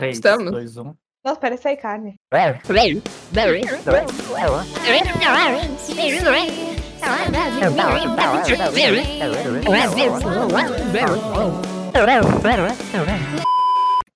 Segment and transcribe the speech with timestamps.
[0.00, 0.52] 3, Estamos.
[0.52, 0.94] 2, 1.
[1.24, 2.14] Nossa, parece aí carne.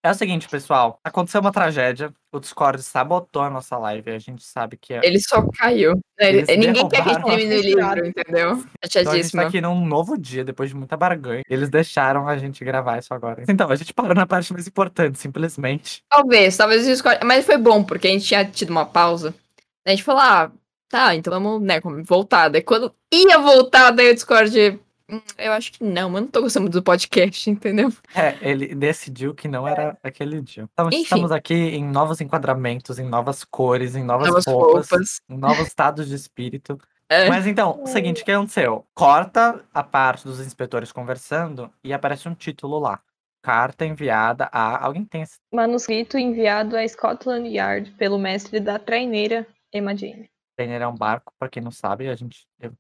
[0.05, 0.99] É o seguinte, pessoal.
[1.05, 2.13] Aconteceu uma tragédia.
[2.33, 4.11] O Discord sabotou a nossa live.
[4.11, 5.01] A gente sabe que é.
[5.05, 5.93] Ele só caiu.
[6.19, 8.65] Ele- Eles ninguém quer que termine o livro, entendeu?
[8.85, 11.43] Então a gente tá aqui num novo dia, depois de muita barganha.
[11.49, 13.45] Eles deixaram a gente gravar isso agora.
[13.49, 16.03] Então, a gente parou na parte mais importante, simplesmente.
[16.11, 17.25] Talvez, talvez o Discord.
[17.25, 19.33] Mas foi bom, porque a gente tinha tido uma pausa.
[19.87, 20.51] A gente falou, ah,
[20.89, 22.49] tá, então vamos, né, voltar.
[22.49, 24.81] Daí quando ia voltar, daí o Discord.
[25.13, 27.93] "Hum, Eu acho que não, mas não tô gostando do podcast, entendeu?
[28.15, 30.69] É, ele decidiu que não era aquele dia.
[30.73, 31.03] Então, Enfim.
[31.03, 35.21] estamos aqui em novos enquadramentos, em novas cores, em novas, Novas roupas, roupas.
[35.29, 36.79] em novos estados de espírito.
[37.09, 37.29] É.
[37.29, 38.87] Mas então, o seguinte, o que aconteceu?
[38.95, 43.01] Corta a parte dos inspetores conversando e aparece um título lá.
[43.43, 44.83] Carta enviada a.
[44.87, 45.35] Alguém tem esse.
[45.53, 50.31] Manuscrito enviado a Scotland Yard pelo mestre da traineira Emma Jane.
[50.57, 52.73] Trainer é um barco, pra quem não sabe, a gente eu-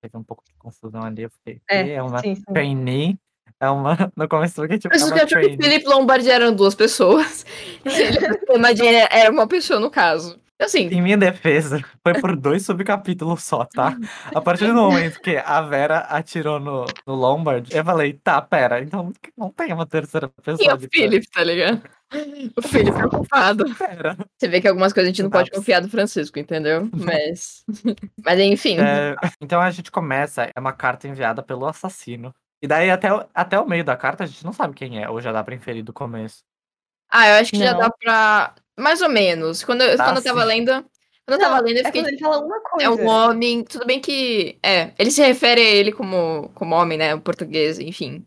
[0.00, 1.22] teve um pouco de confusão ali.
[1.22, 1.60] Eu fiquei.
[1.68, 2.42] É, "Ih, é uma sim, sim.
[2.52, 3.18] trainee.
[3.60, 3.96] É uma.
[4.16, 5.56] No começo que tipo, Mas é uma que trainee.
[5.56, 7.44] Felipe Lombardi eram duas pessoas.
[8.54, 10.38] Imagina, era uma pessoa no caso.
[10.60, 13.96] Assim, Em minha defesa, foi por dois subcapítulos só, tá?
[14.34, 18.82] A partir do momento que a Vera atirou no, no Lombard, eu falei, tá, pera,
[18.82, 20.78] então não tem uma terceira pessoa.
[20.80, 21.82] e o Felipe, tá ligado?
[22.56, 23.64] O Felipe é culpado.
[23.76, 24.16] Pera.
[24.36, 25.60] Você vê que algumas coisas a gente não pode Exato.
[25.60, 26.88] confiar do Francisco, entendeu?
[26.92, 27.64] Mas.
[28.24, 28.78] Mas enfim.
[28.80, 32.34] É, então a gente começa, é uma carta enviada pelo assassino.
[32.60, 35.08] E daí até, o- até o meio da carta a gente não sabe quem é,
[35.08, 36.38] ou já dá pra inferir do começo.
[37.08, 37.78] Ah, eu acho que já Não.
[37.78, 38.54] dá pra.
[38.80, 39.62] Mais ou menos.
[39.64, 40.72] Quando eu, quando eu tava lendo.
[41.26, 42.02] Quando eu tava Não, lendo, eu é fiquei.
[42.02, 42.86] quando ele fala uma coisa.
[42.86, 43.62] É um homem.
[43.64, 44.58] Tudo bem que.
[44.62, 47.14] É, ele se refere a ele como, como homem, né?
[47.14, 48.24] O português, enfim.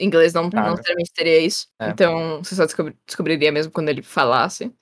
[0.00, 0.70] Em inglês não, não Claro.
[0.70, 1.66] necessariamente teria isso.
[1.80, 1.88] É.
[1.90, 4.72] Então, você só descobri- descobriria mesmo quando ele falasse.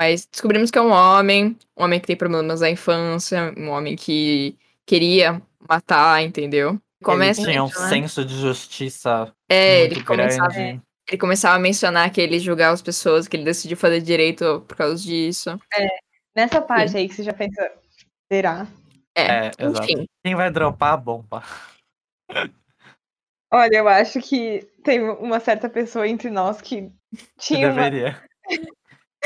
[0.00, 3.96] Mas descobrimos que é um homem, um homem que tem problemas da infância, um homem
[3.96, 6.80] que queria matar, entendeu?
[7.02, 7.88] Começa ele tinha um né?
[7.88, 10.80] senso de justiça É, muito ele começava, grande.
[11.10, 14.76] Ele começava a mencionar que ele julgava as pessoas, que ele decidiu fazer direito por
[14.76, 15.58] causa disso.
[16.36, 17.72] Nessa parte aí que você já pensa,
[18.30, 18.64] será?
[19.16, 19.82] É, É, exato.
[19.82, 20.06] enfim.
[20.24, 21.42] Quem vai dropar a bomba?
[23.52, 26.88] Olha, eu acho que tem uma certa pessoa entre nós que
[27.36, 28.22] tinha uma, deveria.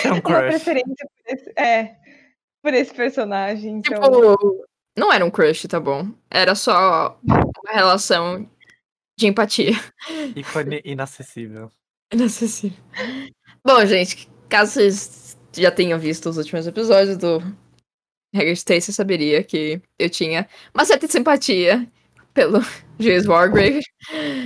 [0.07, 0.49] Um uma crush.
[0.49, 1.97] preferência por esse, é,
[2.61, 3.77] por esse personagem.
[3.77, 4.67] Então, Tipo,
[4.99, 6.09] não era um crush, tá bom?
[6.29, 8.51] Era só uma relação
[9.17, 9.73] de empatia.
[10.35, 11.71] Ícone inacessível.
[12.13, 12.79] Inacessível.
[13.65, 17.39] Bom, gente, caso vocês já tenham visto os últimos episódios do
[18.33, 21.87] Regra de Três, você saberia que eu tinha uma certa simpatia
[22.33, 22.61] pelo
[22.99, 23.81] James Wargrave.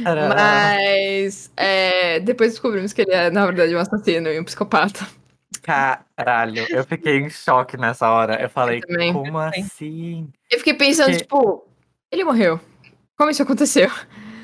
[0.04, 5.06] Mas é, depois descobrimos que ele é, na verdade, um assassino e um psicopata.
[5.62, 8.40] Caralho, eu fiquei em choque nessa hora.
[8.40, 9.12] Eu falei, também.
[9.12, 10.30] como assim?
[10.50, 11.66] Eu fiquei pensando, Que- tipo,
[12.10, 12.60] ele morreu.
[13.16, 13.90] Como isso aconteceu?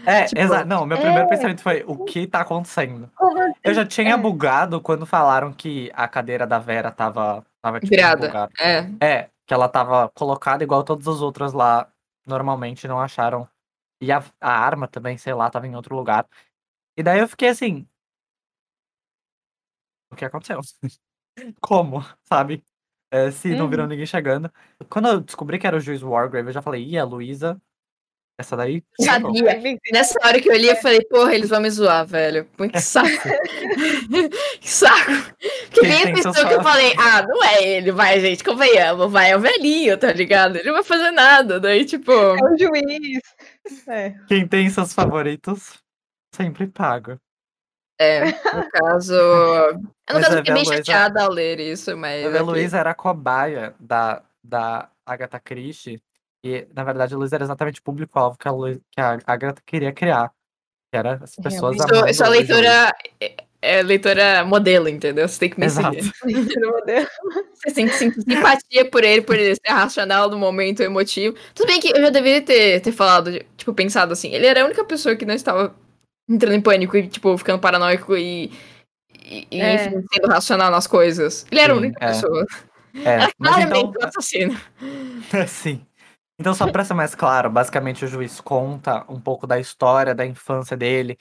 [0.06, 0.66] É, Tipo, exato.
[0.66, 1.28] Não, meu primeiro é.
[1.28, 3.10] pensamento foi, o que tá acontecendo?
[3.62, 4.16] Eu já tinha É.
[4.16, 8.26] bugado quando falaram que a cadeira da Vera tava, tava tipo, Virada.
[8.26, 8.53] bugada.
[8.60, 11.88] É, É, que ela tava colocada igual todas as outras lá,
[12.26, 13.48] normalmente não acharam.
[14.00, 16.26] E a, a arma também, sei lá, tava em outro lugar.
[16.97, 17.87] E daí eu fiquei assim.
[20.10, 20.60] O que aconteceu?
[21.60, 22.62] Como, sabe?
[23.10, 23.91] É, se não virou Uhum.
[23.91, 24.50] ninguém chegando.
[24.88, 27.60] Quando eu descobri que era o juiz Wargrave, eu já falei, ih, a Luísa.
[28.38, 28.82] Essa daí.
[29.00, 29.78] ferrou." Sabia.
[29.92, 32.44] Nessa hora que eu li, eu falei, porra, eles vão me zoar, velho.
[32.56, 33.08] Pô, que saco.
[34.60, 35.10] que saco.
[35.70, 38.42] Que Quem nem a pessoa que eu fa- falei, ah, não é ele, vai, gente,
[38.44, 40.56] convenhamos, vai, é o velhinho, tá ligado?
[40.56, 41.58] Ele não vai fazer nada.
[41.60, 43.20] Daí, tipo, É o juiz.
[43.88, 44.14] É.
[44.28, 45.74] Quem tem seus favoritos
[46.34, 47.18] sempre paga.
[48.00, 48.32] é, no
[48.70, 49.14] caso.
[49.14, 49.74] Eu,
[50.16, 52.24] no caso, fiquei bem chateada ao ler isso, mas.
[52.24, 52.40] A ok.
[52.40, 56.02] Luísa era a cobaia da, da Agatha Christie.
[56.44, 59.62] E, na verdade, a Luísa era exatamente o público-alvo que a, Lu- que a Agatha
[59.65, 60.31] queria criar.
[60.93, 62.94] Que era as pessoas amando eu sou a leitora.
[63.19, 65.27] É, é leitora modelo, entendeu?
[65.27, 65.97] Você tem que me Exato.
[66.03, 66.12] seguir.
[67.56, 71.35] Você tem que sentir simpatia por ele, por ele ser racional no momento emotivo.
[71.55, 74.35] Tudo bem que eu já deveria ter, ter falado, tipo, pensado assim.
[74.35, 75.75] Ele era a única pessoa que não estava
[76.29, 78.52] entrando em pânico e, tipo, ficando paranoico e,
[79.25, 79.87] e, e, É.
[79.87, 81.47] enfim, sendo racional nas coisas.
[81.50, 82.08] Ele era a Sim, única é.
[82.08, 82.47] pessoa.
[82.97, 84.61] É, Era mas claramente então, um assassino.
[85.49, 85.85] sim.
[86.38, 90.26] Então, só pra ser mais claro, basicamente o juiz conta um pouco da história, da
[90.26, 91.16] infância dele,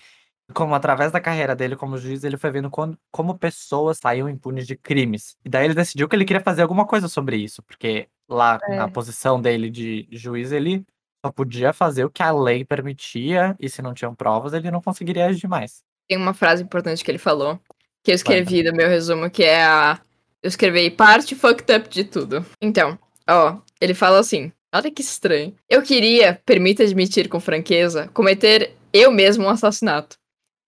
[0.54, 4.66] como através da carreira dele como juiz, ele foi vendo como, como pessoas saíam impunes
[4.66, 5.38] de crimes.
[5.46, 8.76] E daí ele decidiu que ele queria fazer alguma coisa sobre isso, porque lá É.
[8.76, 10.84] na posição dele de juiz, ele
[11.26, 14.82] só podia fazer o que a lei permitia, e se não tinham provas, ele não
[14.82, 15.84] conseguiria agir mais.
[16.08, 17.60] Tem uma frase importante que ele falou,
[18.04, 20.00] que eu escrevi no meu resumo, que é a.
[20.42, 22.46] Eu escrevi parte fucked up de tudo.
[22.62, 23.00] Então,
[23.30, 24.52] ó, ele fala assim.
[24.74, 25.54] Olha que estranho.
[25.70, 30.18] Eu queria, permita admitir com franqueza, cometer eu mesmo um assassinato.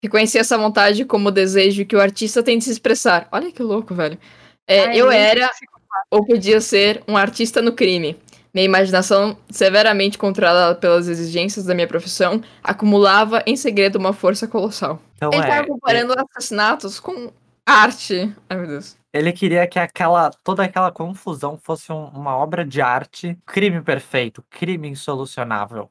[0.04, 3.28] Reconheci essa vontade como o desejo que o artista tem de se expressar.
[3.32, 4.18] Olha que louco, velho.
[4.68, 5.50] É, Ai, eu era
[6.12, 8.18] ou podia ser um artista no crime.
[8.54, 15.02] Minha imaginação, severamente controlada pelas exigências da minha profissão, acumulava em segredo uma força colossal.
[15.18, 15.48] Então Ele é.
[15.48, 17.32] tava comparando assassinatos com
[17.66, 18.34] arte.
[18.50, 18.96] Ai, meu Deus.
[19.16, 24.44] Ele queria que aquela toda aquela confusão fosse um- uma obra de arte, crime perfeito,
[24.50, 25.90] crime insolucionável.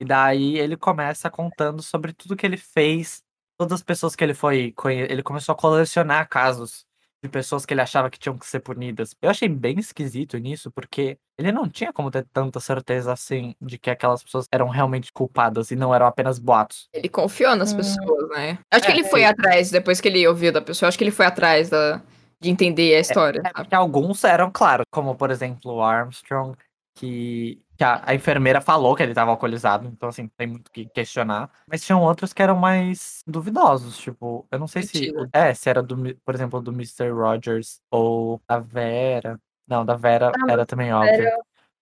[0.00, 3.24] E daí ele começa contando sobre tudo que ele fez,
[3.58, 6.86] todas as pessoas que ele foi, ele começou a colecionar casos
[7.20, 9.16] de pessoas que ele achava que tinham que ser punidas.
[9.20, 13.76] Eu achei bem esquisito nisso, porque ele não tinha como ter tanta certeza assim de
[13.76, 16.88] que aquelas pessoas eram realmente culpadas e não eram apenas boatos.
[16.92, 17.76] Ele confiou nas Hum.
[17.78, 18.58] pessoas, né?
[18.70, 21.10] Acho que É, ele foi atrás, depois que ele ouviu da pessoa, acho que ele
[21.10, 22.00] foi atrás da,
[22.40, 23.40] de entender a história.
[23.40, 23.54] É sabe?
[23.54, 26.56] porque alguns eram, claro, como por exemplo o Armstrong,
[26.94, 30.70] que, que a, a enfermeira falou que ele estava alcoolizado, então assim, tem muito o
[30.70, 31.50] que questionar.
[31.68, 35.12] Mas tinham outros que eram mais duvidosos, tipo, eu não sei se.
[35.32, 37.10] É, se era do, por exemplo, do Mr.
[37.10, 39.38] Rogers ou da Vera.
[39.68, 41.28] Não, da Vera Ah, era também óbvio.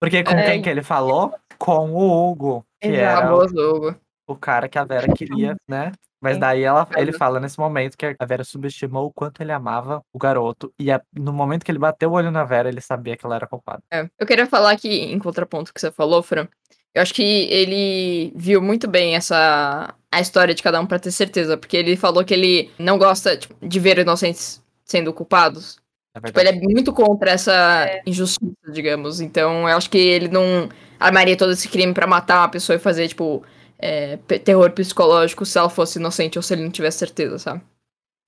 [0.00, 0.44] Porque com É.
[0.50, 1.34] quem que ele falou?
[1.58, 3.22] Com o Hugo, que Exato.
[3.26, 3.96] era Hugo.
[4.26, 5.92] o cara que a Vera queria, né?
[6.24, 10.02] Mas daí ela, ele fala nesse momento que a Vera subestimou o quanto ele amava
[10.12, 10.72] o garoto.
[10.78, 13.36] E a- no momento que ele bateu o olho na Vera, ele sabia que ela
[13.36, 13.82] era culpada.
[13.90, 14.08] É.
[14.18, 16.48] Eu queria falar que, em contraponto que você falou, Fran,
[16.94, 21.10] eu acho que ele viu muito bem essa a história de cada um pra ter
[21.10, 25.78] certeza, porque ele falou que ele não gosta tipo, de ver inocentes sendo culpados.
[26.16, 29.20] É Tipo, ele é muito contra essa injustiça, digamos.
[29.20, 30.68] Então, eu acho que ele não
[31.00, 33.42] armaria todo esse crime pra matar uma pessoa e fazer, tipo,
[33.84, 37.62] é, terror psicológico se ela fosse inocente ou se ele não tivesse certeza, sabe?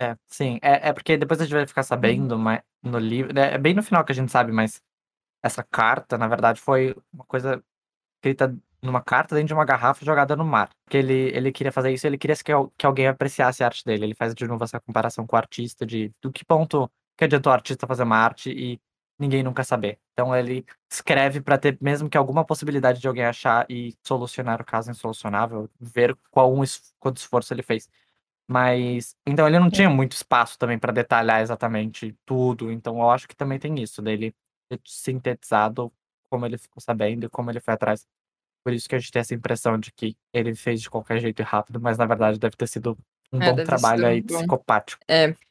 [0.00, 0.58] É, sim.
[0.60, 3.32] É, é porque depois a gente vai ficar sabendo mas no livro.
[3.32, 4.82] né, É bem no final que a gente sabe, mas
[5.42, 7.62] essa carta, na verdade, foi uma coisa
[8.16, 10.68] escrita numa carta dentro de uma garrafa jogada no mar.
[10.84, 14.04] Porque ele, ele queria fazer isso, ele queria que, que alguém apreciasse a arte dele.
[14.04, 17.50] Ele faz de novo essa comparação com o artista, de do que ponto que adiantou
[17.50, 18.78] o artista fazer uma arte e
[19.18, 19.98] ninguém nunca saber.
[20.12, 24.64] Então ele escreve pra ter mesmo que alguma possibilidade de alguém achar e solucionar o
[24.64, 27.88] caso insolucionável, ver qual um es- quanto esforço ele fez.
[28.48, 32.70] Mas então ele não tinha muito espaço também pra detalhar exatamente tudo.
[32.72, 34.34] Então eu acho que também tem isso dele
[34.68, 35.92] ter sintetizado
[36.30, 38.06] como ele ficou sabendo e como ele foi atrás.
[38.64, 41.40] Por isso que a gente tem essa impressão de que ele fez de qualquer jeito
[41.40, 42.98] e rápido, mas na verdade deve ter sido
[43.32, 44.36] um É, bom trabalho aí bom.
[44.38, 45.00] psicopático.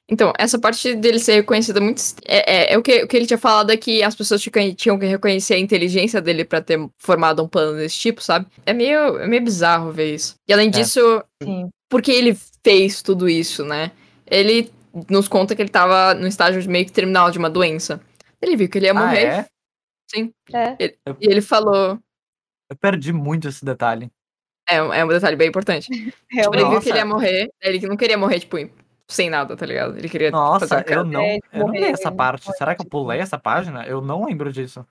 [0.08, 2.00] Então, essa parte dele ser reconhecido muito.
[2.28, 5.00] É, é, é o, que, o que ele tinha falado é que as pessoas tinham,
[5.00, 8.46] que reconhecer a inteligência dele pra ter formado um plano desse tipo, sabe?
[8.68, 10.36] É meio, é meio bizarro ver isso.
[10.48, 10.72] E além É.
[10.72, 11.70] disso, Sim.
[11.90, 13.92] porque ele fez tudo isso, né?
[14.30, 14.72] Ele
[15.10, 18.00] nos conta que ele tava no estágio meio que terminal de uma doença.
[18.40, 19.24] Ele viu que ele ia Ah, morrer.
[19.26, 19.46] é?
[20.14, 20.32] Sim.
[20.54, 20.76] É.
[20.84, 21.98] E ele falou.
[22.70, 24.12] Eu perdi muito esse detalhe.
[24.68, 25.88] É, é um detalhe bem importante.
[26.30, 27.50] Tipo, ele viu que ele ia morrer.
[27.62, 28.58] Ele não queria morrer, tipo,
[29.10, 29.98] sem nada, tá ligado?
[29.98, 30.32] Ele queria.
[30.32, 32.52] Nossa, eu não, É, eu não li morrer, essa parte.
[32.58, 33.86] Será que eu tipo- pulei essa página?
[33.86, 34.86] Eu não lembro disso.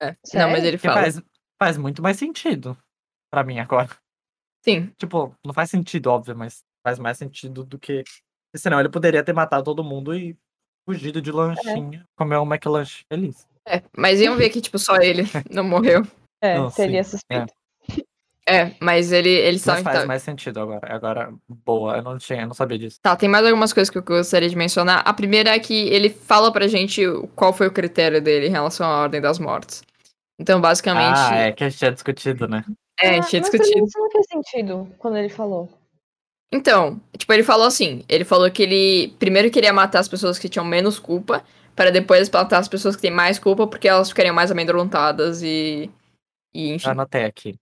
[0.00, 0.16] É.
[0.34, 0.94] Não, mas ele fala.
[1.02, 1.22] faz,
[1.60, 2.76] faz muito mais sentido
[3.30, 3.88] pra mim agora.
[4.64, 4.92] Sim.
[4.96, 8.04] Tipo, não faz sentido, óbvio, mas faz mais sentido do que.
[8.04, 10.36] porque Senão ele poderia ter matado todo mundo e
[10.88, 13.46] fugido de lanchinho, comer um McLanche feliz.
[13.66, 16.02] É, mas iam ver que, tipo, só ele não morreu.
[16.42, 17.52] É, Não, seria sim, suspeito.
[17.52, 17.59] É,
[18.80, 20.06] mas ele, ele Mas sabe que faz tá...
[20.06, 20.94] mais sentido agora.
[20.94, 22.98] Agora, boa, eu não tinha, eu não sabia disso.
[23.02, 25.02] Tá, tem mais algumas coisas que eu gostaria de mencionar.
[25.06, 27.02] A primeira é que ele fala pra gente
[27.36, 29.82] qual foi o critério dele em relação à ordem das mortes.
[30.38, 32.64] Então, basicamente, Ah, é que a gente tinha discutido, né?
[32.98, 33.86] é, a Ah, gente tinha mas mim discutido.
[33.86, 35.68] isso não fez sentido quando ele falou.
[36.52, 40.48] Então, tipo, ele falou assim, ele falou que ele primeiro queria matar as pessoas que
[40.48, 41.44] tinham menos culpa,
[41.76, 45.88] para depois matar as pessoas que têm mais culpa, porque elas ficariam mais amedrontadas e...
[46.52, 46.84] E, enfim.
[46.86, 47.54] Já anotei aqui.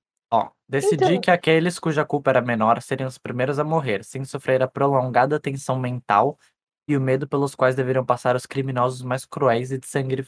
[0.68, 4.62] Decidi Então- que aqueles cuja culpa era menor seriam os primeiros a morrer, sem sofrer
[4.62, 6.38] a prolongada tensão mental
[6.86, 10.26] e o medo pelos quais deveriam passar os criminosos mais cruéis e de sangue,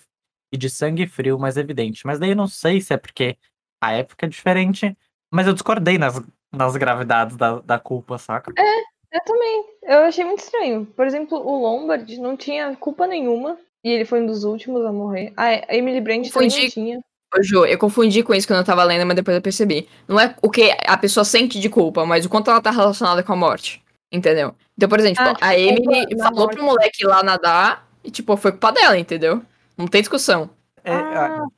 [0.53, 2.07] e de sangue frio mais evidente.
[2.07, 3.37] Mas daí eu não sei se é porque
[3.83, 4.97] a época é diferente,
[5.31, 6.21] mas eu discordei nas,
[6.53, 8.53] nas gravidades da, da culpa, saca?
[9.13, 9.65] Eu também.
[9.83, 10.87] Eu achei muito estranho.
[10.87, 13.59] Por exemplo, o Lombard não tinha culpa nenhuma.
[13.83, 15.33] E ele foi um dos últimos a morrer.
[15.39, 16.63] A Emily Brand também Confundi.
[16.65, 17.01] não tinha.
[17.37, 19.89] Ô, Ju, eu confundi com isso quando eu tava lendo, mas depois eu percebi.
[20.09, 23.23] Não é o que a pessoa sente de culpa, mas o quanto ela tá relacionada
[23.23, 23.83] com a morte.
[24.13, 24.55] Entendeu?
[24.77, 26.57] Então, por exemplo, Ah, tipo, a Emily falou morte.
[26.57, 29.41] pro moleque ir lá nadar e, tipo, foi culpa dela, entendeu?
[29.79, 30.51] Não tem discussão.
[30.83, 31.51] É, Ah, Não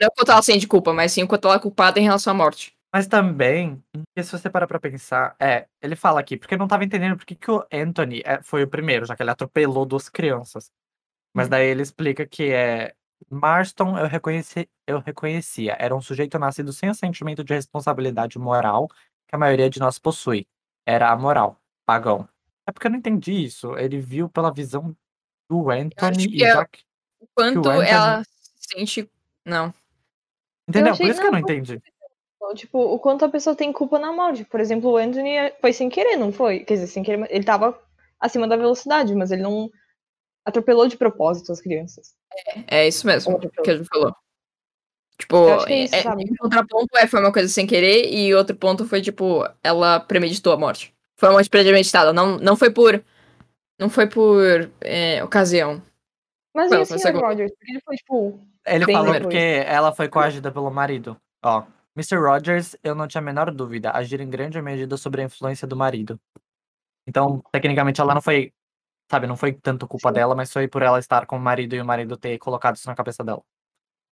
[0.00, 2.02] é o quanto ela sente de culpa, mas sim o quanto ela é culpada em
[2.02, 2.72] relação à morte.
[2.92, 6.66] Mas também, porque se você parar pra pensar, é, ele fala aqui, porque eu não
[6.68, 9.84] tava entendendo por que, que o Anthony é, foi o primeiro, já que ele atropelou
[9.84, 10.70] duas crianças.
[11.32, 12.92] Mas daí ele explica que é.
[13.30, 18.88] Marston eu, reconheci, eu reconhecia, era um sujeito nascido sem o sentimento de responsabilidade moral
[19.26, 20.46] que a maioria de nós possui.
[20.86, 22.28] Era a moral, pagão.
[22.66, 23.76] É porque eu não entendi isso.
[23.76, 24.94] Ele viu pela visão
[25.48, 26.82] do Anthony e é- já que.
[27.20, 29.10] O quanto Anthony- ela se sente.
[29.44, 29.72] Não.
[30.68, 30.92] Entendeu?
[30.92, 31.82] achei- Por isso que eu não não, entendi.
[32.54, 34.44] Tipo, o quanto a pessoa tem culpa na morte.
[34.44, 36.60] Por exemplo, o Anthony foi sem querer, não foi?
[36.60, 37.78] Quer dizer, sem querer, ele tava
[38.20, 39.70] acima da velocidade, mas ele não
[40.44, 42.14] atropelou de propósito as crianças.
[42.66, 44.14] É isso mesmo que a gente falou.
[45.18, 46.02] Tipo, que é isso, é-
[46.38, 50.56] contraponto é, foi uma coisa sem querer, e outro ponto foi, tipo, ela premeditou a
[50.56, 50.92] morte.
[51.16, 53.02] Foi uma morte premeditada, não, não foi por.
[53.78, 55.82] Não foi por é, ocasião.
[56.54, 57.02] Mas Não, e o foi Sr.
[57.02, 57.22] segundo.
[57.24, 57.52] Rogers?
[57.56, 59.22] Porque ele foi, tipo, Ele falou depois.
[59.22, 61.16] porque ela foi coagida pelo marido.
[61.44, 61.64] Ó,
[61.96, 62.16] Mr.
[62.16, 65.76] Rogers, eu não tinha a menor dúvida, agir em grande medida sobre a influência do
[65.76, 66.18] marido.
[67.06, 68.52] Então, tecnicamente, ela não foi,
[69.14, 70.14] sabe, não foi tanto culpa Sim.
[70.14, 72.88] dela, mas foi por ela estar com o marido e o marido ter colocado isso
[72.88, 73.42] na cabeça dela.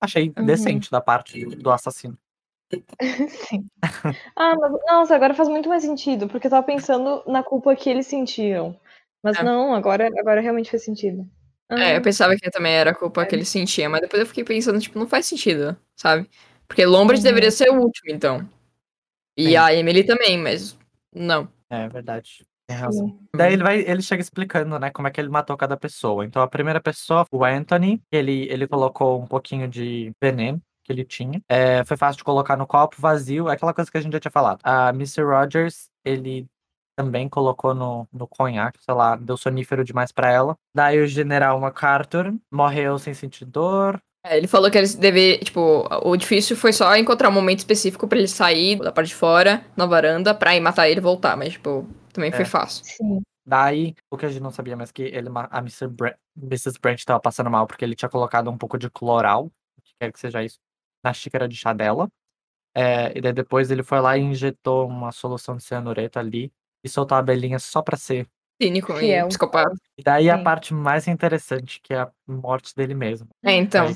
[0.01, 0.45] Achei Uhum.
[0.45, 2.19] decente da parte do, assassino.
[3.29, 3.67] Sim.
[4.37, 7.89] Ah, mas nossa, agora faz muito mais sentido, porque eu tava pensando na culpa que
[7.89, 8.79] eles sentiam.
[9.23, 9.43] Mas É.
[9.43, 11.27] não, agora, agora realmente faz sentido.
[11.71, 13.27] É, eu Ah, pensava que também era a culpa É.
[13.27, 16.29] que ele sentia, mas depois eu fiquei pensando, tipo, não faz sentido, sabe?
[16.67, 17.25] Porque Lombard Uhum.
[17.25, 18.49] deveria ser o último, então.
[19.37, 19.57] E Sim.
[19.57, 20.77] a Emily também, mas
[21.15, 21.49] não.
[21.71, 22.45] É verdade.
[22.71, 23.09] Tem razão.
[23.09, 23.19] sim.
[23.35, 26.25] Daí ele vai, ele chega explicando, né, como é que ele matou cada pessoa.
[26.25, 31.05] Então a primeira pessoa, o Anthony, ele, ele colocou um pouquinho de veneno que ele
[31.05, 31.43] tinha.
[31.49, 34.21] É, foi fácil de colocar no copo vazio, é aquela coisa que a gente já
[34.21, 34.61] tinha falado.
[34.63, 35.23] A Mr.
[35.23, 36.47] Rogers, ele
[36.97, 40.57] também colocou no, no conhaque, sei lá, deu sonífero demais pra ela.
[40.75, 44.01] Daí o General MacArthur morreu sem sentir dor.
[44.25, 48.07] É, ele falou que eles deve, tipo, o difícil foi só encontrar um momento específico
[48.07, 51.37] pra ele sair da parte de fora, na varanda, pra ir matar ele e voltar,
[51.37, 52.45] mas, tipo, também foi É.
[52.45, 52.85] fácil.
[52.85, 53.23] Sim.
[53.47, 55.89] Daí, o que a gente não sabia, mas que ele, a Mr.
[55.89, 56.79] Bra Mrs.
[56.81, 60.13] Branch tava passando mal porque ele tinha colocado um pouco de cloral, o que quer
[60.13, 60.59] que seja isso,
[61.05, 62.09] na xícara de chá dela.
[62.75, 66.53] É, e daí depois ele foi lá e injetou uma solução de cianureto ali
[66.85, 68.29] e soltou a abelhinha só pra ser.
[68.61, 69.27] Cínico Fiel.
[69.27, 69.75] e psicopata.
[69.97, 70.45] E daí a Sim.
[70.45, 73.29] parte mais interessante, que é a morte dele mesmo.
[73.43, 73.87] É, então.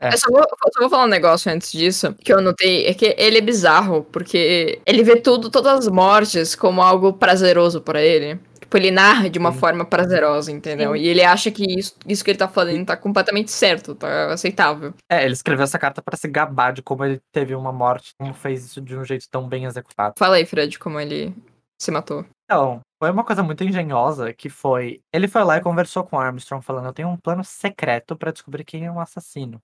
[0.00, 0.14] É.
[0.14, 3.14] Eu só vou, só vou falar um negócio antes disso, que eu notei, é que
[3.18, 8.38] ele é bizarro, porque ele vê tudo, todas as mortes, como algo prazeroso pra ele.
[8.60, 9.58] Tipo, ele narra de uma Sim.
[9.58, 10.92] forma prazerosa, entendeu?
[10.94, 11.00] Sim.
[11.00, 14.94] E ele acha que isso, isso que ele tá falando tá completamente certo, tá aceitável.
[15.10, 18.32] É, ele escreveu essa carta pra se gabar de como ele teve uma morte, como
[18.32, 20.14] fez isso de um jeito tão bem executado.
[20.18, 21.34] Fala aí, Fred, como ele
[21.78, 22.24] se matou.
[22.44, 25.02] Então, foi uma coisa muito engenhosa que foi.
[25.12, 28.30] Ele foi lá e conversou com o Armstrong, falando: Eu tenho um plano secreto pra
[28.30, 29.60] descobrir quem é o assassino.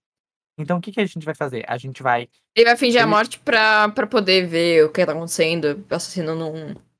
[0.59, 1.65] Então, o que, que a gente vai fazer?
[1.69, 2.29] A gente vai.
[2.53, 5.95] Ele vai fingir a Ele- morte pra, pra poder ver o que tá acontecendo, o
[5.95, 6.53] assassino não...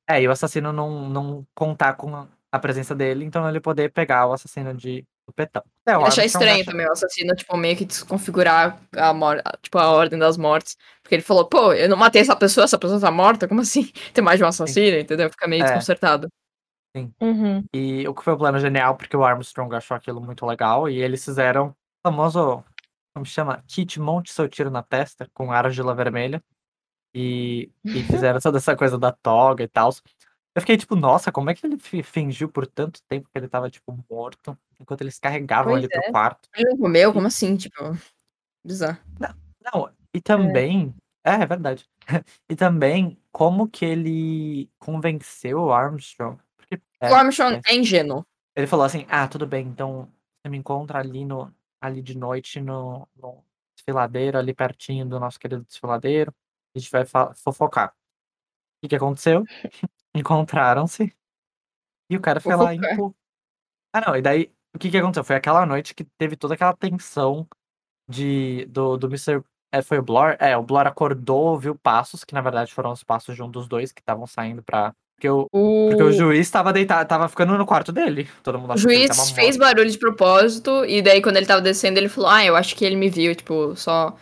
[0.09, 4.29] É, e o assassino não, não contar com a presença dele, então ele poder pegar
[4.29, 5.63] o assassino de supetão.
[5.87, 9.79] É, Eu achei Armstrong estranho também o assassino, tipo, meio que desconfigurar a, mor tipo,
[9.79, 10.77] a ordem das mortes.
[11.03, 13.91] Porque ele falou, pô, eu não matei essa pessoa, essa pessoa tá morta, como assim?
[14.15, 15.31] Tem mais de um assassino, entendeu?
[15.31, 15.67] Fica meio É.
[15.67, 16.29] desconcertado.
[17.21, 17.65] Uhum.
[17.73, 20.99] E o que foi o plano genial, porque o Armstrong achou aquilo muito legal, e
[21.01, 21.75] eles fizeram o
[22.09, 22.65] famoso,
[23.15, 23.63] como chama?
[23.69, 26.43] Kit monte seu tiro na testa, com argila vermelha.
[27.15, 29.91] E, e fizeram toda essa coisa da toga e tal.
[30.59, 33.47] Eu fiquei tipo, nossa, como é que ele fi- fingiu por tanto tempo que ele
[33.47, 36.11] tava, tipo, morto, enquanto eles carregavam Pois ele pro é.
[36.11, 36.49] quarto.
[36.57, 37.13] Ele não comeu?
[37.13, 37.57] Como assim?
[37.57, 37.97] Tipo,
[38.67, 38.99] bizarro.
[39.73, 40.93] Não, e também.
[41.23, 41.89] É, é verdade.
[42.51, 46.41] e também, como que ele convenceu o Armstrong?
[46.57, 48.27] Porque, é, o Armstrong é ingênuo.
[48.57, 50.13] Ele falou assim: ah, tudo bem, então
[50.43, 53.45] você me encontra ali no ali de noite no, no
[53.77, 56.35] desfiladeiro, ali pertinho do nosso querido desfiladeiro.
[56.75, 57.05] A gente vai
[57.37, 57.91] fofocar.
[57.91, 59.45] O que, que aconteceu?
[60.15, 61.15] Encontraram-se.
[62.11, 62.77] E o cara foi lá e.
[62.77, 62.93] Fofocar.
[62.95, 63.15] empurrou.
[63.93, 65.25] Ah, não, e daí o que, que aconteceu?
[65.25, 67.47] Foi aquela noite que teve toda aquela tensão
[68.09, 69.43] de do, do Mr.
[69.73, 70.37] É, foi o Blor?
[70.39, 73.69] É, o Blor acordou, ouviu passos, que na verdade foram os passos de um dos
[73.69, 74.95] dois que estavam saindo pra.
[75.17, 78.29] Porque o, O, porque o juiz tava deitado, tava ficando no quarto dele.
[78.43, 82.09] Todo mundo o juiz fez barulho de propósito, e daí quando ele tava descendo, ele
[82.09, 84.17] falou, ah, eu acho que ele me viu, tipo, só...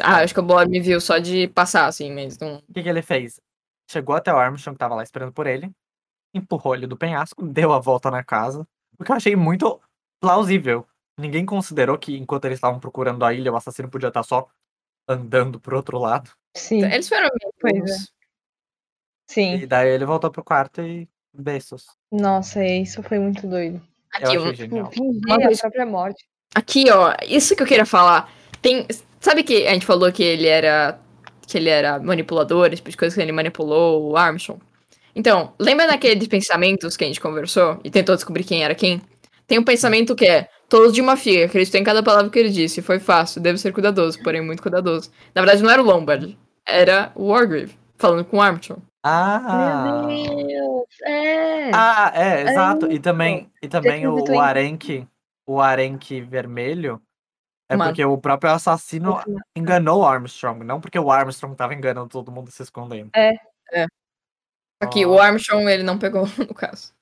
[0.00, 2.58] Ah, acho que o Blor me viu só de passar, assim, mas não...
[2.58, 3.40] O que, que ele fez?
[3.90, 5.70] Chegou até o Armstrong, que tava lá esperando por ele,
[6.34, 8.66] empurrou ele do penhasco, deu a volta na casa,
[8.98, 9.80] o que eu achei muito
[10.20, 10.86] plausível.
[11.18, 14.48] Ninguém considerou que enquanto eles estavam procurando a ilha, o assassino podia estar só
[15.08, 16.30] andando pro outro lado.
[16.56, 16.82] Sim.
[16.84, 17.28] Eles foram
[17.62, 17.80] meio é.
[17.80, 18.12] burros.
[19.30, 19.54] Sim.
[19.56, 21.86] E daí ele voltou pro quarto e beijos.
[22.10, 23.76] Nossa, isso foi muito doido.
[24.20, 24.90] Eu Aqui, achei genial.
[24.90, 26.24] Fingir Uma a coisa- própria morte.
[26.54, 28.30] Aqui, ó, isso que eu queria falar.
[28.62, 28.86] Tem.
[29.20, 31.00] Sabe que a gente falou que ele era
[31.46, 34.60] que ele era manipulador, esse tipo de coisa que ele manipulou o Armstrong.
[35.14, 39.00] Então, lembra daqueles pensamentos que a gente conversou e tentou descobrir quem era quem?
[39.46, 42.50] Tem um pensamento que é todos de uma figa, acredito em cada palavra que ele
[42.50, 42.82] disse.
[42.82, 45.10] Foi fácil, devo ser cuidadoso, porém muito cuidadoso.
[45.34, 46.36] Na verdade, não era o Lombard,
[46.66, 48.82] era o Wargrave, falando com o Armstrong.
[49.02, 50.04] Ah!
[50.06, 50.84] Meu Deus!
[51.04, 51.70] É!
[51.74, 52.90] Ah, é, exato.
[52.90, 55.06] E também, e também o, o arenque,
[55.46, 57.00] o arenque vermelho,
[57.68, 59.16] é porque o próprio assassino
[59.56, 63.10] enganou o Armstrong, não porque o Armstrong tava enganando todo mundo se escondendo.
[64.80, 65.14] Aqui, Ó.
[65.14, 66.92] o Armstrong, ele não pegou, no caso.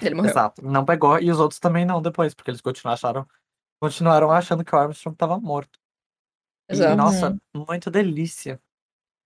[0.00, 0.30] Ele morreu.
[0.30, 0.62] Exato.
[0.64, 3.28] Não pegou, e os outros também não depois, porque eles continuaram, acharam,
[3.80, 5.78] continuaram achando que o Armstrong tava morto.
[6.70, 6.96] E, Exato.
[6.96, 8.60] nossa, muito delícia.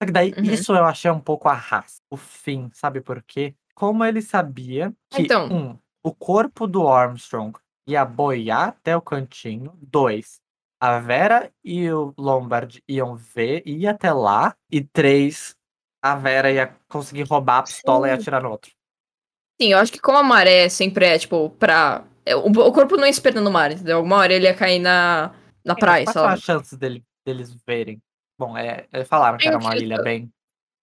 [0.02, 0.42] Só que daí, Uhum.
[0.44, 2.02] isso eu achei um pouco arrasto.
[2.10, 3.54] O fim, sabe por quê?
[3.74, 5.48] Como ele sabia que, Então.
[5.50, 7.56] um, o corpo do Armstrong
[7.86, 9.72] ia boiar até o cantinho.
[9.80, 10.40] Dois,
[10.80, 14.54] a Vera e o Lombard iam ver, ir até lá.
[14.70, 15.56] E três,
[16.02, 18.20] a Vera ia conseguir roubar a pistola e Sim.
[18.20, 18.72] atirar no outro.
[19.60, 22.04] Sim, eu acho que como a maré sempre é, tipo, pra...
[22.24, 23.96] é, O, corpo não ia se perder no mar, entendeu?
[23.96, 26.34] Alguma hora ele ia cair na, na Sim, praia, são lá.
[26.34, 28.00] as chances dele, deles verem?
[28.38, 30.30] Bom, é, eles falaram que era uma ilha bem.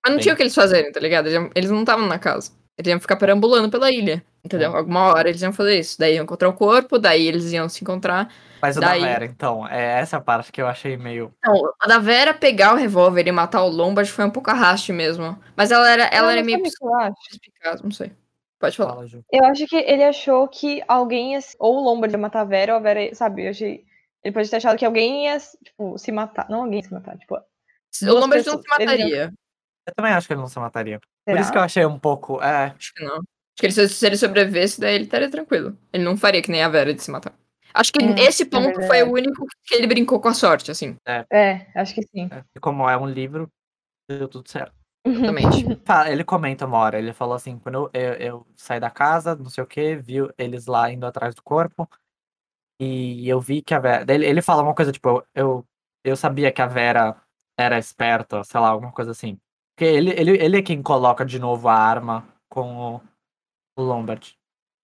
[0.03, 0.23] Mas não Bem.
[0.23, 1.27] tinha o que eles fazerem, tá ligado?
[1.55, 2.51] Eles não estavam na casa.
[2.77, 4.73] Eles iam ficar perambulando pela ilha, entendeu?
[4.73, 4.77] É.
[4.77, 5.97] Alguma hora eles iam fazer isso.
[5.99, 8.33] Daí iam encontrar o corpo, daí eles iam se encontrar.
[8.61, 11.31] Mas o Daí- da Vera, então, é essa parte que eu achei meio.
[11.45, 14.91] Não, a da Vera pegar o revólver e matar o Lombard foi um pouco arraste
[14.91, 15.37] mesmo.
[15.55, 18.11] Mas ela era, ela Não, era meio o perspicaz, não sei.
[18.59, 18.93] Pode falar.
[18.95, 19.07] Fala.
[19.31, 21.41] Eu acho que ele achou que alguém ia.
[21.41, 23.03] se- Ou o Lombard ia matar a Vera, ou a Vera.
[23.03, 23.45] ia- Sabe?
[23.45, 23.83] Eu achei.
[24.23, 26.47] Ele pode ter achado que alguém ia, tipo, se matar.
[26.49, 27.17] Não alguém ia se matar.
[27.17, 27.39] Tipo, O
[28.13, 28.63] Lombard não se pessoas.
[28.79, 29.33] Eles iam- mataria.
[29.87, 30.99] Eu também acho que ele não se mataria.
[30.99, 31.41] Por será?
[31.41, 32.41] isso que eu achei um pouco.
[32.41, 33.15] É, Acho que não.
[33.17, 35.77] Acho que ele, se, ele sobrevivesse, daí ele estaria tranquilo.
[35.91, 37.33] Ele não faria que nem a Vera de se matar.
[37.73, 39.09] Acho que Hum, esse é ponto foi verdade.
[39.09, 40.95] o único que ele brincou com a sorte, assim.
[41.31, 42.29] É, acho que sim.
[42.31, 42.43] é.
[42.55, 43.49] E como é um livro,
[44.09, 44.73] deu tudo certo.
[45.05, 45.65] Exatamente.
[46.09, 49.49] Ele comenta uma hora, ele falou assim, quando eu, eu, eu saí da casa, não
[49.49, 51.89] sei o que, viu eles lá indo atrás do corpo.
[52.79, 54.05] E eu vi que a Vera.
[54.13, 55.65] Ele, ele fala uma coisa, tipo, eu,
[56.05, 57.21] eu sabia que a Vera
[57.57, 59.37] era esperta, sei lá, alguma coisa assim.
[59.75, 63.01] Porque ele, ele, ele é quem coloca de novo a arma com o,
[63.75, 64.37] o Lombard.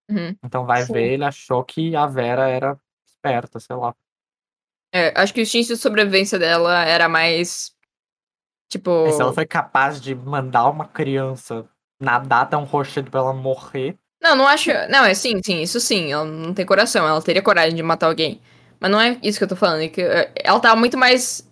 [0.10, 0.36] Uhum.
[0.43, 0.93] Então vai Sim.
[0.93, 3.95] ver, ele achou que a Vera era esperta, sei lá.
[4.91, 7.75] É, acho que o instinto de sobrevivência dela era mais.
[8.67, 9.06] Tipo.
[9.08, 11.67] E Se ela foi capaz de mandar uma criança
[12.02, 13.95] nadar tão rochedo pra ela morrer.
[14.21, 14.71] Não, não acho.
[14.89, 16.12] Não, é sim, sim, isso sim.
[16.12, 18.41] Ela não tem coração, ela teria coragem de matar alguém.
[18.80, 19.82] Mas não é isso que eu tô falando.
[19.82, 21.47] É que é, ela tava muito mais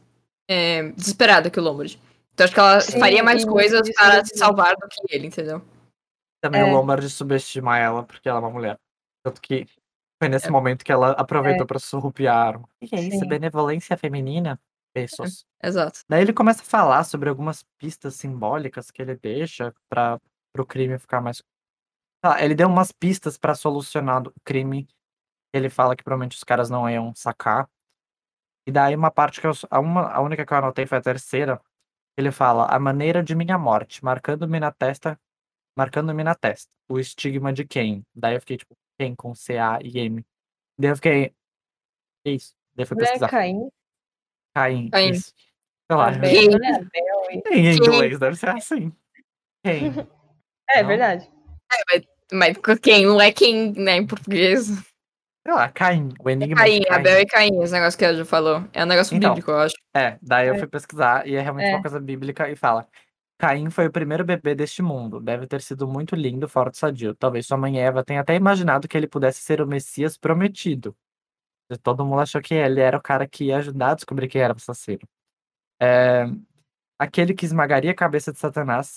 [0.50, 2.00] é, desesperada que o Lombard.
[2.38, 5.60] Então acho que ela Sim, faria mais coisas para se salvar do que ele, entendeu?
[6.40, 6.66] Também É.
[6.66, 8.80] o Lombard subestima ela porque ela é uma mulher.
[9.24, 9.66] Tanto que
[10.22, 12.70] foi nesse momento que ela aproveitou pra surrupiar a arma.
[12.80, 13.18] O que é isso?
[13.18, 13.28] Sim.
[13.28, 14.62] Benevolência feminina?
[14.94, 15.48] Pessoas.
[15.64, 16.02] Exato.
[16.08, 20.22] Daí ele começa a falar sobre algumas pistas simbólicas que ele deixa para
[20.56, 21.42] o crime ficar mais.
[22.22, 24.88] Ah, ele deu umas pistas para solucionar o crime.
[25.52, 27.68] Ele fala que provavelmente os caras não iam sacar.
[28.68, 29.54] E daí uma parte que eu.
[29.72, 31.60] A, uma, a única que eu anotei foi a terceira.
[32.18, 35.20] Ele fala: A maneira de minha morte, marcando-me na testa.
[35.78, 36.72] Marcando-me na testa.
[36.90, 38.04] O estigma de quem?
[38.16, 39.14] Daí eu fiquei tipo, quem?
[39.16, 40.26] Com C-A e M.
[40.78, 41.34] Daí eu fiquei.
[42.26, 42.56] Que isso?
[42.76, 43.30] Daí eu fui Não é pesquisar.
[43.30, 43.70] Caim?
[44.56, 44.90] Caim.
[44.90, 45.12] Caim.
[45.12, 45.34] isso.
[45.90, 46.08] Sei lá.
[46.08, 46.50] Abel, Quem?
[46.52, 47.44] é Abel, hein?
[47.46, 47.76] Em Quem?
[47.76, 48.92] inglês deve ser assim.
[49.64, 49.92] Quem?
[50.70, 50.90] É Não?
[50.90, 51.32] verdade.
[52.34, 53.06] Mas com quem?
[53.06, 54.68] Não é quem, né, em português.
[55.48, 56.10] Sei lá, Caim.
[56.20, 57.00] O enigma Caim, de Caim.
[57.00, 58.66] Abel e Caim, esse negócio que a Ju falou.
[58.74, 59.30] É um negócio Então.
[59.30, 59.76] bíblico, eu acho.
[59.96, 60.60] É, daí eu É.
[60.60, 61.82] fui pesquisar e é realmente uma É.
[61.82, 62.86] coisa bíblica e fala.
[63.40, 65.22] Caim foi o primeiro bebê deste mundo.
[65.22, 67.16] Deve ter sido muito lindo, forte e sadio.
[67.16, 70.94] Talvez sua mãe Eva tenha até imaginado que ele pudesse ser o Messias prometido.
[71.82, 74.54] Todo mundo achou que ele era o cara que ia ajudar a descobrir quem era
[74.54, 75.00] o assassino.
[75.82, 76.26] É,
[77.00, 78.88] Aquele que esmagaria a cabeça de Satanás,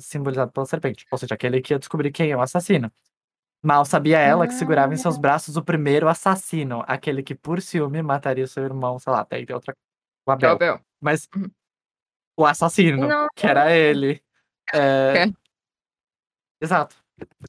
[0.00, 1.06] simbolizado pela serpente.
[1.12, 2.90] Ou seja, aquele que ia descobrir quem é o assassino.
[3.62, 8.00] Mal sabia ela que segurava em seus braços o primeiro assassino, aquele que por ciúme
[8.02, 9.74] mataria seu irmão, sei lá, até tem outra.
[10.26, 10.50] O É o Abel.
[10.52, 10.80] Abel.
[11.00, 11.50] Mas Uhum.
[12.38, 13.28] o assassino, Não.
[13.36, 14.22] que era ele.
[14.72, 15.24] É...
[15.26, 15.34] Ok.
[16.60, 16.96] Exato.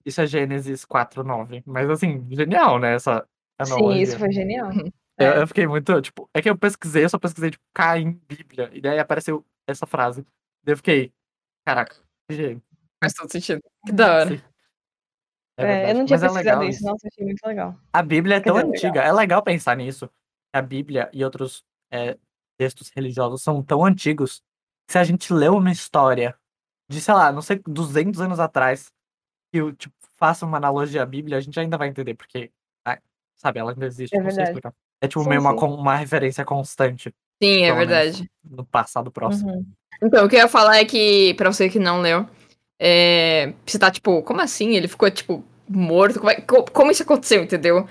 [0.06, 1.64] Isso é Gênesis 4.9.
[1.66, 2.96] Mas assim, genial, né?
[2.96, 3.26] Essa
[3.64, 4.04] Sim, analogia.
[4.04, 4.70] isso foi genial.
[4.70, 4.92] Uhum.
[5.18, 5.42] Eu, É.
[5.42, 8.70] eu fiquei muito, tipo, é que eu pesquisei, eu só pesquisei, tipo, Caim, Bíblia.
[8.74, 10.24] E daí apareceu essa frase.
[10.64, 11.14] Daí eu fiquei,
[11.66, 11.96] caraca,
[12.30, 12.64] que gênio.
[13.04, 13.62] Faz todo sentido.
[13.86, 14.30] Que da hora.
[14.38, 14.42] Sim.
[15.66, 16.84] É É, eu não tinha Mas é pesquisado legal isso.
[16.84, 17.76] Nossa, achei muito legal.
[17.94, 19.02] A Bíblia é tão dizer, antiga.
[19.02, 20.10] É legal pensar nisso.
[20.54, 22.18] A Bíblia e outros é,
[22.58, 24.42] textos religiosos são tão antigos
[24.88, 26.36] que se a gente lê uma história
[26.90, 28.92] de, sei lá, não sei, 200 anos atrás,
[29.52, 32.52] que eu, tipo, faça uma analogia à Bíblia, a gente ainda vai entender, porque,
[33.38, 34.16] sabe, ela ainda existe.
[34.16, 34.50] É não sei verdade.
[34.50, 34.74] explicar.
[35.02, 35.66] É tipo Sim, meio uma, sim.
[35.66, 38.30] uma referência constante Sim, é verdade.
[38.44, 39.52] no passado próximo.
[39.52, 39.66] Uhum.
[40.04, 42.28] Então, o que eu ia falar é que, pra você que não leu,
[42.80, 44.76] é, você tá tipo, como assim?
[44.76, 45.44] Ele ficou, tipo,
[45.78, 46.20] morto?
[46.20, 47.88] Como, é- co- como isso aconteceu, entendeu?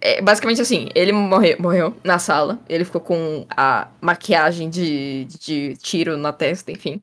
[0.00, 5.76] É, basicamente assim, ele morreu, morreu na sala, ele ficou com a maquiagem de, de
[5.76, 7.00] tiro na testa, enfim.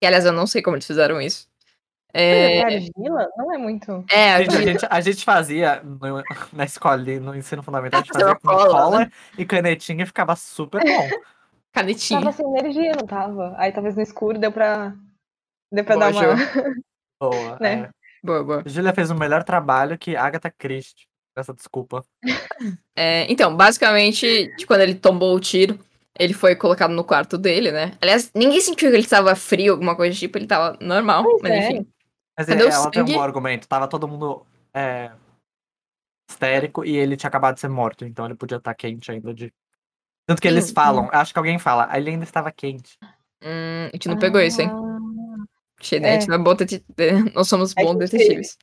[0.00, 1.46] Que, aliás, eu não sei como eles fizeram isso.
[2.14, 2.58] É...
[2.58, 3.28] É, argila?
[3.38, 4.04] Não é muito.
[4.10, 6.22] é, a Gente, a, gente- a gente fazia no-
[6.52, 9.12] na escola, ali, no ensino fundamental, a gente Fazia fazia com cola, cola né?
[9.38, 11.08] e canetinha e ficava super bom.
[11.72, 12.20] canetinha.
[12.20, 13.54] Tava sem energia, não tava?
[13.56, 14.92] Aí talvez no escuro deu pra.
[15.72, 16.34] Deu pra Boa, dar uma.
[17.22, 17.58] Boa.
[17.60, 17.74] Né?
[17.88, 18.01] é.
[18.22, 18.62] Boa, boa.
[18.66, 21.06] Júlia fez um melhor trabalho que Agatha Christie.
[21.36, 22.04] Essa desculpa.
[22.94, 25.78] É, então, basicamente, de quando ele tomou o tiro,
[26.18, 27.96] ele foi colocado no quarto dele, né?
[28.00, 31.42] Aliás, ninguém sentiu que ele estava frio, alguma coisa do tipo, ele tava normal, Pois
[31.42, 31.58] mas é.
[31.70, 31.86] enfim.
[32.38, 33.14] Mas Cadê o ela tem um sangue?
[33.14, 33.66] bom argumento.
[33.66, 35.10] Tava todo mundo é,
[36.30, 38.04] histérico e ele tinha acabado de ser morto.
[38.04, 39.52] Então ele podia estar quente ainda de.
[40.26, 42.96] Tanto que eles Sim, falam, acho que alguém fala, ele ainda estava quente.
[43.42, 44.70] Hum, a gente não pegou isso, hein?
[45.82, 46.10] Che- né?
[46.10, 46.28] A gente é.
[46.28, 46.84] não é bom dete-
[47.34, 48.56] Nós somos É bons detetives.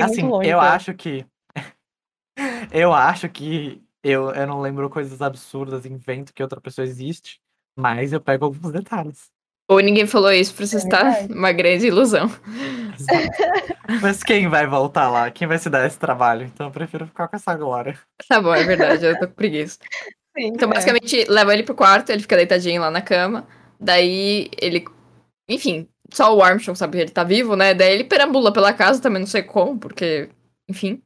[0.00, 0.74] Assim, longe, eu tá?
[0.74, 1.24] acho que.
[2.70, 3.82] eu acho que.
[4.04, 7.40] Eu, eu não lembro coisas absurdas, invento que outra pessoa existe,
[7.76, 9.24] mas eu pego alguns detalhes.
[9.68, 12.30] Ou ninguém falou isso pra você É estar uma grande ilusão.
[14.00, 15.28] mas quem vai voltar lá?
[15.30, 16.44] Quem vai se dar esse trabalho?
[16.46, 17.98] Então eu prefiro ficar com essa glória.
[18.28, 19.78] Tá bom, é verdade, eu tô com preguiça.
[20.36, 20.74] Sim, Então, é.
[20.74, 23.46] basicamente, leva ele pro quarto, ele fica deitadinho lá na cama.
[23.80, 24.84] Daí ele.
[25.48, 27.74] Enfim, só o Armstrong sabe que ele tá vivo, né?
[27.74, 30.28] Daí ele perambula pela casa, também não sei como, porque.
[30.68, 31.02] Enfim.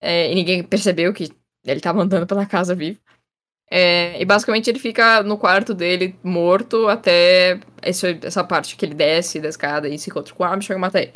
[0.00, 1.30] É, e ninguém percebeu que
[1.64, 2.98] ele tava andando pela casa vivo.
[3.70, 8.94] É, e basicamente ele fica no quarto dele, morto, até esse- essa parte que ele
[8.94, 11.12] desce da escada e se encontra com o Armstrong e mata ele.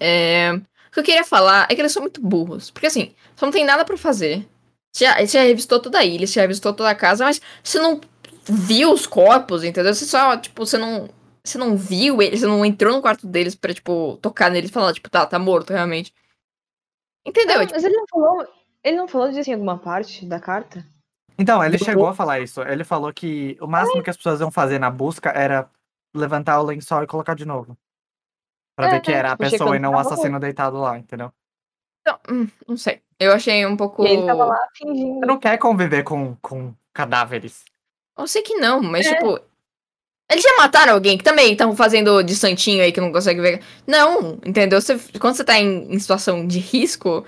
[0.00, 2.70] É, o que eu queria falar é que eles são muito burros.
[2.70, 4.46] Porque assim, você não tem nada pra fazer.
[4.94, 7.40] Você já, você já revistou toda a ilha, você já revistou toda a casa, mas
[7.62, 8.00] você não
[8.44, 9.94] viu os corpos, entendeu?
[9.94, 11.08] Você só, tipo, você não.
[11.48, 14.72] Você não viu eles, você não entrou no quarto deles pra, tipo, tocar neles e
[14.72, 16.12] falar, tipo, tá, tá morto, realmente.
[17.26, 17.56] Entendeu?
[17.60, 18.48] Ah, Tipo, mas ele não falou.
[18.84, 20.84] Ele não falou disso em alguma parte da carta?
[21.38, 22.62] Então, ele Eu chegou vou- a falar isso.
[22.62, 25.68] Ele falou que o máximo que as pessoas iam fazer na busca era
[26.14, 27.76] levantar o lençol e colocar de novo.
[28.76, 31.32] Pra É, ver que era a tipo, pessoa e não o assassino deitado lá, entendeu?
[32.00, 33.02] então, hum, não sei.
[33.18, 34.04] Eu achei um pouco.
[34.06, 35.18] E ele tava lá fingindo.
[35.20, 37.64] Você não quer conviver com, com cadáveres.
[38.16, 39.14] Eu sei que não, mas, É.
[39.14, 39.38] tipo.
[40.30, 43.62] Eles já mataram alguém que também estão fazendo de santinho aí que não consegue ver.
[43.86, 44.80] Não, entendeu?
[44.80, 47.24] Você, quando você tá em, em situação de risco,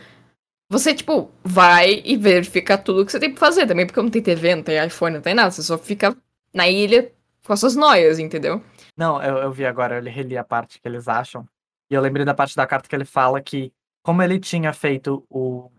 [0.68, 4.22] você, tipo, vai e verifica tudo que você tem pra fazer também, porque não tem
[4.22, 5.50] TV, não tem iPhone, não tem nada.
[5.50, 6.14] Você só fica
[6.52, 7.10] na ilha
[7.44, 8.62] com as suas noias, entendeu?
[8.96, 11.48] Não, eu, eu vi agora, eu reli a parte que eles acham.
[11.90, 15.24] E eu lembrei da parte da carta que ele fala que, como ele tinha feito
[15.30, 15.70] o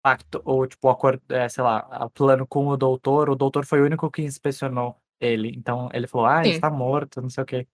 [0.00, 3.66] pacto, ou tipo, o acordo, é, sei lá, o plano com o doutor, o doutor
[3.66, 5.52] foi o único que inspecionou ele.
[5.56, 6.54] Então ele falou, ah, ele Sim.
[6.56, 7.66] está morto, não sei o quê.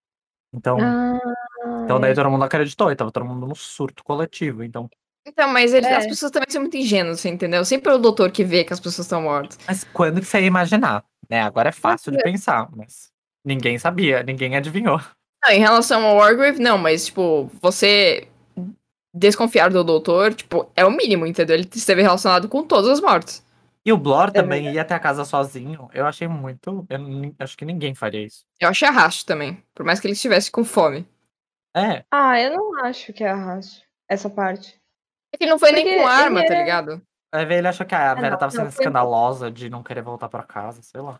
[0.52, 1.18] Então, Ah,
[1.84, 2.14] então daí é.
[2.14, 4.62] todo mundo acreditou, e tava todo mundo no surto coletivo.
[4.62, 4.88] Então,
[5.26, 5.96] Então, mas eles- É.
[5.96, 7.62] as pessoas também são muito ingênuas, você entendeu?
[7.64, 9.58] Sempre é o doutor que vê que as pessoas estão mortas.
[9.66, 11.04] mas quando que você ia imaginar?
[11.28, 11.42] Né?
[11.42, 13.10] Agora é fácil de pensar, mas
[13.44, 14.98] ninguém sabia, ninguém adivinhou.
[15.44, 18.26] Não, em relação ao Wargrave, não, mas, tipo, você
[19.12, 21.56] desconfiar do doutor, tipo, é o mínimo, entendeu?
[21.56, 23.44] Ele esteve relacionado com todas as mortes.
[23.88, 25.88] E o Blor É também ia até a casa sozinho.
[25.94, 26.84] Eu achei muito.
[26.90, 28.44] Eu nem- acho que ninguém faria isso.
[28.60, 31.08] Eu achei arrasto também, por mais que ele estivesse com fome.
[31.74, 33.80] É, Ah, eu não acho que é arrasto.
[34.06, 34.78] Essa parte.
[35.32, 37.02] É que ele não foi nem Porque com arma, tá é- ligado?
[37.34, 39.82] Ver, ele achou que a Ah, Vera não, tava sendo não, foi- escandalosa de não
[39.82, 41.18] querer voltar pra casa, sei lá.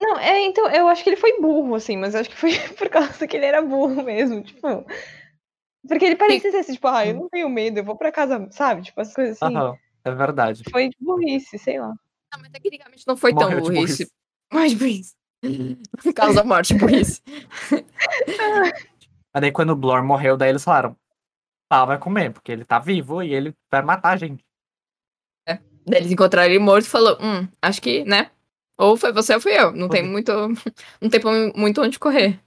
[0.00, 2.50] Não, é, então, eu acho que ele foi burro, assim, mas eu acho que foi
[2.78, 4.86] por causa que ele era burro mesmo, tipo.
[5.88, 8.46] Porque ele parecia ser assim, tipo, ah, eu não tenho medo, eu vou pra casa,
[8.52, 8.82] sabe?
[8.82, 9.56] Tipo, as coisas assim.
[9.56, 10.62] Aham, é verdade.
[10.70, 11.88] Foi de burrice, sei lá.
[11.88, 14.12] Não, mas tecnicamente não foi tão Morreu de burrice.
[14.52, 15.12] Mas burrice.
[16.02, 17.20] Por causa da morte, burrice.
[19.34, 20.96] Mas daí quando o Blor morreu, daí eles falaram:
[21.68, 24.44] pau vai comer, porque ele tá vivo e ele vai matar a gente.
[25.44, 28.30] Daí eles encontraram ele morto e falou, hum, acho que, né?
[28.78, 29.72] Ou foi você ou fui eu.
[29.72, 30.10] Não tem Foi.
[30.10, 30.32] muito.
[31.00, 31.20] Não tem
[31.54, 32.40] muito onde correr.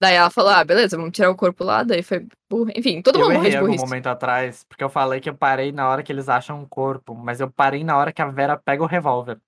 [0.00, 1.82] Daí ela falou, ah, beleza, vamos tirar o corpo lá.
[1.82, 2.70] Daí foi burro.
[2.76, 3.84] Enfim, todo eu mundo morreu de algum burrice.
[3.86, 7.14] momento atrás, porque eu falei que eu parei na hora que eles acham um corpo,
[7.14, 9.40] mas eu parei na hora que a Vera pega o revólver.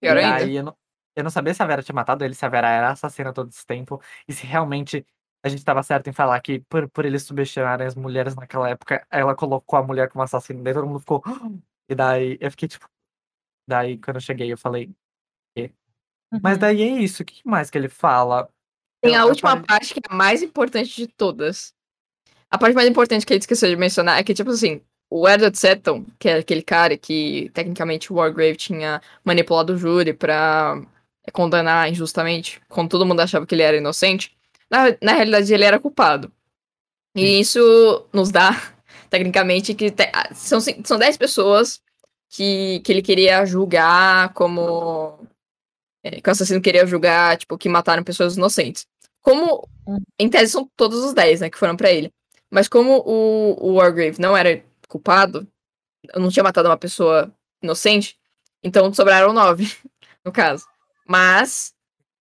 [0.00, 0.44] Pior e ainda.
[0.44, 0.76] aí eu não,
[1.16, 3.50] eu não sabia se a Vera tinha matado ele, se a Vera era assassina todo
[3.50, 5.06] esse tempo, e se realmente
[5.42, 9.06] a gente tava certo em falar que por, por eles subestimarem as mulheres naquela época,
[9.10, 11.22] ela colocou a mulher como assassina, daí todo mundo ficou.
[11.90, 12.88] E daí eu fiquei tipo.
[13.68, 14.94] Daí quando eu cheguei, eu falei.
[15.56, 15.72] "Quê?"
[16.42, 16.60] Mas Uhum.
[16.60, 18.48] daí é isso, o que mais que ele fala?
[19.02, 21.72] Tem Eu- a última parei- parte que é a mais importante de todas.
[22.50, 25.56] A parte mais importante que ele esqueceu de mencionar é que, tipo assim, o Edward
[25.58, 30.80] Seton, que é aquele cara que tecnicamente o Wargrave tinha manipulado o júri pra
[31.32, 34.36] condenar injustamente, quando todo mundo achava que ele era inocente,
[34.70, 36.32] na, na realidade ele era culpado.
[37.16, 37.38] E Sim.
[37.40, 38.50] isso nos dá,
[39.10, 41.80] tecnicamente, que te- ah, são, são 10 pessoas
[42.28, 45.18] que, que ele queria julgar como.
[46.02, 48.86] É, que o assassino queria julgar, tipo, que mataram pessoas inocentes.
[49.20, 49.68] Como,
[50.18, 52.12] em tese, são todos os 10, né, que foram pra ele.
[52.50, 55.46] Mas como o, o Wargrave não era culpado,
[56.16, 57.32] não tinha matado uma pessoa
[57.62, 58.18] inocente,
[58.62, 59.70] então sobraram nove,
[60.24, 60.66] no caso.
[61.06, 61.74] Mas,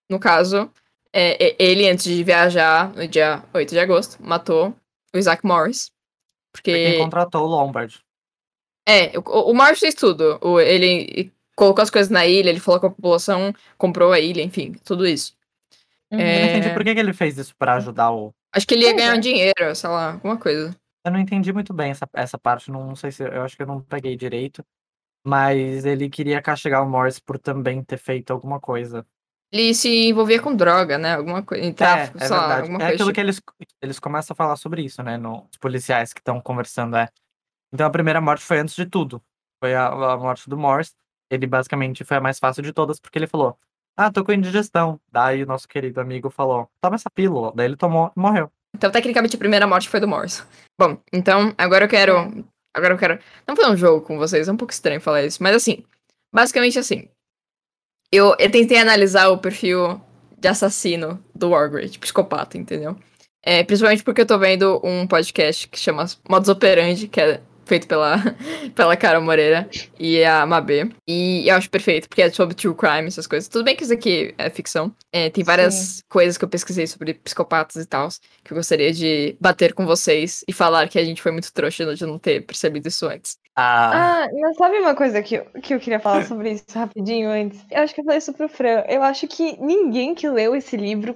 [0.09, 0.71] no caso,
[1.13, 4.75] é, ele, antes de viajar, no dia 8 de agosto, matou
[5.13, 5.91] o Isaac Morris.
[6.55, 6.97] Foi quem Porque.
[6.97, 7.99] contratou o Lombard.
[8.87, 10.39] É, o, o Morris fez tudo.
[10.41, 14.41] O, ele colocou as coisas na ilha, ele falou com a população, comprou a ilha,
[14.41, 15.33] enfim, tudo isso.
[16.09, 16.17] Uhum.
[16.19, 16.57] Eu não É.
[16.57, 18.33] entendi por que, que ele fez isso pra ajudar o.
[18.55, 19.17] Acho que ele ia ganhar é.
[19.17, 20.73] um dinheiro, sei lá, alguma coisa.
[21.05, 22.71] Eu não entendi muito bem essa, essa parte.
[22.71, 23.23] Não, não sei se.
[23.23, 24.63] Eu acho que eu não peguei direito.
[25.25, 29.05] Mas ele queria castigar o Morris por também ter feito alguma coisa.
[29.51, 31.15] Ele se envolvia com droga, né?
[31.15, 31.63] Alguma coisa.
[31.65, 32.61] Em tráfico, é, é sei lá, verdade.
[32.61, 32.93] alguma É coisa.
[32.93, 33.15] aquilo tipo.
[33.15, 33.41] que eles,
[33.81, 35.17] eles começam a falar sobre isso, né?
[35.17, 36.95] No, os policiais que estão conversando.
[36.95, 37.09] É.
[37.73, 39.21] Então a primeira morte foi antes de tudo.
[39.61, 40.95] Foi a, a morte do Morris.
[41.29, 43.57] Ele basicamente foi a mais fácil de todas, porque ele falou:
[43.95, 44.99] Ah, tô com indigestão.
[45.11, 47.51] Daí o nosso querido amigo falou: Toma essa pílula.
[47.55, 48.51] Daí ele tomou e morreu.
[48.75, 50.45] Então, tecnicamente, a primeira morte foi do Morris.
[50.79, 52.45] Bom, então, agora eu quero.
[52.75, 53.19] Agora eu quero.
[53.47, 55.41] Não fazer um jogo com vocês, é um pouco estranho falar isso.
[55.41, 55.83] Mas assim,
[56.33, 57.09] basicamente assim.
[58.11, 60.01] Eu, eu tentei analisar o perfil
[60.37, 62.97] de assassino do Wargrave, de psicopata, entendeu?
[63.43, 67.87] É, principalmente porque eu tô vendo um podcast que chama Modus Operandi, que é feito
[67.87, 68.17] pela,
[68.75, 70.89] pela Cara Moreira e a Mabê.
[71.07, 73.47] E eu acho perfeito, porque é sobre true crime, essas coisas.
[73.47, 74.93] Tudo bem que isso aqui é ficção.
[75.13, 76.01] É, tem várias Sim.
[76.09, 78.09] coisas que eu pesquisei sobre psicopatas e tal,
[78.43, 81.95] que eu gostaria de bater com vocês e falar que a gente foi muito trouxa
[81.95, 83.37] de não ter percebido isso antes.
[83.55, 87.29] Ah, Ah, mas sabe uma coisa que eu, que eu queria falar sobre isso rapidinho
[87.29, 87.63] antes?
[87.69, 88.83] Eu acho que eu falei isso pro Fran.
[88.87, 91.15] Eu acho que ninguém que leu esse livro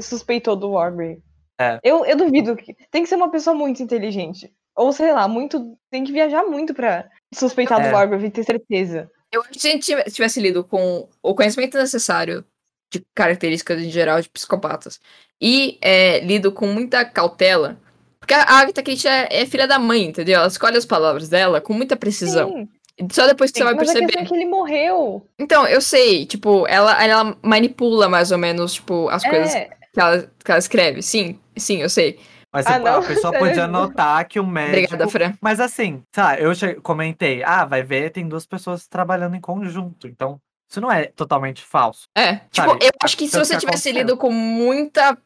[0.00, 1.22] suspeitou do Wargrave.
[1.60, 1.78] É.
[1.82, 2.74] Eu, eu duvido que.
[2.90, 4.52] Tem que ser uma pessoa muito inteligente.
[4.76, 5.76] Ou sei lá, muito.
[5.90, 7.88] Tem que viajar muito pra suspeitar É.
[7.88, 9.10] do Wargrave e ter certeza.
[9.30, 12.44] Eu acho que se a gente tive- tivesse lido com o conhecimento necessário
[12.92, 15.00] de características em geral de psicopatas
[15.40, 17.78] e é, lido com muita cautela,
[18.20, 20.36] porque a Agatha Christie é, é filha da mãe, entendeu?
[20.38, 22.50] Ela escolhe as palavras dela com muita precisão.
[22.50, 24.06] Sim, E Só depois que você vai mas a perceber.
[24.12, 25.26] questão é que ele morreu.
[25.38, 30.00] Então, eu sei, tipo, ela, ela manipula mais ou menos, tipo, as coisas É, que
[30.00, 31.02] ela, que ela escreve.
[31.02, 32.20] Sim, sim, eu sei.
[32.52, 34.94] Mas Ah, a pessoa podia notar que o médico.
[34.94, 35.34] Obrigada, Fran.
[35.40, 40.06] Mas assim, tá, eu che- comentei, ah, vai ver, tem duas pessoas trabalhando em conjunto.
[40.06, 42.04] Então, isso não é totalmente falso.
[42.16, 45.16] É, tipo, Sabe, eu acho que se você que tivesse lido com muita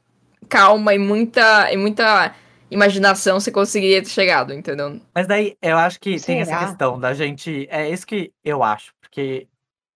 [0.49, 2.35] calma e muita, e muita
[2.71, 5.01] imaginação, você conseguiria ter chegado, entendeu?
[5.15, 6.67] Mas daí eu acho que tem essa Será?
[6.67, 7.67] questão da gente.
[7.71, 8.93] É isso que eu acho.
[9.01, 9.47] Porque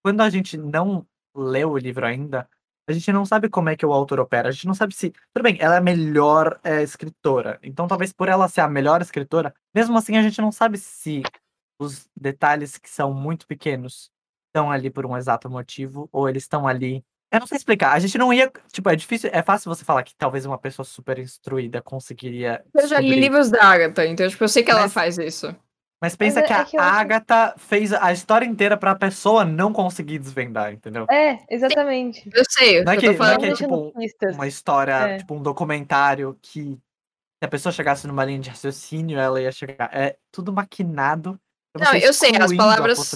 [0.05, 2.49] quando a gente não leu o livro ainda,
[2.91, 4.49] a gente não sabe como é que o autor opera.
[4.49, 5.11] A gente não sabe se.
[5.33, 7.59] Tudo bem, ela é a melhor é, escritora.
[7.63, 11.23] Então, talvez por ela ser a melhor escritora, mesmo assim a gente não sabe se
[11.81, 14.11] os detalhes que são muito pequenos
[14.49, 17.05] estão ali por um exato motivo ou eles estão ali.
[17.33, 17.93] Eu não sei explicar.
[17.93, 18.53] A gente não ia.
[18.73, 19.31] Tipo, é difícil.
[19.33, 22.63] É fácil você falar que talvez uma pessoa super instruída conseguiria.
[22.75, 25.55] Eu já li livros da Agatha, então tipo, eu sei que ela Mas- faz isso.
[26.01, 28.95] Mas pensa é- que é a que eu acho- Agatha fez a história inteira pra
[28.95, 31.07] pessoa não conseguir desvendar, entendeu?
[31.11, 32.29] é, exatamente.
[32.35, 33.41] Eu sei, Não é eu que- tô não é falando.
[33.41, 33.93] que é tipo.
[34.35, 35.19] Uma história, É.
[35.19, 39.91] tipo um documentário que se a pessoa chegasse numa linha de raciocínio, ela ia chegar.
[39.93, 41.39] É tudo maquinado.
[41.73, 43.15] pra Não, eu sei, as palavras-.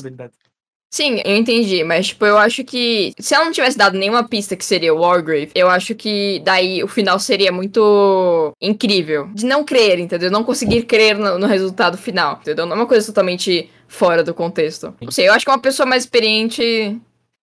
[0.94, 4.54] Sim, eu entendi, mas tipo, eu acho que se ela não tivesse dado nenhuma pista
[4.54, 9.28] que seria o Wargrave, eu acho que daí o final seria muito incrível.
[9.34, 10.30] De não crer, entendeu?
[10.30, 12.64] Não conseguir crer no, no resultado final, entendeu?
[12.64, 14.94] Não é uma coisa totalmente fora do contexto.
[15.02, 16.96] Não sei, eu acho que uma pessoa mais experiente.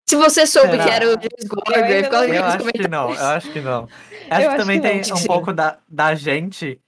[0.08, 0.84] Se você soube Será?
[0.86, 3.82] que era o James nos acho que não, eu acho que não.
[3.82, 4.84] Acho que acho também não.
[4.84, 6.80] tem um pouco da, da gente,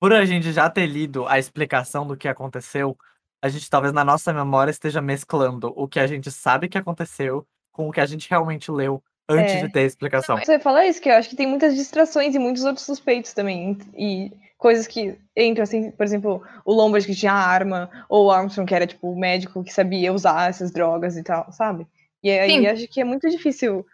[0.00, 2.98] por a gente já ter lido a explicação do que aconteceu,
[3.42, 7.46] a gente talvez na nossa memória esteja mesclando o que a gente sabe que aconteceu
[7.72, 9.66] com o que a gente realmente leu antes É.
[9.66, 10.36] de ter a explicação.
[10.38, 13.78] Você fala isso, que eu acho que tem muitas distrações e muitos outros suspeitos também.
[13.96, 18.66] E coisas que entram, assim, por exemplo, o Lombard que tinha arma, ou o Armstrong
[18.66, 21.86] que era, tipo, o médico que sabia usar essas drogas e tal, sabe?
[22.22, 22.66] E aí Sim.
[22.66, 23.86] acho que é muito difícil.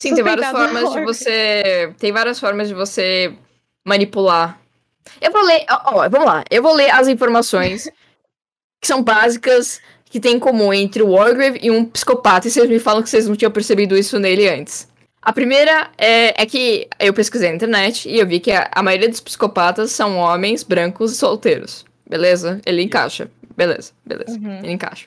[0.00, 1.94] Sim, tem várias formas de você.
[1.98, 3.34] Tem várias formas de você
[3.84, 4.60] manipular.
[5.20, 5.64] Eu vou ler.
[5.70, 6.44] Ó, ó, vamos lá.
[6.50, 7.88] Eu vou ler as informações
[8.84, 12.46] que são básicas que tem em comum entre o Wargrave e um psicopata.
[12.46, 14.86] E vocês me falam que vocês não tinham percebido isso nele antes.
[15.22, 18.82] A primeira é, é que eu pesquisei na internet e eu vi que a, a
[18.82, 21.86] maioria dos psicopatas são homens brancos e solteiros.
[22.06, 22.60] Beleza?
[22.66, 23.30] Ele encaixa.
[23.56, 24.38] Beleza, beleza.
[24.38, 24.58] Uhum.
[24.58, 25.06] Ele encaixa.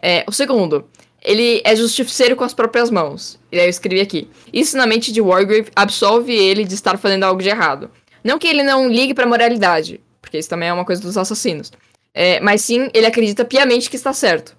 [0.00, 0.88] É, o segundo
[1.22, 3.38] ele é justiceiro com as próprias mãos.
[3.52, 4.26] E aí eu escrevi aqui.
[4.50, 7.90] Isso na mente de Wargrave absolve ele de estar fazendo algo de errado.
[8.24, 11.70] Não que ele não ligue pra moralidade, porque isso também é uma coisa dos assassinos.
[12.14, 14.56] É, mas sim, ele acredita piamente que está certo.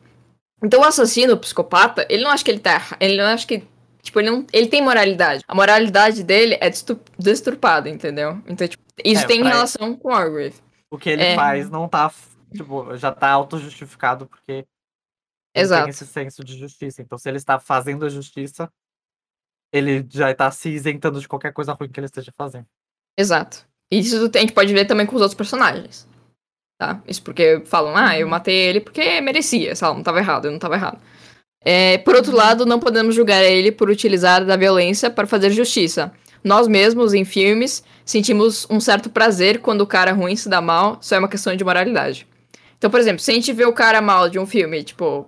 [0.63, 3.46] Então o assassino, o psicopata, ele não acha que ele tá erra- Ele não acha
[3.46, 3.63] que.
[4.02, 5.44] Tipo, ele, não, ele tem moralidade.
[5.48, 6.70] A moralidade dele é
[7.18, 8.42] deturpada, entendeu?
[8.48, 10.56] Então, tipo, isso É, tem relação com Wargrave.
[10.92, 11.36] O que ele É.
[11.36, 12.12] faz não tá,
[12.54, 14.68] tipo, já tá auto-justificado porque ele
[15.56, 15.84] Exato.
[15.84, 17.02] tem esse senso de justiça.
[17.02, 18.70] Então, se ele está fazendo a justiça,
[19.72, 22.66] ele já está se isentando de qualquer coisa ruim que ele esteja fazendo.
[23.18, 23.66] Exato.
[23.92, 26.08] E Isso a gente pode ver também com os outros personagens.
[26.84, 27.02] Tá?
[27.08, 30.52] Isso porque falam, ah, eu matei ele porque merecia, sei lá, não tava errado, eu
[30.52, 31.00] não tava errado.
[31.63, 36.12] É, por outro lado, não podemos julgar ele por utilizar da violência para fazer justiça.
[36.43, 40.98] Nós mesmos, em filmes, sentimos um certo prazer quando o cara ruim se dá mal,
[41.00, 42.28] só é uma questão de moralidade.
[42.78, 45.26] Então, por exemplo, se a gente vê o cara mal de um filme, tipo.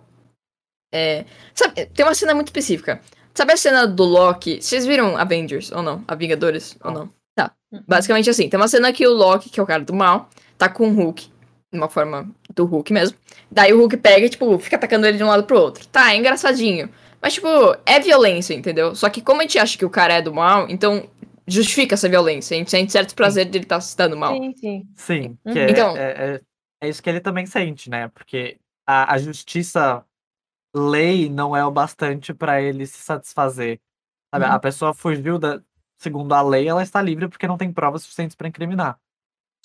[0.94, 3.00] É, sabe, tem uma cena muito específica.
[3.34, 4.62] Sabe a cena do Loki?
[4.62, 6.04] Vocês viram Avengers ou não?
[6.06, 7.10] A Vingadores ou não?
[7.34, 7.54] Tá.
[7.88, 10.70] Basicamente assim, tem uma cena que o Loki, que é o cara do mal, tá
[10.70, 11.30] com o Hulk,
[11.78, 13.18] uma forma do Hulk mesmo.
[13.52, 15.86] Daí o Hulk pega e, tipo, fica atacando ele de um lado pro outro.
[15.88, 16.90] Tá, é engraçadinho.
[17.22, 17.48] Mas, tipo,
[17.86, 18.94] é violência, entendeu?
[18.96, 21.10] Só que como a gente acha que o cara é do mal, então
[21.48, 22.56] justifica essa violência.
[22.56, 24.34] A gente sente certo prazer de ele estar se dando mal.
[24.36, 24.88] Sim, sim.
[24.96, 25.54] Sim, Uhum.
[25.54, 26.02] que é, Então- é,
[26.36, 26.42] é,
[26.82, 28.08] é isso que ele também sente, né?
[28.10, 28.58] Porque
[28.88, 30.04] a, a justiça
[30.76, 33.80] lei não é o bastante para ele se satisfazer.
[34.34, 34.46] Sabe?
[34.46, 34.52] Uhum.
[34.52, 35.62] A pessoa fugiu da.
[35.98, 39.00] Segundo a lei, ela está livre porque não tem provas suficientes para incriminar.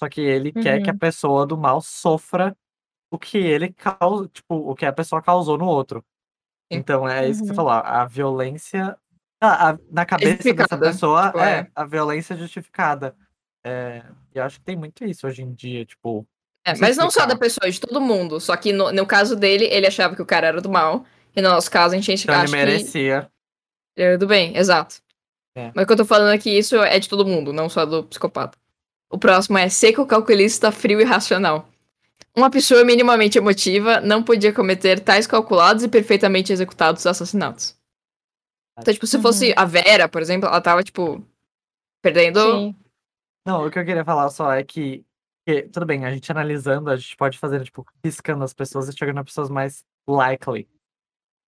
[0.01, 0.99] Só que ele quer que a Uhum.
[0.99, 2.57] pessoa do mal sofra
[3.13, 6.03] o que ele causa, tipo, o que a pessoa causou no outro.
[6.71, 7.57] Então é isso que você Uhum.
[7.57, 7.73] falou.
[7.73, 8.97] A violência.
[9.43, 11.67] a- a- na cabeça dessa pessoa, tipo, é, é.
[11.75, 13.17] a violência é justificada.
[13.65, 14.03] É,
[14.35, 16.27] e eu acho que tem muito isso hoje em dia, tipo.
[16.67, 18.39] É, mas não só da pessoa, de todo mundo.
[18.39, 21.05] Só que no, no caso dele, ele achava que o cara era do mal.
[21.35, 23.31] E no nosso caso, a gente Então ele acha que merecia.
[23.97, 24.97] ele era do bem, exato.
[25.57, 25.73] É.
[25.75, 28.05] Mas o que eu tô falando aqui, isso é de todo mundo, não só do
[28.05, 28.59] psicopata.
[29.11, 31.69] O próximo é seco, calculista, frio e racional.
[32.37, 37.77] Uma pessoa minimamente emotiva não podia cometer tais calculados e perfeitamente executados assassinatos.
[38.79, 39.23] Então, tipo, se Uhum.
[39.23, 41.23] fosse a Vera, por exemplo, ela tava, tipo,
[42.01, 42.41] perdendo.
[42.41, 42.77] Sim.
[43.45, 45.05] Não, o que eu queria falar só é que,
[45.47, 48.97] que, tudo bem, a gente analisando, a gente pode fazer, tipo, riscando as pessoas e
[48.97, 50.69] chegando a pessoas mais likely.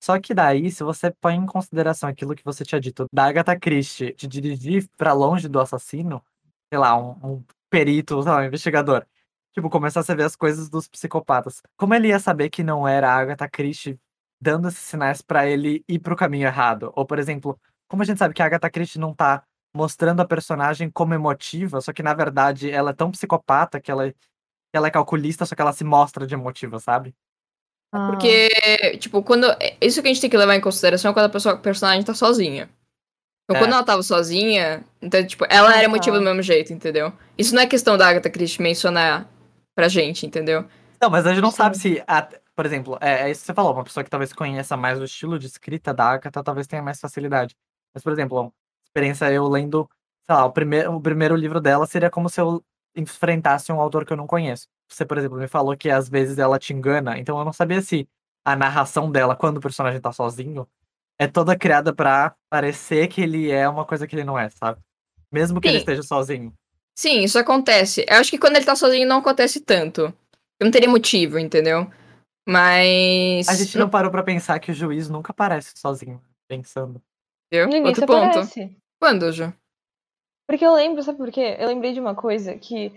[0.02, 3.56] Só que daí, se você põe em consideração aquilo que você tinha dito da Agatha
[3.58, 6.20] Christie, de dirigir pra longe do assassino,
[6.72, 9.04] sei lá, um, um perito, sei lá, um investigador,
[9.52, 11.60] tipo, começasse a ver as coisas dos psicopatas.
[11.76, 14.00] Como ele ia saber que não era a Agatha Christie
[14.40, 16.90] dando esses sinais pra ele ir pro caminho errado?
[16.96, 20.26] Ou, por exemplo, como a gente sabe que a Agatha Christie não tá mostrando a
[20.26, 24.16] personagem como emotiva, só que na verdade ela é tão psicopata que ela, que
[24.72, 27.14] ela é calculista, só que ela se mostra de emotiva, sabe?
[27.92, 29.46] Ah, Porque, tipo, quando.
[29.78, 32.02] Isso que a gente tem que levar em consideração é quando a pessoa, a personagem
[32.02, 32.70] tá sozinha.
[33.52, 33.58] Então, É.
[33.66, 37.12] quando ela tava sozinha, então, tipo, ela era emotiva do mesmo jeito, entendeu?
[37.36, 39.28] Isso não é questão da Agatha Christie mencionar
[39.74, 40.64] pra gente, entendeu?
[41.00, 41.94] Não, mas a gente não sabe Sim.
[41.96, 44.76] se, a- por exemplo, é, é isso que você falou, uma pessoa que talvez conheça
[44.76, 47.56] mais o estilo de escrita da Agatha talvez tenha mais facilidade.
[47.94, 48.52] Mas, por exemplo,
[48.86, 49.88] experiência eu lendo,
[50.26, 52.62] sei lá, o primeiro, o primeiro livro dela seria como se eu
[52.94, 54.66] enfrentasse um autor que eu não conheço.
[54.88, 57.80] Você, por exemplo, me falou que às vezes ela te engana, então eu não sabia
[57.80, 58.06] se
[58.44, 60.66] a narração dela, quando o personagem tá sozinho,
[61.18, 64.80] é toda criada pra parecer que ele é uma coisa que ele não é, sabe?
[65.30, 65.80] Mesmo que ele Sim.
[65.80, 66.52] esteja sozinho.
[66.98, 68.04] Sim, isso acontece.
[68.08, 70.02] Eu acho que quando ele tá sozinho não acontece tanto.
[70.60, 71.90] Eu não teria motivo, entendeu?
[72.46, 73.48] Mas.
[73.48, 77.02] A gente não parou pra pensar que o juiz nunca aparece sozinho, pensando.
[77.52, 77.80] Entendeu?
[77.80, 78.20] No Outro ponto.
[78.20, 78.76] aparece.
[79.00, 79.52] Quando, Ju?
[80.46, 81.56] Porque eu lembro, sabe por quê?
[81.58, 82.92] Eu lembrei de uma coisa que.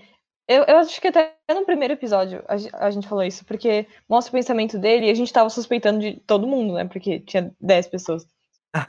[0.48, 4.30] Eu, eu acho que até no primeiro episódio a, a gente falou isso, porque mostra
[4.30, 6.86] o pensamento dele e a gente tava suspeitando de todo mundo, né?
[6.86, 8.26] Porque tinha 10 pessoas.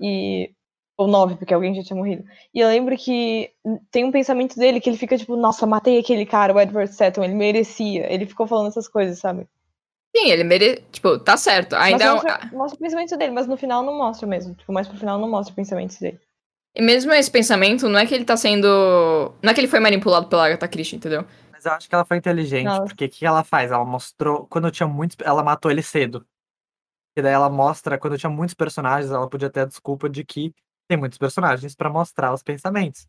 [0.01, 0.51] E.
[0.99, 2.25] Ou 9, porque alguém já tinha morrido.
[2.55, 3.51] E eu lembro que
[3.91, 7.23] tem um pensamento dele que ele fica tipo, nossa, matei aquele cara, o Edward Seton,
[7.23, 8.11] ele merecia.
[8.11, 9.47] Ele ficou falando essas coisas, sabe?
[10.17, 10.83] Sim, ele mere...
[10.91, 11.77] Tipo, tá certo.
[11.77, 14.55] Ainda é um- mostra, mostra o pensamento dele, mas no final não mostra mesmo.
[14.55, 16.19] Tipo, mais pro final não mostra o pensamento dele.
[16.75, 18.67] E mesmo esse pensamento, não é que ele tá sendo.
[19.43, 21.27] Não é que ele foi manipulado pela Agatha Christie, entendeu?
[21.67, 22.85] Eu acho que ela foi inteligente, Não.
[22.85, 23.71] porque o que ela faz?
[23.71, 24.47] Ela mostrou.
[24.47, 25.17] Quando tinha muitos.
[25.25, 26.25] Ela matou ele cedo.
[27.17, 30.55] E daí ela mostra, quando tinha muitos personagens, ela podia ter a desculpa de que
[30.89, 33.07] tem muitos personagens pra mostrar os pensamentos.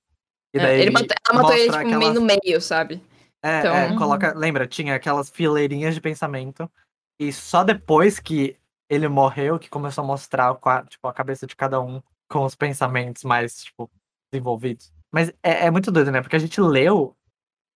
[0.55, 3.03] E É, daí ele mata- ela matou ele, tipo, meio no meio, sabe?
[3.43, 6.71] É, Então- é, coloca, lembra, tinha aquelas fileirinhas de pensamento.
[7.19, 8.57] E só depois que
[8.89, 10.55] ele morreu, que começou a mostrar
[10.87, 13.89] tipo, a cabeça de cada um com os pensamentos mais, tipo,
[14.31, 14.91] desenvolvidos.
[15.11, 16.21] Mas é, é muito doido, né?
[16.21, 17.15] Porque a gente leu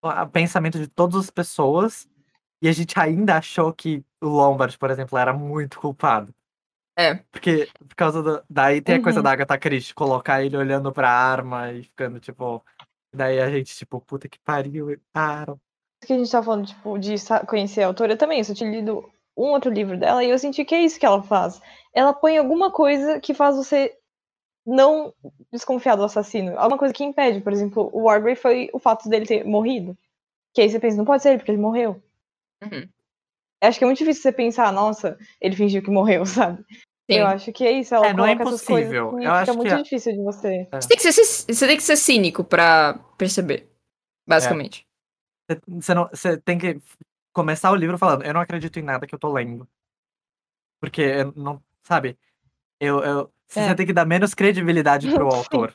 [0.01, 2.07] o pensamento de todas as pessoas
[2.61, 6.33] e a gente ainda achou que o Lombard, por exemplo, era muito culpado.
[6.97, 7.15] É.
[7.31, 8.43] Porque, por causa do.
[8.49, 9.23] Daí tem a coisa Uhum.
[9.23, 12.63] da Agatha Christie, colocar ele olhando pra arma e ficando, tipo.
[13.13, 15.57] Daí a gente, tipo, puta que pariu, arma.
[16.01, 17.15] Isso que a gente tá falando, tipo, de
[17.47, 18.39] conhecer a autora também.
[18.39, 21.05] Eu só tinha lido um outro livro dela e eu senti que é isso que
[21.05, 21.61] ela faz.
[21.93, 23.97] Ela põe alguma coisa que faz você
[24.65, 25.13] não
[25.51, 26.57] desconfiar do assassino.
[26.57, 27.41] Alguma coisa que impede.
[27.41, 29.97] Por exemplo, o Wargrave foi o fato dele ter morrido.
[30.53, 32.01] Que aí você pensa, não pode ser ele, porque ele morreu.
[32.63, 32.87] Uhum.
[33.63, 36.63] Acho que é muito difícil você pensar, nossa, ele fingiu que morreu, sabe?
[37.09, 37.17] Sim.
[37.17, 37.93] Eu acho que é isso.
[37.95, 39.17] Ela É, não é impossível.
[39.17, 40.67] que Eu acho que muito é- difícil de você.
[40.71, 43.69] Você tem, que ser, você tem que ser cínico pra perceber.
[44.27, 44.85] Basicamente.
[45.49, 46.79] Você- Você, não, você tem que
[47.33, 49.67] começar o livro falando, eu não acredito em nada que eu tô lendo.
[50.79, 52.17] Porque, eu não, sabe,
[52.79, 53.73] eu, eu, você É.
[53.73, 55.73] tem que dar menos credibilidade pro autor.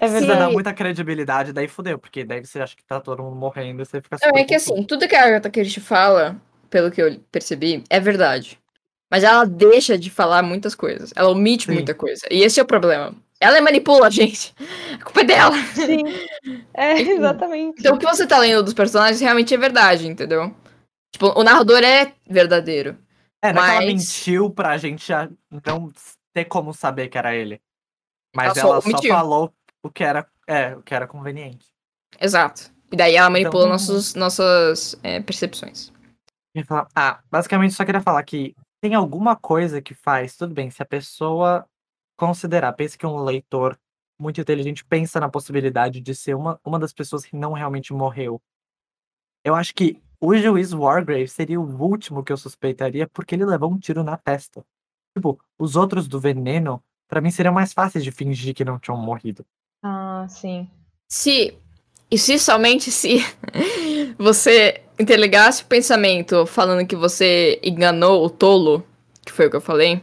[0.00, 0.40] É Se você verdade.
[0.40, 3.84] dá muita credibilidade, daí fudeu, porque daí você acha que tá todo mundo morrendo e
[3.84, 6.40] você fica Não, é que assim, tudo que a Agatha Christie fala,
[6.70, 8.58] pelo que eu percebi, é verdade.
[9.10, 11.12] Mas ela deixa de falar muitas coisas.
[11.16, 11.72] Ela omite Sim.
[11.74, 12.22] muita coisa.
[12.30, 13.14] E esse é o problema.
[13.40, 14.54] Ela manipula a gente.
[14.98, 15.56] A culpa é dela.
[15.74, 16.02] Sim.
[16.72, 17.80] É, exatamente.
[17.80, 20.54] Então o que você tá lendo dos personagens realmente é verdade, entendeu?
[21.12, 22.96] Tipo, o narrador é verdadeiro.
[23.42, 25.10] É, não é que ela mas- mentiu pra gente
[25.66, 25.90] não
[26.32, 27.60] ter como saber que era ele.
[28.34, 29.14] Mas Ela só ela só omitiu.
[29.14, 31.66] falou o que era, é, o que era conveniente.
[32.20, 32.72] Exato.
[32.92, 35.92] E daí ela manipula Então- nossos, nossas é, percepções.
[36.94, 40.86] Ah, basicamente só queria falar que tem alguma coisa que faz, tudo bem, se a
[40.86, 41.66] pessoa
[42.18, 43.78] considerar, pense que um leitor
[44.18, 48.40] muito inteligente pensa na possibilidade de ser uma, uma das pessoas que não realmente morreu.
[49.44, 53.72] Eu acho que o juiz Wargrave seria o último que eu suspeitaria porque ele levou
[53.72, 54.64] um tiro na testa.
[55.16, 58.96] Tipo, os outros do veneno, pra mim seriam mais fáceis de fingir que não tinham
[58.96, 59.44] morrido.
[59.82, 60.68] Ah, sim.
[61.08, 61.54] Se.
[62.10, 63.18] E se somente se
[64.18, 68.84] você interligasse o pensamento falando que você enganou o tolo,
[69.24, 70.02] que foi o que eu falei,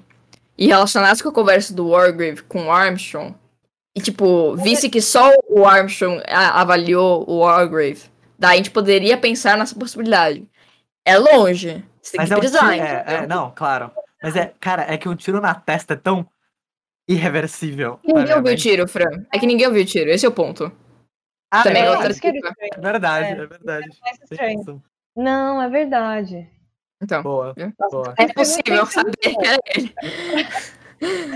[0.57, 3.35] e relacionasse com a conversa do Wargrave com o Armstrong,
[3.95, 8.03] e tipo, visse que só o Armstrong avaliou o Wargrave,
[8.39, 10.47] daí a gente poderia pensar nessa possibilidade.
[11.05, 11.83] É longe.
[12.01, 13.91] Você tem Mas que é brisar, é, é, não, claro.
[14.21, 16.27] Mas é, cara, é que um tiro na testa é tão
[17.07, 17.99] irreversível.
[18.03, 19.25] Ninguém ouviu o tiro, Fran.
[19.33, 20.71] É que ninguém ouviu o tiro, esse é o ponto.
[21.51, 22.27] Ah, Também é é é, outra isso que.
[22.27, 23.31] É verdade, É.
[23.43, 23.89] é verdade.
[24.37, 24.83] Razão.
[25.15, 26.49] Não, é verdade.
[27.01, 27.53] Então, Boa,
[27.91, 28.13] boa.
[28.17, 29.93] é possível saber que era ele.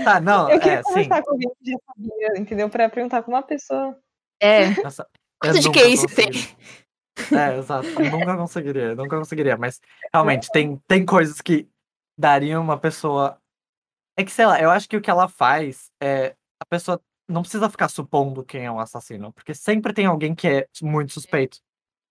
[0.04, 0.88] Tá, não, Eu queria é, sim.
[0.92, 2.68] conversar com alguém que já sabia, entendeu?
[2.68, 3.96] Pra perguntar com uma pessoa.
[4.40, 4.70] É.
[4.82, 5.06] Nossa,
[5.40, 6.30] Quanto de QI você tem?
[7.38, 7.86] É, exato.
[7.88, 9.56] Eu nunca conseguiria, nunca conseguiria.
[9.56, 9.80] Mas,
[10.12, 11.68] realmente, tem, tem coisas que
[12.18, 13.38] dariam uma pessoa...
[14.18, 16.34] É que, sei lá, eu acho que o que ela faz é...
[16.60, 19.32] A pessoa não precisa ficar supondo quem é o assassino.
[19.32, 21.58] Porque sempre tem alguém que é muito suspeito.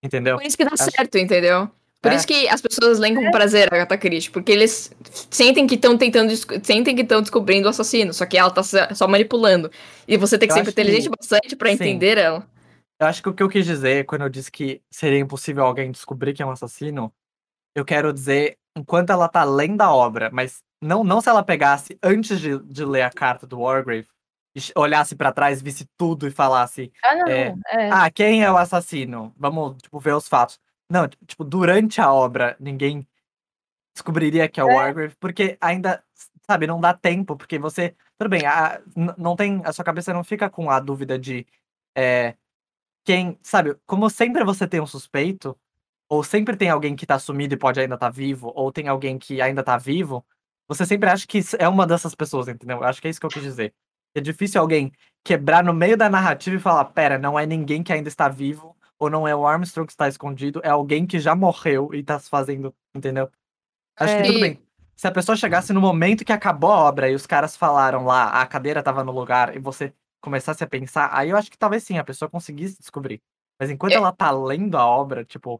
[0.04, 0.36] Entendeu?
[0.36, 1.70] Por isso que dá Acho- certo, entendeu?
[2.02, 2.16] Por É.
[2.16, 4.90] isso que as pessoas leem com prazer a Agatha Christie, porque eles
[5.30, 6.32] sentem que estão tentando,
[6.64, 9.70] sentem que estão descobrindo o assassino, só que ela tá só manipulando.
[10.08, 11.74] E você tem que Eu ser inteligente que- bastante pra sim.
[11.74, 12.44] entender ela.
[13.00, 15.92] Eu acho que o que eu quis dizer quando eu disse que seria impossível alguém
[15.92, 17.12] descobrir quem é um assassino,
[17.76, 21.98] eu quero dizer enquanto ela tá lendo a obra, mas não, não se ela pegasse
[22.02, 24.06] antes de, de ler a carta do Wargrave,
[24.54, 27.28] e olhasse pra trás, visse tudo e falasse, Ah, não.
[27.28, 27.54] É.
[27.70, 27.90] É.
[27.90, 29.32] ah, quem é o assassino?
[29.36, 30.58] Vamos, tipo, ver os fatos.
[30.90, 33.06] Não, tipo, durante a obra, ninguém
[33.94, 34.74] descobriria que é o É.
[34.74, 36.04] Wargrave, porque ainda,
[36.46, 38.80] sabe, não dá tempo, porque você, tudo bem, a,
[39.16, 41.46] não tem, a sua cabeça não fica com a dúvida de
[41.96, 42.34] é,
[43.04, 45.58] quem, sabe, como sempre você tem um suspeito,
[46.12, 49.18] ou sempre tem alguém que tá sumido e pode ainda estar vivo, ou tem alguém
[49.18, 50.22] que ainda tá vivo,
[50.68, 52.76] você sempre acha que é uma dessas pessoas, entendeu?
[52.76, 53.72] Eu acho que é isso que eu quis dizer.
[54.14, 54.92] É difícil alguém
[55.24, 58.76] quebrar no meio da narrativa e falar, pera, não é ninguém que ainda está vivo,
[58.98, 62.18] ou não é o Armstrong que está escondido, é alguém que já morreu e tá
[62.18, 63.30] se fazendo, entendeu?
[63.98, 64.16] Acho É.
[64.20, 64.62] que tudo E- bem.
[64.94, 68.28] Se a pessoa chegasse no momento que acabou a obra e os caras falaram lá,
[68.28, 71.82] a cadeira tava no lugar, e você começasse a pensar, aí eu acho que talvez
[71.84, 73.18] sim, a pessoa conseguisse descobrir.
[73.58, 73.96] Mas enquanto É.
[73.96, 75.58] ela tá lendo a obra, tipo,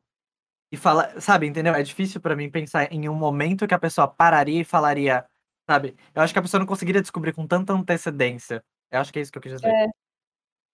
[0.72, 1.74] e fala, sabe, entendeu?
[1.74, 5.22] É difícil pra mim pensar em um momento que a pessoa pararia e falaria,
[5.68, 5.94] sabe?
[6.14, 8.64] Eu acho que a pessoa não conseguiria descobrir com tanta antecedência.
[8.90, 9.68] Eu acho que é isso que eu quis dizer.
[9.68, 9.86] É.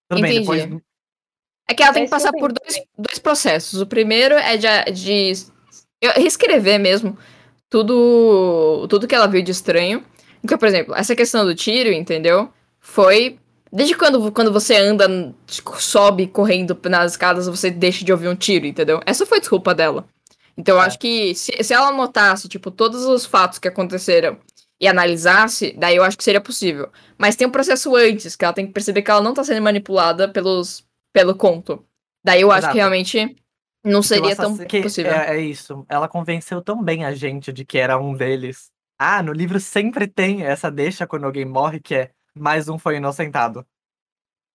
[0.09, 0.63] Tudo bem, depois.
[0.63, 0.81] Entendi.
[1.67, 3.81] É que ela tem É que passar por dois, dois processos.
[3.81, 5.33] O primeiro é de, de
[6.15, 7.17] reescrever mesmo
[7.69, 10.03] tudo, tudo que ela viu de estranho.
[10.41, 12.51] Então, por exemplo, essa questão do tiro, entendeu?
[12.79, 13.37] Foi.
[13.71, 15.07] Desde quando, quando você anda,
[15.77, 18.99] sobe correndo nas escadas, você deixa de ouvir um tiro, entendeu?
[19.05, 20.07] Essa foi a desculpa dela.
[20.57, 20.85] Então, eu É.
[20.85, 24.37] acho que se, se ela anotasse, tipo, todos os fatos que aconteceram
[24.81, 26.89] e analisasse, daí eu acho que seria possível.
[27.17, 29.61] Mas tem um processo antes, que ela tem que perceber que ela não tá sendo
[29.61, 31.85] manipulada pelos, pelo conto.
[32.23, 32.73] Daí eu acho Exato.
[32.73, 33.35] que realmente
[33.83, 35.11] não seria tão possível.
[35.13, 35.85] É, é isso.
[35.87, 38.71] Ela convenceu tão bem a gente de que era um deles.
[38.97, 42.97] Ah, no livro sempre tem essa deixa quando alguém morre, que é mais um foi
[42.97, 43.65] inocentado.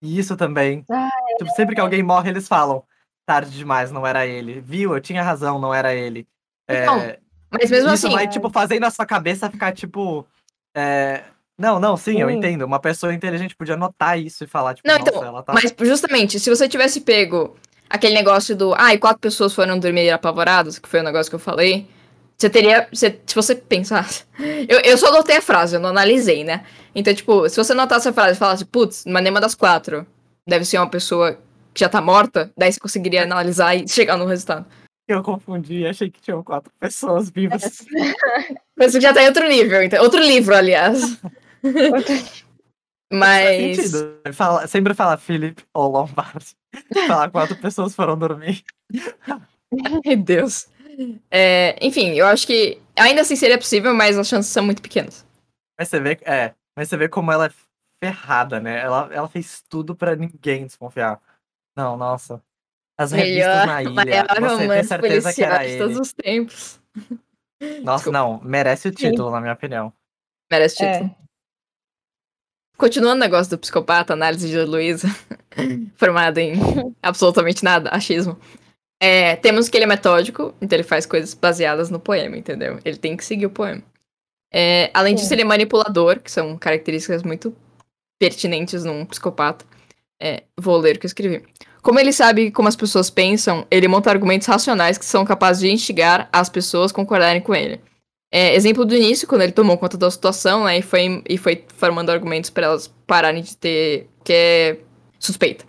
[0.01, 0.83] E isso também.
[0.91, 2.83] Ah, tipo, sempre que alguém morre, eles falam.
[3.25, 4.59] Tarde demais, não era ele.
[4.59, 4.93] Viu?
[4.93, 6.27] Eu tinha razão, não era ele.
[6.69, 7.19] Então, É,
[7.49, 10.27] Mas mesmo isso assim, vai, tipo, fazendo a sua cabeça ficar, tipo.
[10.75, 11.23] é,
[11.57, 12.65] Não, não, sim, eu entendo.
[12.65, 15.53] Uma pessoa inteligente podia notar isso e falar, tipo, Não, então, ela tá.
[15.53, 17.55] Mas justamente, se você tivesse pego
[17.89, 18.73] aquele negócio do.
[18.75, 21.87] Ah, e quatro pessoas foram dormir apavoradas, que foi o negócio que eu falei.
[22.37, 22.87] Você teria.
[22.91, 24.25] você- se você pensasse.
[24.67, 26.65] Eu, eu só notei a frase, eu não analisei, né?
[26.95, 30.05] Então, tipo, se você notasse a frase e falasse, putz, mas nenhuma das quatro
[30.47, 31.37] deve ser uma pessoa
[31.73, 34.65] que já tá morta, daí você conseguiria analisar e chegar no resultado.
[35.07, 37.61] Eu confundi, achei que tinham quatro pessoas vivas.
[38.77, 40.01] Mas você já tá em outro nível, então.
[40.03, 41.19] Outro livro, aliás.
[43.11, 43.77] Mas.
[43.77, 44.19] Sentido.
[44.33, 46.55] Fala, sempre fala Philip ou Lombardi.
[47.07, 48.63] Falar quatro pessoas foram dormir.
[50.05, 50.67] Ai, Deus.
[51.31, 55.25] É, enfim, eu acho que ainda assim seria possível, mas as chances são muito pequenas.
[55.77, 57.51] Mas você vê, é, mas você vê como ela é
[58.03, 58.81] ferrada, né?
[58.81, 61.21] Ela, ela fez tudo pra ninguém desconfiar.
[61.75, 62.41] Não, nossa.
[62.97, 66.01] As revistas na ilha, maior você tem certeza que era de todos ele.
[66.01, 66.81] os tempos.
[67.81, 68.11] Nossa, Desculpa.
[68.11, 69.91] não, merece o título, na minha opinião.
[70.51, 71.15] Merece título.
[71.19, 71.23] É.
[72.77, 75.07] Continuando o negócio do psicopata, análise de Luísa,
[75.95, 76.53] formada em
[77.01, 78.37] absolutamente nada, achismo.
[78.99, 82.79] É, temos que ele é metódico, então ele faz coisas baseadas no poema, entendeu?
[82.85, 83.83] Ele tem que seguir o poema.
[84.53, 87.55] É, além disso, ele é manipulador, que são características muito
[88.19, 89.65] pertinentes num psicopata.
[90.21, 91.43] É, vou ler o que eu escrevi.
[91.81, 95.69] Como ele sabe como as pessoas pensam, ele monta argumentos racionais que são capazes de
[95.69, 97.81] instigar as pessoas a concordarem com ele.
[98.31, 101.65] É, exemplo do início, quando ele tomou conta da situação, né, e foi, e foi
[101.75, 104.77] formando argumentos para elas pararem de ter que é
[105.19, 105.65] suspeita.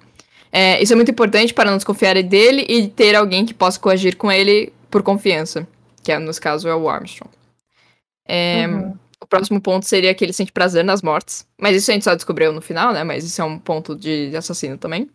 [0.56, 4.16] É, isso é muito importante para não desconfiarem dele e ter alguém que possa coagir
[4.16, 5.66] com ele por confiança,
[6.00, 7.28] que é, no caso é o Armstrong.
[8.28, 8.94] É, Uhum.
[9.20, 12.14] O próximo ponto seria que ele sente prazer nas mortes, mas isso a gente só
[12.14, 13.02] descobriu no final, né?
[13.02, 15.08] Mas isso é um ponto de, de assassino também.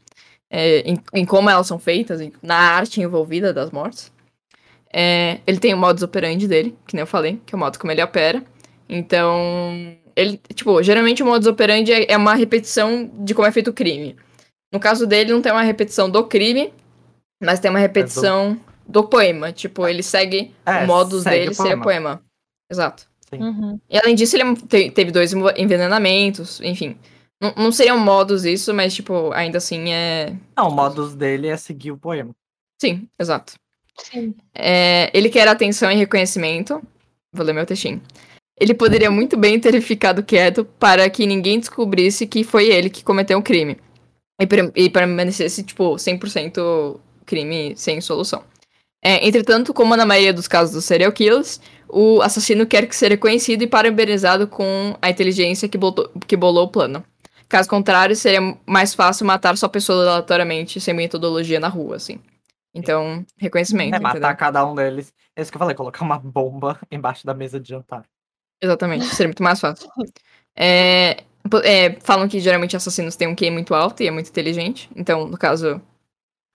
[0.49, 4.11] É, em, em como elas são feitas, em- na arte envolvida das mortes.
[4.91, 7.77] É, ele tem o modus operandi dele, que nem eu falei, que é o modo
[7.79, 8.43] como ele opera.
[8.89, 13.69] Então, ele, tipo, geralmente o modus operandi é, é uma repetição de como é feito
[13.69, 14.15] o crime.
[14.71, 16.71] No caso dele, não tem uma repetição do crime,
[17.41, 19.51] mas tem uma repetição do poema.
[19.51, 21.83] Tipo, ele segue É, o modus segue dele o ser poema.
[21.83, 22.21] poema.
[22.71, 23.07] Exato.
[23.31, 23.79] Uhum.
[23.89, 26.97] E além disso, ele te- teve dois envenenamentos, enfim.
[27.41, 30.35] Não, não seriam modos isso, mas, tipo, ainda assim é.
[30.57, 32.31] Não, o modus dele é seguir o poema.
[32.81, 33.53] Sim, exato.
[33.97, 34.33] Sim.
[34.53, 36.81] É, ele quer atenção e reconhecimento.
[37.33, 38.01] Vou ler meu textinho.
[38.59, 43.03] Ele poderia muito bem ter ficado quieto para que ninguém descobrisse que foi ele que
[43.03, 43.77] cometeu o crime.
[44.39, 48.43] E, per- e permanecesse, tipo, 100% crime sem solução.
[49.01, 53.11] É, entretanto, como na maioria dos casos dos serial killers, o assassino quer que seja
[53.11, 57.03] reconhecido e parabenizado com a inteligência que, botou- que bolou o plano.
[57.47, 62.19] Caso contrário, seria mais fácil matar só pessoas aleatoriamente, sem metodologia na rua, assim.
[62.73, 63.95] Então, reconhecimento.
[63.95, 64.37] É matar entendeu?
[64.37, 65.11] cada um deles.
[65.35, 68.03] É isso que eu falei, colocar uma bomba embaixo da mesa de jantar.
[68.61, 69.89] Exatamente, seria muito mais fácil.
[70.61, 71.23] É,
[71.63, 74.89] é, falam que geralmente assassinos têm um QI muito alto e é muito inteligente.
[74.95, 75.81] Então, no caso,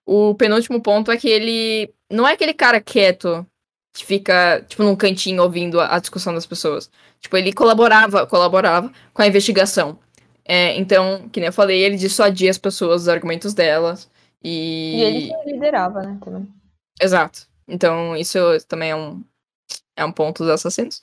[0.07, 3.47] o penúltimo ponto é que ele não é aquele cara quieto
[3.95, 6.91] que fica, tipo, num cantinho ouvindo a, a discussão das pessoas.
[7.21, 9.99] Tipo, ele colaborava, colaborava com a investigação.
[10.45, 14.11] É, então, que nem eu falei, ele dissuadia as pessoas dos argumentos delas.
[14.43, 14.97] E...
[14.97, 16.19] E ele que liderava, né?
[16.23, 16.49] Também.
[17.01, 17.47] Exato.
[17.67, 18.39] Então, isso
[18.69, 19.25] também é um,
[19.97, 21.01] é um ponto dos assassinos.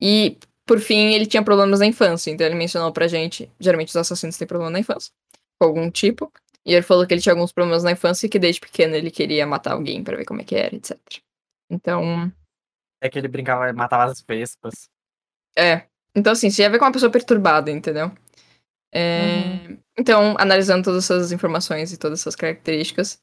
[0.00, 0.36] E,
[0.72, 2.30] por fim, ele tinha problemas na infância.
[2.30, 5.12] Então, ele mencionou pra gente: geralmente os assassinos têm problema na infância,
[5.60, 6.32] com algum tipo.
[6.64, 9.10] E ele falou que ele tinha alguns problemas na infância e que desde pequeno ele
[9.10, 10.98] queria matar alguém pra ver como é que era, etc.
[11.68, 12.32] Então,
[13.02, 14.88] É que ele brincava e matava as vespas.
[15.58, 15.86] é.
[16.16, 18.10] Então, assim, você ia ver com uma pessoa perturbada, entendeu?
[18.94, 23.20] É, Então, analisando todas essas informações e todas essas características,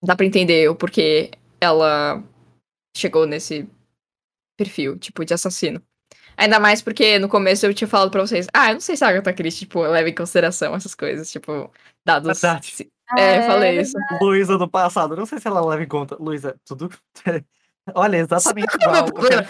[0.00, 2.22] dá pra entender o porquê ela
[2.96, 3.68] chegou nesse
[4.56, 5.82] perfil, tipo, de assassino.
[6.36, 9.04] Ainda mais porque no começo eu tinha falado pra vocês, ah, eu não sei se
[9.04, 11.70] a Agatha Christie, tipo, leva em consideração essas coisas, tipo,
[12.04, 12.40] dados...
[12.40, 12.66] Verdade.
[12.74, 13.96] ci- É, eu Ah, falei é isso.
[14.20, 16.16] Luísa do passado, não sei se ela leva em conta.
[16.18, 16.90] Luísa, tudo.
[17.94, 19.04] Olha, exatamente é igual.
[19.04, 19.42] meu problema?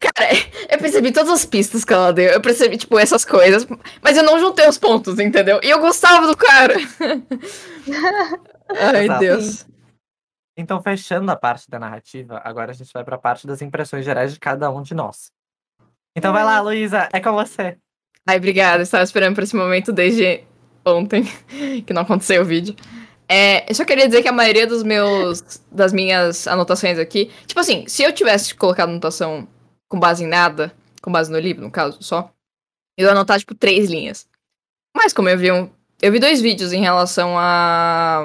[0.00, 0.28] Cara,
[0.70, 2.32] eu percebi todas as pistas que ela deu.
[2.32, 3.66] Eu percebi, tipo, essas coisas.
[4.02, 5.60] Mas eu não juntei os pontos, entendeu?
[5.62, 6.74] E eu gostava do cara.
[8.74, 9.20] Ai, Exato.
[9.20, 9.66] Deus.
[10.56, 14.32] Então, fechando a parte da narrativa, agora a gente vai pra parte das impressões gerais
[14.32, 15.30] de cada um de nós.
[16.16, 17.76] Então vai lá, Luísa, é com você.
[18.26, 18.82] Ai, obrigada.
[18.82, 20.44] Estava esperando por esse momento desde
[20.84, 21.24] ontem,
[21.86, 22.74] que não aconteceu o vídeo.
[23.28, 27.58] É, eu só queria dizer que a maioria dos meus, das minhas anotações aqui, tipo
[27.58, 29.48] assim, se eu tivesse colocado anotação
[29.88, 32.30] com base em nada, com base no livro, no caso, só.
[32.96, 34.28] Eu anotar, tipo, três linhas.
[34.96, 35.68] Mas como eu vi um.
[36.00, 38.24] Eu vi dois vídeos em relação a,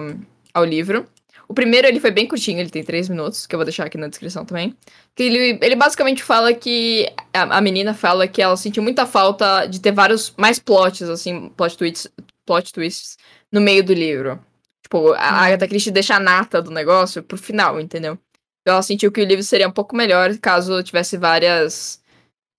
[0.53, 1.07] ao livro.
[1.49, 3.97] O primeiro, ele foi bem curtinho, ele tem três minutos, que eu vou deixar aqui
[3.97, 4.77] na descrição também.
[5.15, 7.11] Que ele, ele basicamente fala que.
[7.33, 11.49] A, a menina fala que ela sentiu muita falta de ter vários mais plots, assim,
[11.57, 12.07] plot twists,
[12.45, 13.17] plot twists
[13.51, 14.39] no meio do livro.
[14.83, 18.17] Tipo, a Agatha Christie deixa a nata do negócio pro final, entendeu?
[18.61, 22.01] Então ela sentiu que o livro seria um pouco melhor caso tivesse várias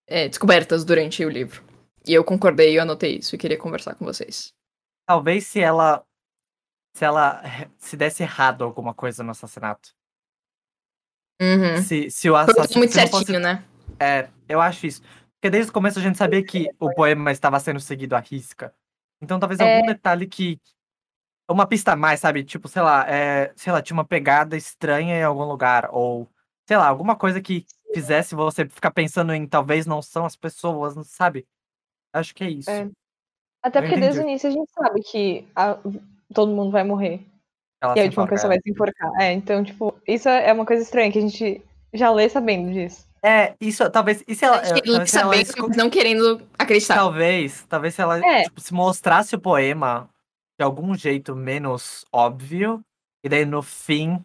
[0.07, 1.63] é, descobertas durante o livro.
[2.07, 4.53] E eu concordei, eu anotei isso e queria conversar com vocês.
[5.07, 6.03] Talvez se ela.
[6.95, 7.43] Se ela
[7.79, 9.91] se desse errado alguma coisa no assassinato.
[11.41, 11.83] Uhum.
[11.83, 12.79] Se, se o assassino.
[12.79, 13.65] muito certinho, fosse- né?
[13.99, 15.03] É, eu acho isso.
[15.35, 18.75] Porque desde o começo a gente sabia que o poema estava sendo seguido à risca.
[19.23, 19.77] Então talvez É.
[19.77, 20.61] algum detalhe que.
[21.51, 22.45] Uma pista a mais, sabe?
[22.45, 25.89] Tipo, sei lá, é, sei lá, tinha uma pegada estranha em algum lugar.
[25.91, 26.29] Ou,
[26.69, 30.95] sei lá, alguma coisa que fizesse você ficar pensando em talvez não são as pessoas,
[30.95, 31.45] não sabe?
[32.13, 32.71] Acho que é isso.
[32.71, 32.89] É.
[33.65, 35.77] Até Eu porque desde o início a gente sabe que a-
[36.35, 37.27] todo mundo vai morrer.
[37.83, 38.57] Ela e a se última pessoa é.
[38.57, 39.11] vai se enforcar.
[39.21, 41.63] É, então, tipo, isso é uma coisa estranha que a gente
[41.95, 43.09] já lê sabendo disso.
[43.23, 44.23] É, isso, talvez.
[44.27, 44.61] E se ela.
[44.61, 46.95] A gente talvez ela sabendo, esco- mas não querendo acreditar.
[46.97, 48.45] Talvez, talvez se ela É.
[48.45, 50.09] tipo, se mostrasse o poema
[50.59, 52.83] de algum jeito menos óbvio,
[53.25, 54.23] e daí no fim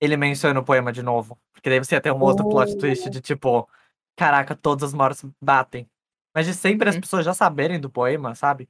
[0.00, 1.36] ele menciona o poema de novo.
[1.52, 3.68] Porque daí você ia ter um outro plot twist de tipo,
[4.16, 5.86] caraca, todas as mortes batem.
[6.34, 7.00] Mas de sempre as Uhum.
[7.02, 8.68] pessoas já saberem do poema, sabe?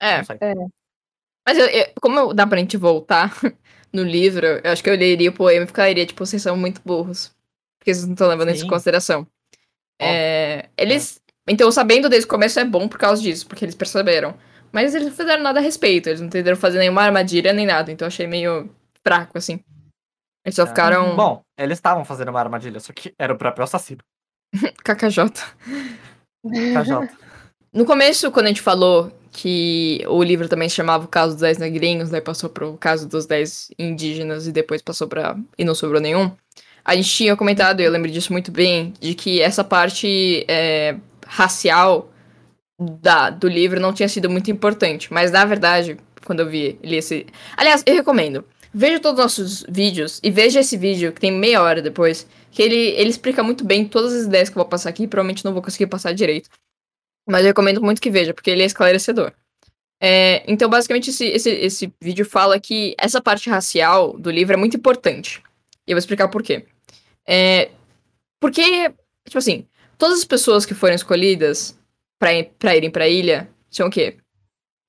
[0.00, 0.38] É, Não sei.
[1.46, 3.32] Mas eu- eu- como dá pra gente voltar
[3.92, 6.80] no livro, eu acho que eu leria o poema e ficaria, tipo, vocês são muito
[6.84, 7.32] burros.
[7.78, 8.68] Porque vocês não estão levando isso em Sim.
[8.70, 9.26] consideração.
[10.00, 11.20] É, eles.
[11.48, 14.34] Então, sabendo desde o começo é bom por causa disso, porque eles perceberam.
[14.70, 17.90] Mas eles não fizeram nada a respeito, eles não entenderam fazer nenhuma armadilha nem nada,
[17.92, 18.70] então eu achei meio
[19.04, 19.60] fraco, assim.
[20.46, 20.66] Eles só É.
[20.66, 24.00] ficaram Bom, eles estavam fazendo uma armadilha, só que era o próprio assassino.
[24.84, 25.24] KKJ.
[26.44, 27.08] KJ.
[27.72, 31.58] No começo, quando a gente falou que o livro também chamava O Caso dos Dez
[31.58, 35.36] Negrinhos, daí passou pro Caso dos Dez Indígenas e depois passou pra...
[35.58, 36.30] e não sobrou nenhum,
[36.84, 42.10] a gente tinha comentado, eu lembro disso muito bem, de que essa parte é, racial
[42.78, 45.12] da, do livro não tinha sido muito importante.
[45.12, 47.26] Mas, na verdade, quando eu vi, li esse...
[47.56, 48.44] Aliás, eu recomendo.
[48.74, 52.62] Veja todos os nossos vídeos e veja esse vídeo, que tem meia hora depois, que
[52.62, 55.52] ele, ele explica muito bem todas as ideias que eu vou passar aqui, provavelmente não
[55.52, 56.48] vou conseguir passar direito.
[57.28, 59.32] Mas eu recomendo muito que veja, porque ele é esclarecedor.
[60.00, 64.56] É, então, basicamente, esse, esse, esse vídeo fala que essa parte racial do livro é
[64.56, 65.40] muito importante.
[65.86, 66.66] E eu vou explicar por quê.
[67.26, 67.70] É,
[68.40, 68.88] porque,
[69.24, 69.66] tipo assim,
[69.96, 71.78] todas as pessoas que foram escolhidas
[72.18, 74.16] pra irem pra ilha são o quê?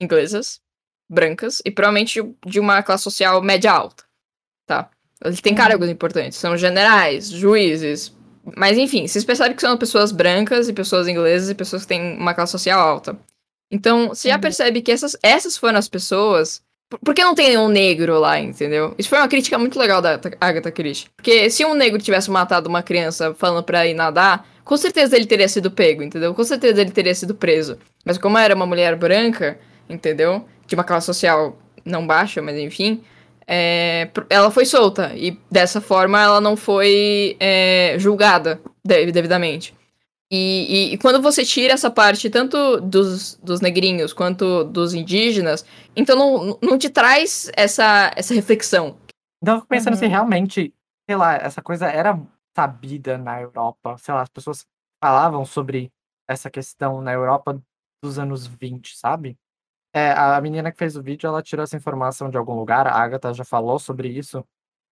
[0.01, 0.59] Inglesas,
[1.09, 4.03] brancas e provavelmente de, de uma classe social média alta.
[4.65, 4.89] Tá?
[5.23, 5.57] Eles têm Uhum.
[5.57, 6.38] cargos importantes.
[6.39, 8.11] São generais, juízes,
[8.57, 12.17] mas enfim, vocês percebem que são pessoas brancas e pessoas inglesas e pessoas que têm
[12.17, 13.17] uma classe social alta.
[13.71, 14.41] Então, você já Uhum.
[14.41, 16.61] percebe que essas, essas foram as pessoas.
[16.89, 18.93] Por, por que não tem nenhum negro lá, entendeu?
[18.99, 21.07] Isso foi uma crítica muito legal da Agatha Christie.
[21.15, 25.25] Porque se um negro tivesse matado uma criança falando pra ir nadar, com certeza ele
[25.25, 26.33] teria sido pego, entendeu?
[26.35, 27.77] Com certeza ele teria sido preso.
[28.05, 29.57] Mas como era uma mulher branca,
[29.89, 30.45] entendeu?
[30.67, 33.01] De uma classe social não baixa, mas enfim,
[33.47, 35.13] é, ela foi solta.
[35.15, 39.73] E dessa forma ela não foi é, julgada de- devidamente.
[40.31, 45.63] E, e- e quando você tira essa parte tanto dos, dos negrinhos quanto dos indígenas,
[45.95, 48.97] então não, não te traz essa, essa reflexão.
[49.41, 50.09] Então eu fico pensando se Uhum.
[50.11, 50.73] realmente,
[51.07, 52.19] sei lá, essa coisa era
[52.55, 53.95] sabida na Europa.
[53.99, 54.65] Sei lá, as pessoas
[55.03, 55.91] falavam sobre
[56.27, 57.61] essa questão na Europa
[58.03, 59.37] dos anos 20, sabe?
[59.93, 62.93] É, a menina que fez o vídeo, ela tirou essa informação de algum lugar, a
[62.93, 64.43] Agatha já falou sobre isso.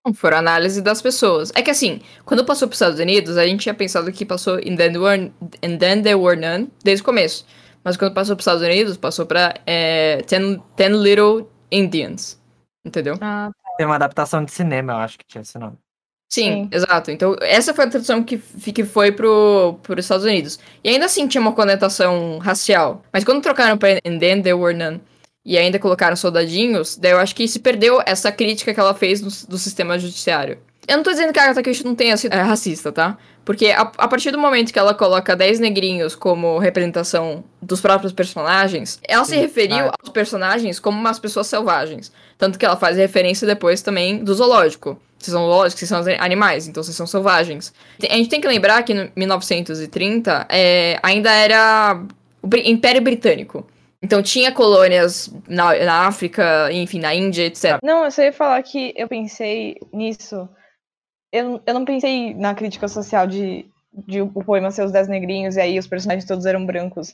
[0.05, 1.51] Não foram análise das pessoas.
[1.55, 4.59] É que assim, quando passou para os Estados Unidos, a gente tinha pensado que passou
[4.59, 5.31] in then, there were,
[5.63, 7.45] and then there were none desde o começo.
[7.83, 12.39] Mas quando passou para os Estados Unidos, passou para é, ten, ten Little Indians.
[12.85, 13.15] Entendeu?
[13.21, 15.77] Ah, Tem uma adaptação de cinema, eu acho que tinha esse nome.
[16.31, 16.69] Sim, Sim.
[16.71, 17.11] exato.
[17.11, 20.57] Então, essa foi a tradução que, que foi pro, pros Estados Unidos.
[20.81, 23.03] E ainda assim tinha uma conotação racial.
[23.11, 25.01] Mas quando trocaram pra And Then There Were None
[25.43, 29.19] e ainda colocaram soldadinhos, daí eu acho que se perdeu essa crítica que ela fez
[29.19, 30.57] do, do sistema judiciário.
[30.87, 33.17] Eu não tô dizendo que a Agatha Christie não tenha sido é, racista, tá?
[33.45, 38.13] Porque a, a partir do momento que ela coloca 10 negrinhos como representação dos próprios
[38.13, 39.93] personagens, ela se Sim, referiu ah.
[39.99, 42.11] aos personagens como umas pessoas selvagens.
[42.37, 44.99] Tanto que ela faz referência depois também do zoológico.
[45.17, 47.73] Vocês são zoológicos, vocês são animais, então vocês são selvagens.
[48.09, 52.03] A gente tem que lembrar que em 1930 é, ainda era
[52.41, 53.65] o Império Britânico.
[54.01, 57.77] Então tinha colônias na, na África, enfim, na Índia, etc.
[57.83, 60.49] Não, eu só ia falar que eu pensei nisso.
[61.31, 65.57] Eu, eu não pensei na crítica social de de o poema ser os Dez Negrinhos
[65.57, 67.13] e aí os personagens todos eram brancos,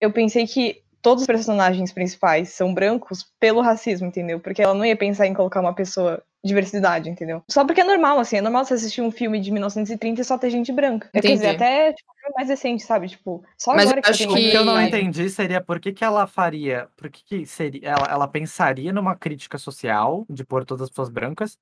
[0.00, 4.38] eu pensei que todos os personagens principais são brancos pelo racismo, entendeu?
[4.38, 7.42] Porque ela não ia pensar em colocar uma pessoa diversidade, entendeu?
[7.50, 10.38] Só porque é normal, assim, é normal você assistir um filme de 1930 e só
[10.38, 11.10] ter gente branca.
[11.12, 13.08] Quer dizer, até tipo, mais recente, sabe?
[13.08, 15.80] Tipo, só Mas agora eu que acho O que que- eu não entendi seria por
[15.80, 16.88] que, que ela faria.
[16.96, 17.88] Por que, que seria.
[17.88, 21.58] Ela, ela pensaria numa crítica social de pôr todas as pessoas brancas,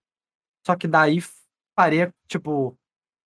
[0.66, 1.20] só que daí
[1.77, 2.77] faria, tipo,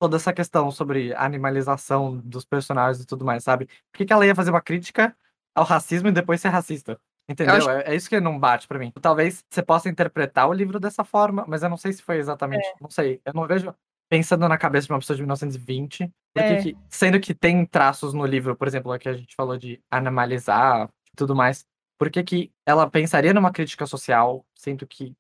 [0.01, 3.67] toda essa questão sobre animalização dos personagens e tudo mais, sabe?
[3.91, 5.17] Por que, que ela ia fazer uma crítica
[5.55, 6.99] ao racismo e depois ser racista?
[7.29, 7.57] Entendeu?
[7.57, 8.93] acho- É, é isso que não bate pra mim.
[9.01, 12.67] Talvez você possa interpretar o livro dessa forma, mas eu não sei se foi exatamente.
[12.81, 13.21] Não sei.
[13.25, 13.75] Eu não vejo
[14.09, 16.09] pensando na cabeça de uma pessoa de 1920.
[16.33, 16.63] Porque É.
[16.63, 20.89] que- sendo que tem traços no livro, por exemplo, aqui a gente falou de animalizar
[21.13, 21.65] e tudo mais.
[21.99, 25.15] Por que, que ela pensaria numa crítica social, sendo que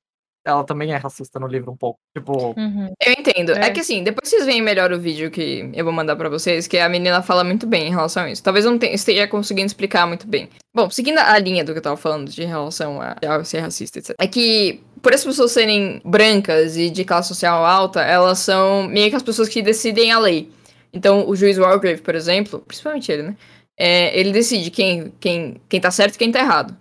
[0.46, 1.98] ela também é racista no livro um pouco?
[2.16, 2.92] Tipo, Uhum.
[3.04, 3.52] Eu entendo.
[3.52, 3.66] É.
[3.66, 3.70] É.
[3.70, 6.78] que assim, depois vocês veem melhor o vídeo que eu vou mandar pra vocês, que
[6.78, 8.42] a menina fala muito bem em relação a isso.
[8.42, 10.48] Talvez eu não tenha, esteja conseguindo explicar muito bem.
[10.74, 13.98] Bom, seguindo a linha do que eu tava falando de relação a, a ser racista,
[13.98, 14.14] etc.
[14.18, 19.10] É que, por as pessoas serem brancas e de classe social alta, elas são meio
[19.10, 20.50] que as pessoas que decidem a lei.
[20.92, 23.36] Então, o juiz Walgrave, por exemplo, principalmente ele, né?
[23.78, 26.76] É, ele decide quem, quem, quem tá certo e quem tá errado.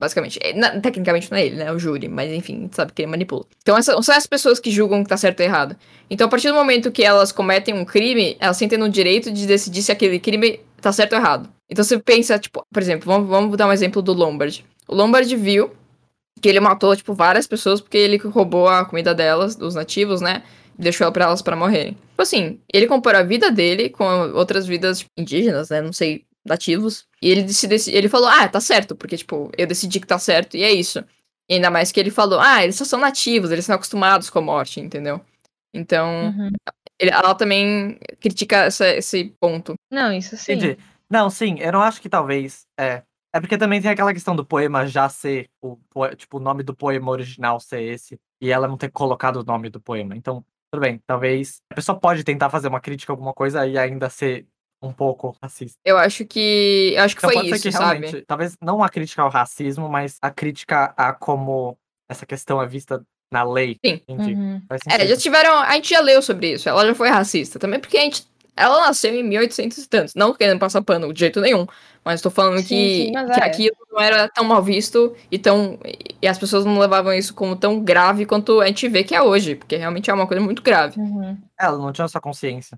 [0.00, 0.38] Basicamente.
[0.42, 1.66] É, na- tecnicamente não é ele, né?
[1.66, 2.08] É o júri.
[2.08, 3.44] Mas enfim, sabe que ele manipula.
[3.62, 5.76] Então essa, são as pessoas que julgam que tá certo ou errado.
[6.08, 9.46] Então a partir do momento que elas cometem um crime, elas sentem no direito de
[9.46, 11.48] decidir se aquele crime tá certo ou errado.
[11.70, 14.64] Então você pensa, tipo, por exemplo, vamos, vamos dar um exemplo do Lombard.
[14.86, 15.70] O Lombard viu
[16.40, 20.42] que ele matou, tipo, várias pessoas porque ele roubou a comida delas, dos nativos, né?
[20.78, 21.94] Deixou ela pra elas pra morrerem.
[21.94, 25.82] Tipo assim, ele comparou a vida dele com outras vidas tipo, indígenas, né?
[25.82, 27.06] Não sei, nativos.
[27.22, 30.18] E ele se deci- ele falou, ah, tá certo, porque, tipo, eu decidi que tá
[30.18, 31.04] certo, e é isso.
[31.50, 34.38] E ainda mais que ele falou, ah, eles só são nativos, eles são acostumados com
[34.38, 35.20] a morte, entendeu?
[35.74, 36.50] Então, Uhum.
[36.98, 39.74] ele- ela também critica essa- esse ponto.
[39.90, 40.52] Não, isso sim.
[40.52, 40.78] entendi.
[41.10, 42.66] Não, sim, eu não acho que talvez.
[42.78, 43.02] É.
[43.34, 45.76] É porque também tem aquela questão do poema já ser o,
[46.16, 49.68] tipo, o nome do poema original ser esse, e ela não ter colocado o nome
[49.68, 50.16] do poema.
[50.16, 50.42] Então,
[50.72, 51.60] tudo bem, talvez.
[51.70, 54.46] A pessoa pode tentar fazer uma crítica a alguma coisa e ainda ser
[54.82, 55.78] um pouco racista.
[55.84, 56.92] Eu acho que.
[56.96, 58.00] Eu acho que Então foi pode isso, ser que sabe?
[58.00, 61.76] realmente, talvez não a crítica ao racismo, mas a crítica a como
[62.08, 63.76] essa questão é vista na lei.
[63.84, 64.00] Sim.
[64.08, 64.34] Entendi.
[64.34, 64.62] Uhum.
[64.88, 65.58] É, já tiveram.
[65.58, 66.68] A gente já leu sobre isso.
[66.68, 67.58] Ela já foi racista.
[67.58, 68.26] Também porque a gente.
[68.56, 70.14] Ela nasceu em 1800 e tantos.
[70.16, 71.64] Não querendo passar pano de jeito nenhum.
[72.04, 73.44] Mas tô falando Sim, que, sim, mas que é.
[73.44, 75.78] aquilo não era tão mal visto e tão.
[76.20, 79.22] E as pessoas não levavam isso como tão grave quanto a gente vê que é
[79.22, 79.54] hoje.
[79.54, 80.98] Porque realmente é uma coisa muito grave.
[80.98, 81.38] Uhum.
[81.56, 82.76] Ela não tinha essa consciência.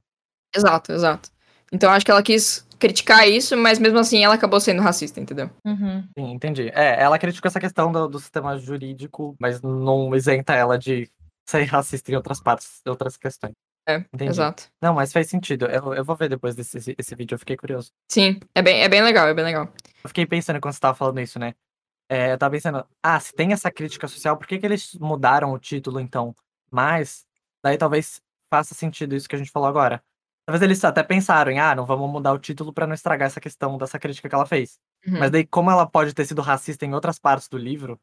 [0.54, 1.30] Exato, exato.
[1.72, 5.50] Então acho que ela quis criticar isso, mas mesmo assim ela acabou sendo racista, entendeu?
[5.64, 6.02] Uhum.
[6.18, 6.70] Sim, entendi.
[6.74, 11.08] É, ela criticou essa questão do, do sistema jurídico, mas não isenta ela de
[11.48, 13.52] ser racista em outras partes, outras questões.
[13.86, 14.30] É, Entendi.
[14.30, 14.64] exato.
[14.80, 15.66] Não, mas faz sentido.
[15.66, 17.90] Eu, eu vou ver depois desse esse, esse vídeo, eu fiquei curioso.
[18.10, 19.68] Sim, é bem, é bem legal, é bem legal.
[20.02, 21.54] Eu fiquei pensando quando você tava falando isso, né?
[22.08, 25.52] É, eu tava pensando, ah, se tem essa crítica social, por que, que eles mudaram
[25.52, 26.34] o título então?
[26.70, 27.24] Mas,
[27.62, 30.02] daí talvez faça sentido isso que a gente falou agora.
[30.50, 33.40] Talvez eles até pensaram em, ah, não vamos mudar o título pra não estragar essa
[33.40, 34.80] questão dessa crítica que ela fez.
[35.06, 35.20] Uhum.
[35.20, 38.00] Mas daí, como ela pode ter sido racista em outras partes do livro,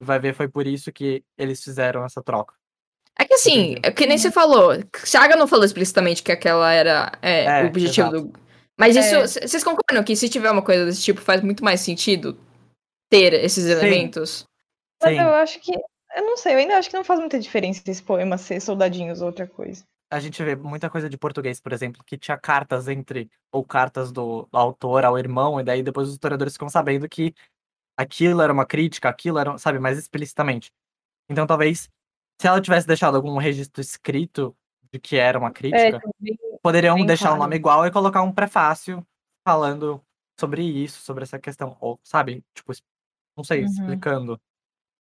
[0.00, 2.54] vai ver, foi por isso que eles fizeram essa troca.
[3.18, 4.70] É que assim, é que nem você falou,
[5.04, 8.28] Saga não falou explicitamente que aquela era é, É, o objetivo exato.
[8.28, 8.40] do.
[8.78, 9.46] Mas isso, É.
[9.46, 12.34] vocês concordam que se tiver uma coisa desse tipo, faz muito mais sentido
[13.10, 14.46] ter esses elementos?
[15.02, 15.72] Mas Sim, eu acho que.
[16.16, 19.20] Eu não sei, eu ainda acho que não faz muita diferença esse poema ser soldadinhos
[19.20, 19.84] ou outra coisa.
[20.10, 24.12] A gente vê muita coisa de português, por exemplo, que tinha cartas entre, ou cartas
[24.12, 27.34] do autor ao irmão, e daí depois os historiadores ficam sabendo que
[27.96, 30.72] aquilo era uma crítica, aquilo era, sabe, mais explicitamente.
[31.30, 31.88] Então talvez,
[32.40, 34.56] se ela tivesse deixado algum registro escrito
[34.92, 37.42] de que era uma É, crítica, bem- poderiam bem deixar o claro.
[37.44, 39.06] nome igual e colocar um prefácio
[39.46, 40.02] falando
[40.40, 41.76] sobre isso, sobre essa questão.
[41.80, 42.72] Ou, sabe, tipo,
[43.36, 43.66] não sei, Uhum.
[43.66, 44.40] explicando,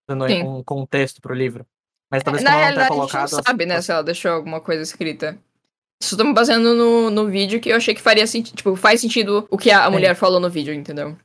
[0.07, 0.43] dando Sim.
[0.43, 1.65] um contexto pro livro.
[2.11, 4.59] Mas talvez Na não tenha realidade, a gente não sabe, né, se ela deixou alguma
[4.59, 5.37] coisa escrita.
[6.01, 8.55] Isso tô me baseando no, no vídeo que eu achei que faria sentido.
[8.55, 11.15] Tipo, faz sentido o que a, mulher falou no vídeo, entendeu?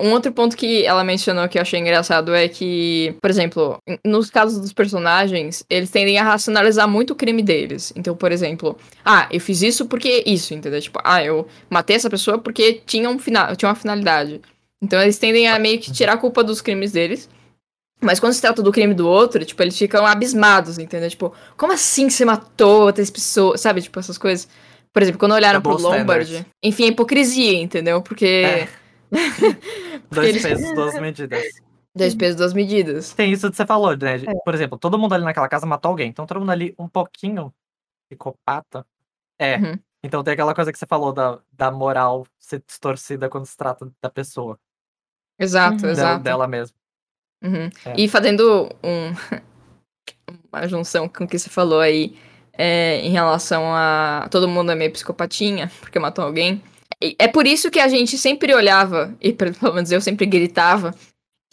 [0.00, 3.98] Um outro ponto que ela mencionou que eu achei engraçado é que, por exemplo, em-
[4.04, 7.92] nos casos dos personagens, eles tendem a racionalizar muito o crime deles.
[7.94, 10.80] Então, por exemplo, ah, eu fiz isso porque isso, entendeu?
[10.80, 14.40] Tipo, ah, eu matei essa pessoa porque tinha, um final, tinha uma finalidade.
[14.82, 17.28] Então eles tendem a meio que tirar a culpa dos crimes deles.
[18.04, 21.08] Mas quando se trata do crime do outro, tipo, eles ficam abismados, entendeu?
[21.10, 23.60] Tipo, como assim você matou outras pessoas?
[23.60, 24.48] Sabe, tipo, essas coisas.
[24.92, 26.52] Por exemplo, quando olharam pro Double Lombard, standards.
[26.62, 28.00] enfim, a hipocrisia, entendeu?
[28.02, 28.26] Porque.
[28.26, 28.68] É.
[30.10, 31.42] Dois eles- pesos, duas medidas.
[31.96, 33.12] Dois pesos, duas medidas.
[33.12, 34.16] Tem isso que você falou, né?
[34.16, 34.34] É.
[34.44, 36.08] Por exemplo, todo mundo ali naquela casa matou alguém.
[36.08, 37.52] Então todo mundo ali um pouquinho
[38.08, 38.84] psicopata.
[39.38, 39.56] É.
[39.56, 39.78] Uhum.
[40.02, 43.90] Então tem aquela coisa que você falou da, da moral ser distorcida quando se trata
[44.02, 44.58] da pessoa.
[45.38, 45.80] Exato, Uhum.
[45.82, 46.22] Dela, exato.
[46.24, 46.76] dela mesma.
[47.44, 47.70] Uhum.
[47.84, 47.94] É.
[47.96, 49.14] E fazendo um,
[50.50, 52.16] uma junção com o que você falou aí
[52.56, 56.62] é, em relação a todo mundo é meio psicopatinha porque matou alguém.
[57.18, 60.94] É por isso que a gente sempre olhava, e pelo menos eu sempre gritava,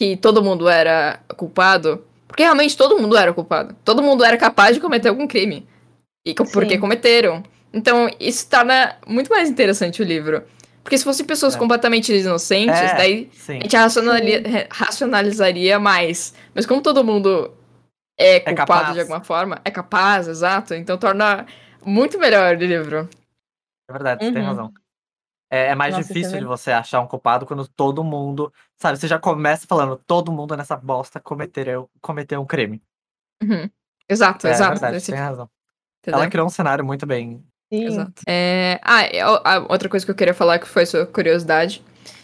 [0.00, 2.04] que todo mundo era culpado.
[2.26, 3.76] Porque realmente todo mundo era culpado.
[3.84, 5.66] Todo mundo era capaz de cometer algum crime.
[6.24, 6.80] E porque Sim.
[6.80, 7.42] cometeram.
[7.74, 10.42] Então, isso torna muito mais interessante o livro.
[10.82, 11.58] Porque se fossem pessoas É.
[11.58, 12.94] completamente inocentes, É.
[12.96, 13.58] daí Sim.
[13.58, 13.76] a gente
[14.48, 16.34] re- racionalizaria mais.
[16.54, 17.52] Mas como todo mundo
[18.18, 18.94] é culpado capaz.
[18.94, 21.46] de alguma forma, é capaz, exato, então torna
[21.84, 23.08] muito melhor o livro.
[23.88, 24.48] É verdade, você tem Uhum.
[24.48, 24.72] razão.
[25.50, 28.52] É, é mais Nossa, é difícil de você achar um culpado quando todo mundo.
[28.80, 32.82] Sabe, você já começa falando, todo mundo nessa bosta cometeu, cometeu um crime.
[33.42, 33.68] Uhum.
[34.08, 34.70] Exato, É, é exato.
[34.72, 35.48] verdade, Esse- tem razão.
[36.00, 36.20] entendeu?
[36.20, 37.44] Ela criou um cenário muito bem.
[37.72, 37.86] Sim.
[37.86, 38.22] Exato.
[38.26, 39.02] É, Ah,
[39.44, 41.82] a outra coisa que eu queria falar que foi sua curiosidade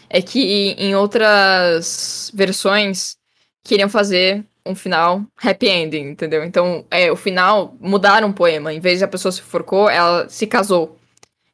[0.09, 3.17] é que em outras versões
[3.63, 6.43] queriam fazer um final happy ending, entendeu?
[6.43, 8.73] Então, é, o final mudaram o poema.
[8.73, 10.97] Em vez de a pessoa se forcou, ela se casou.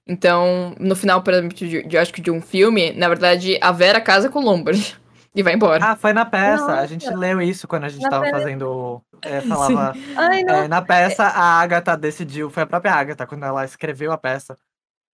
[0.07, 3.71] Então, no final, por exemplo, de, de- acho que de um filme, na verdade, a
[3.71, 4.97] Vera casa com o Lombard
[5.35, 5.83] e vai embora.
[5.83, 6.63] Ah, foi na peça.
[6.63, 6.87] A Nossa.
[6.87, 8.37] gente leu isso quando a gente Na tava peça.
[8.39, 9.01] fazendo.
[9.21, 9.93] é, falava.
[10.15, 10.55] Ai, não.
[10.55, 12.49] é, na peça, a Agatha decidiu.
[12.49, 14.55] Foi a própria Agatha, quando ela escreveu a peça.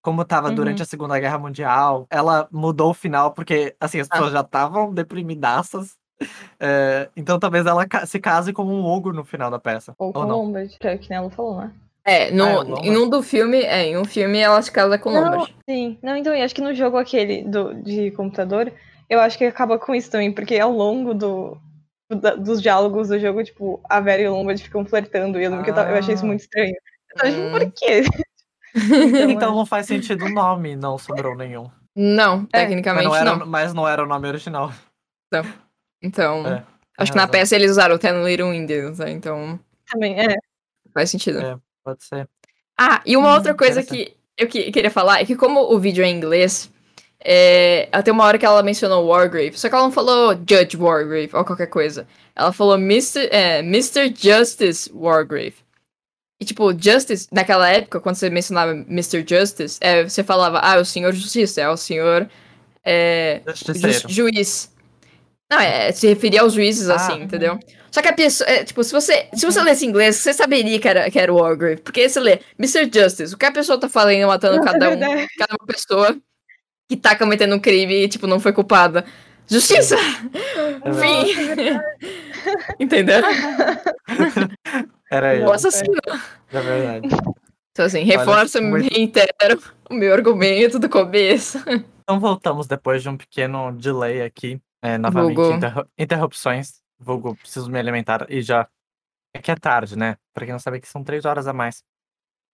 [0.02, 0.54] Como tava Uhum.
[0.56, 4.14] durante a Segunda Guerra Mundial, ela mudou o final, porque assim, as Ah.
[4.14, 5.96] pessoas já estavam deprimidaças.
[6.60, 9.94] É, então talvez ela se case com um ogro no final da peça.
[9.98, 10.38] Ou Ou, com o não.
[10.44, 11.70] Lombard, que é o que ela falou, né?
[12.04, 14.98] É, no, Ah, é em um do filme, é, em um filme ela se casa
[14.98, 15.54] com Lombard.
[15.68, 15.98] sim.
[16.02, 18.72] Não, então, eu acho que no jogo aquele do, de computador,
[19.12, 21.58] eu acho que acaba com isso também, porque ao longo do,
[22.10, 25.62] do- dos diálogos do jogo, tipo, a Vera e o Lombard ficam flertando, e eu
[25.62, 26.26] que eu, tava- eu achei isso Ah.
[26.26, 26.74] muito estranho.
[27.10, 27.50] Eu tava, tipo, Hum.
[27.52, 28.02] por quê?
[29.42, 31.70] Então não faz sentido o nome, não sobrou nenhum.
[31.94, 33.46] Não, Mas tecnicamente não, era, não.
[33.46, 34.72] mas não era o nome original.
[36.02, 36.64] Então, É,
[36.98, 37.32] acho que na razão.
[37.32, 39.10] peça eles usaram Ten Little Indians, né?
[39.10, 39.60] Então
[39.90, 40.36] Também, é.
[40.94, 41.38] faz sentido.
[41.40, 41.56] É.
[41.84, 42.28] Pode ser.
[42.78, 45.78] Ah, e uma Hum, outra coisa que eu que- queria falar é que como o
[45.78, 46.71] vídeo é em inglês,
[47.24, 51.30] é, tem uma hora que ela mencionou Wargrave, só que ela não falou Judge Wargrave
[51.32, 52.06] ou qualquer coisa.
[52.34, 53.28] Ela falou Mr.
[53.30, 54.12] é, Mr.
[54.16, 55.54] Justice Wargrave.
[56.40, 59.24] E tipo, Justice, naquela época, quando você mencionava Mr.
[59.28, 62.28] Justice, é, você falava, ah, é o senhor justiça, é o senhor
[62.84, 63.40] é.
[63.54, 64.72] Ju- juiz.
[65.50, 66.96] Não, é, se referia aos juízes Ah.
[66.96, 67.58] assim, entendeu?
[67.92, 70.88] Só que a pessoa, é, tipo, se você, se você lesse inglês, você saberia que
[70.88, 71.82] era, que era o Wargrave.
[71.82, 72.90] Porque aí você lê Mr.
[72.92, 76.16] Justice, o que a pessoa tá falando, matando é cada um, cada uma pessoa
[76.96, 79.04] que tá cometendo um crime e, tipo, não foi culpada.
[79.48, 79.96] Justiça!
[79.96, 82.78] É Fim!
[82.78, 83.20] Entendeu?
[85.10, 85.44] Era ele.
[85.44, 85.94] O assassino.
[86.52, 87.08] É verdade.
[87.70, 91.58] Então, assim, reforça, muito- reitero o meu argumento do começo.
[92.02, 94.60] Então voltamos depois de um pequeno delay aqui.
[94.82, 96.82] É, novamente, interru- interrupções.
[96.98, 98.26] Vulgo, preciso me alimentar.
[98.28, 98.68] E já.
[99.34, 100.16] É que é tarde, né?
[100.34, 101.82] Pra quem não sabe, que são três horas a mais.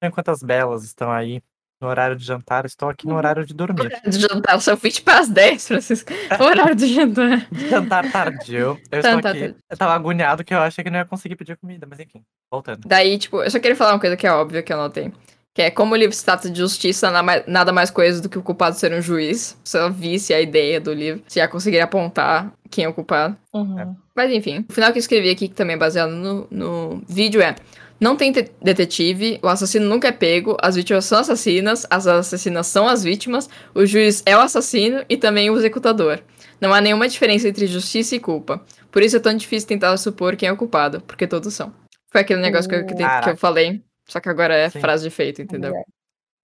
[0.03, 1.43] Enquanto as belas estão aí
[1.81, 3.83] no horário de jantar, estou aqui no horário de dormir.
[3.83, 6.13] Horário de jantar, só fiz para as 10, Francisco.
[6.41, 7.47] Horário de jantar.
[7.53, 8.81] Jantar tardio.
[8.91, 9.23] Eu estou aqui.
[9.23, 9.57] tardio.
[9.71, 12.81] Eu tava agoniado que eu achei que não ia conseguir pedir comida, mas enfim, voltando.
[12.87, 15.13] Daí, tipo, eu só queria falar uma coisa que é óbvia que eu notei.
[15.55, 17.11] Que é como o livro se trata de justiça,
[17.47, 19.59] nada mais coisa do que o culpado ser um juiz.
[19.65, 23.37] Se eu visse a ideia do livro, se já conseguiria apontar quem é o culpado.
[23.53, 23.97] Uhum.
[24.15, 27.41] Mas enfim, o final que eu escrevi aqui, que também é baseado no, no vídeo,
[27.41, 27.57] é:
[28.01, 32.67] Não tem te- detetive, o assassino nunca é pego, as vítimas são assassinas, as assassinas
[32.69, 36.21] são as vítimas, o juiz é o assassino e também o executador.
[36.61, 38.65] Não há nenhuma diferença entre justiça e culpa.
[38.91, 41.73] Por isso é tão difícil tentar supor quem é o culpado, porque todos são.
[42.11, 44.81] Foi aquele negócio que eu, que, que eu falei, só que agora é Sim.
[44.81, 45.73] frase de feito, entendeu?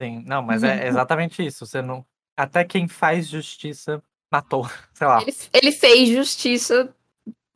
[0.02, 1.64] Sim, não, mas é exatamente isso.
[1.66, 2.04] Você não.
[2.36, 4.68] Até quem faz justiça matou.
[4.92, 5.22] Sei lá.
[5.22, 6.92] Ele, ele fez justiça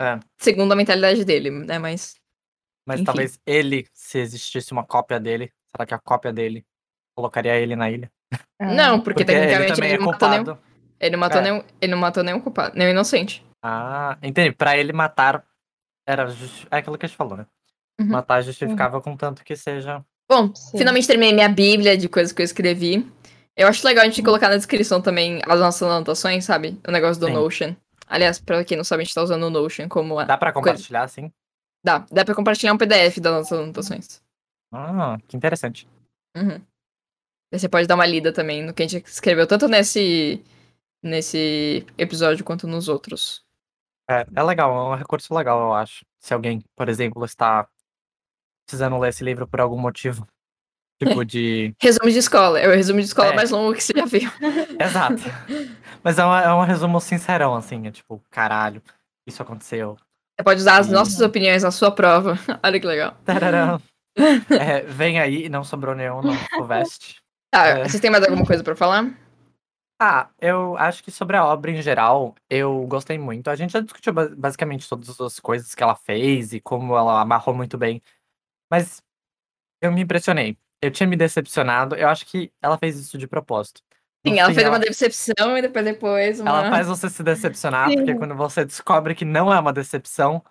[0.01, 0.19] É.
[0.39, 1.79] segundo a mentalidade dele, né?
[1.81, 2.15] Mas.
[2.89, 3.05] Mas Enfim.
[3.05, 6.65] talvez ele, se existisse uma cópia dele, será que a cópia dele
[7.15, 8.11] colocaria ele na ilha?
[8.59, 8.73] Ah.
[8.73, 10.45] Não, porque, Porque ele tecnicamente também ele, é não matou nenhum.
[10.45, 10.65] culpado.
[10.99, 11.43] Ele não matou, É.
[11.45, 13.45] nenhum, ele não matou nenhum culpado, nenhum inocente.
[13.63, 14.53] Ah, entendi.
[14.53, 15.45] Pra ele matar
[16.07, 17.47] era justi- é aquilo que a gente falou, né?
[18.01, 18.07] Uhum.
[18.07, 20.03] Matar justificava contanto que seja.
[20.31, 20.79] Bom, Sim.
[20.79, 23.07] finalmente terminei minha bíblia de coisas que eu escrevi.
[23.55, 26.81] Eu acho legal a gente colocar na descrição também as nossas anotações, sabe?
[26.89, 27.35] O negócio do Sim.
[27.35, 27.75] Notion.
[28.07, 30.19] Aliás, pra quem não sabe, a gente tá usando o Notion como...
[30.19, 30.25] A...
[30.25, 31.31] Dá pra compartilhar, assim?
[31.85, 34.23] Dá, dá pra compartilhar um PDF das nossas anotações.
[34.73, 35.89] Ah, que interessante.
[36.37, 36.61] Uhum.
[37.53, 40.45] Você pode dar uma lida também no que a gente escreveu, tanto nesse,
[41.03, 43.43] nesse episódio quanto nos outros.
[44.11, 46.05] É, é legal, é um recurso legal, eu acho.
[46.19, 47.67] Se alguém, por exemplo, está
[48.67, 50.27] precisando ler esse livro por algum motivo
[51.01, 51.73] Tipo de.
[51.81, 52.59] Resumo de escola.
[52.59, 53.35] É o resumo de escola É.
[53.37, 54.29] mais longo que você já viu.
[54.83, 55.23] Exato.
[56.03, 57.87] Mas é, uma- é um resumo sincerão, assim.
[57.87, 58.83] É tipo, caralho,
[59.25, 59.97] isso aconteceu.
[60.39, 60.93] Você pode usar as Sim.
[60.93, 62.35] nossas opiniões na sua prova.
[62.63, 63.17] Olha que legal.
[63.25, 63.81] Tararão.
[64.51, 67.21] É, vem aí, não sobrou nenhum no Fuvest.
[67.53, 67.89] Tá, É.
[67.89, 69.17] vocês têm mais alguma coisa pra falar?
[70.03, 73.49] Ah, eu acho que sobre a obra em geral, eu gostei muito.
[73.49, 77.21] A gente já discutiu ba- basicamente todas as coisas que ela fez e como ela
[77.21, 78.03] amarrou muito bem.
[78.69, 79.01] Mas
[79.81, 80.57] eu me impressionei.
[80.83, 81.95] Eu tinha me decepcionado.
[81.95, 83.83] Eu acho que ela fez isso de propósito.
[84.27, 86.51] Sim, ela fez uma decepção e depois depois uma...
[86.51, 87.97] Ela faz você se decepcionar, Sim.
[87.97, 90.43] porque quando você descobre que não é uma decepção,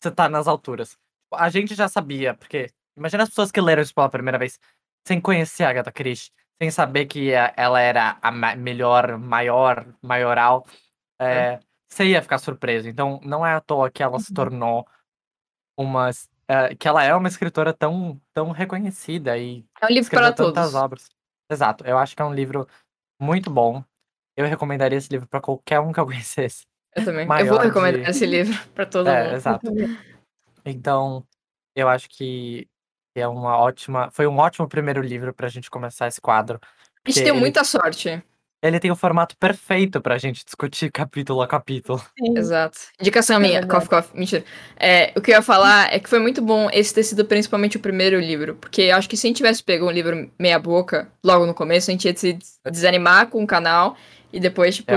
[0.00, 0.96] você tá nas alturas.
[1.32, 4.58] A gente já sabia, porque imagina as pessoas que leram isso pela primeira vez
[5.06, 10.66] sem conhecer a Agatha Christie, sem saber que ela era a melhor, maior, maioral.
[11.20, 11.58] é,
[11.88, 12.88] Você ia ficar surpreso.
[12.88, 14.34] Então, não é à toa que ela se Uhum.
[14.34, 14.88] tornou
[15.78, 16.10] uma.
[16.48, 20.74] é, que ela é uma escritora tão, tão reconhecida e É um livro para todos.
[20.74, 21.08] obras.
[21.50, 22.66] Exato, eu acho que é um livro
[23.20, 23.82] muito bom.
[24.36, 26.64] Eu recomendaria esse livro pra qualquer um que eu conhecesse.
[26.96, 27.22] Eu também.
[27.22, 29.34] eu maior vou recomendar de- esse livro pra todo É, mundo.
[29.36, 29.66] exato.
[30.66, 31.26] Então,
[31.76, 32.66] eu acho que
[33.14, 34.10] é uma ótima.
[34.10, 36.58] Foi um ótimo primeiro livro pra gente começar esse quadro.
[37.04, 38.22] A gente deu ele- muita sorte.
[38.64, 41.98] Ele tem o formato perfeito pra gente discutir capítulo a capítulo.
[42.18, 42.38] Sim.
[42.38, 42.78] Exato.
[42.98, 43.86] Indicação É minha, verdade.
[43.86, 44.42] cough, cough, mentira.
[44.78, 47.76] É, o que eu ia falar é que foi muito bom esse ter sido principalmente
[47.76, 50.58] o primeiro livro, porque eu acho que se a gente tivesse pego um livro meia
[50.58, 53.98] boca logo no começo, a gente ia se des- desanimar com o canal
[54.32, 54.92] e depois, tipo,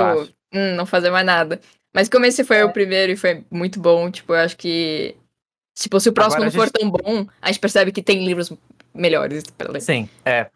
[0.53, 1.59] hum, não fazer mais nada.
[1.93, 5.13] Mas como esse foi o primeiro e foi muito bom, tipo, eu acho que
[5.77, 8.49] tipo, se o próximo Agora não for tão bom, a gente percebe que tem livros
[8.93, 9.81] melhores pra ler.
[9.81, 10.47] Sim, é.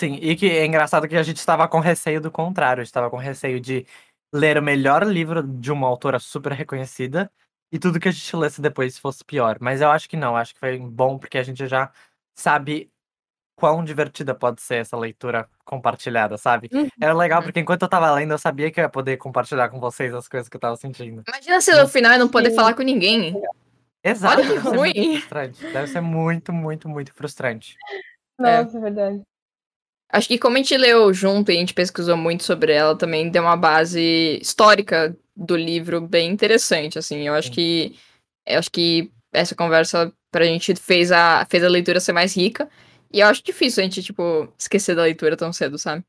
[0.00, 2.80] Sim, e que é engraçado que a gente estava com receio do contrário.
[2.80, 3.86] A gente estava com receio de
[4.34, 7.30] ler o melhor livro de uma autora super reconhecida
[7.70, 9.58] e tudo que a gente lesse depois fosse pior.
[9.60, 11.92] Mas eu acho que não, acho que foi bom porque a gente já
[12.34, 12.90] sabe
[13.54, 16.70] quão divertida pode ser essa leitura compartilhada, sabe?
[16.72, 16.88] Uhum.
[16.98, 19.78] Era legal porque enquanto eu tava lendo, eu sabia que eu ia poder compartilhar com
[19.78, 21.22] vocês as coisas que eu tava sentindo.
[21.28, 22.56] Imagina se no final eu não poder Sim.
[22.56, 23.38] falar com ninguém.
[24.02, 25.12] Exato, que ser muito ruim.
[25.18, 25.62] frustrante.
[25.62, 27.76] Deve ser muito, muito, muito frustrante.
[28.38, 29.22] Nossa, é verdade.
[30.12, 33.30] Acho que como a gente leu junto e a gente pesquisou muito sobre ela, também
[33.30, 37.26] deu uma base histórica do livro bem interessante, assim.
[37.28, 37.54] Eu acho Sim.
[37.54, 37.96] que
[38.46, 42.68] eu acho que essa conversa pra gente fez a fez a leitura ser mais rica.
[43.12, 46.04] E eu acho difícil a gente, tipo, esquecer da leitura tão cedo, sabe?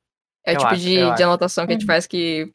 [0.45, 1.87] É o Eu tipo acho, de, de anotação que a gente Uhum.
[1.87, 2.51] faz que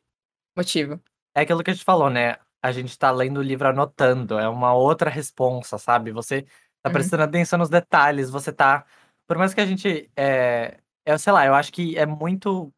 [0.56, 1.00] motiva.
[1.34, 2.36] É aquilo que a gente falou, né?
[2.62, 6.10] A gente tá lendo o livro anotando, é uma outra responsa, sabe?
[6.12, 6.42] Você
[6.82, 6.92] tá Uhum.
[6.92, 8.84] prestando atenção nos detalhes, você tá.
[9.26, 10.10] Por mais que a gente.
[10.16, 12.72] É, eu sei lá, eu acho que é muito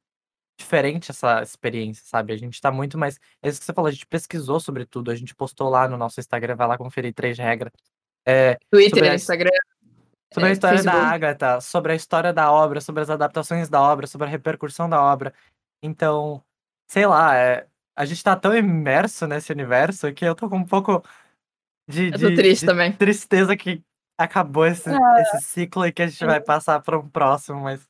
[0.60, 2.32] diferente essa experiência, sabe?
[2.32, 3.18] A gente tá muito mais.
[3.42, 5.96] É isso que você falou, a gente pesquisou sobre tudo, a gente postou lá no
[5.96, 7.72] nosso Instagram, vai lá conferir três regras.
[8.26, 9.50] É, Twitter, Sobre a- Instagram.
[10.34, 11.14] sobre a É, história da Facebook.
[11.14, 15.00] Agatha, sobre a história da obra, sobre as adaptações da obra, sobre a repercussão da
[15.02, 15.32] obra.
[15.82, 16.42] Então,
[16.90, 17.66] sei lá, é,
[17.96, 21.02] a gente tá tão imerso nesse universo que eu tô com um pouco
[21.88, 22.92] de, Eu tô de- triste de também.
[22.92, 23.82] tristeza que
[24.18, 25.20] acabou esse, Ah.
[25.22, 27.88] esse ciclo e que a gente vai passar para um próximo, mas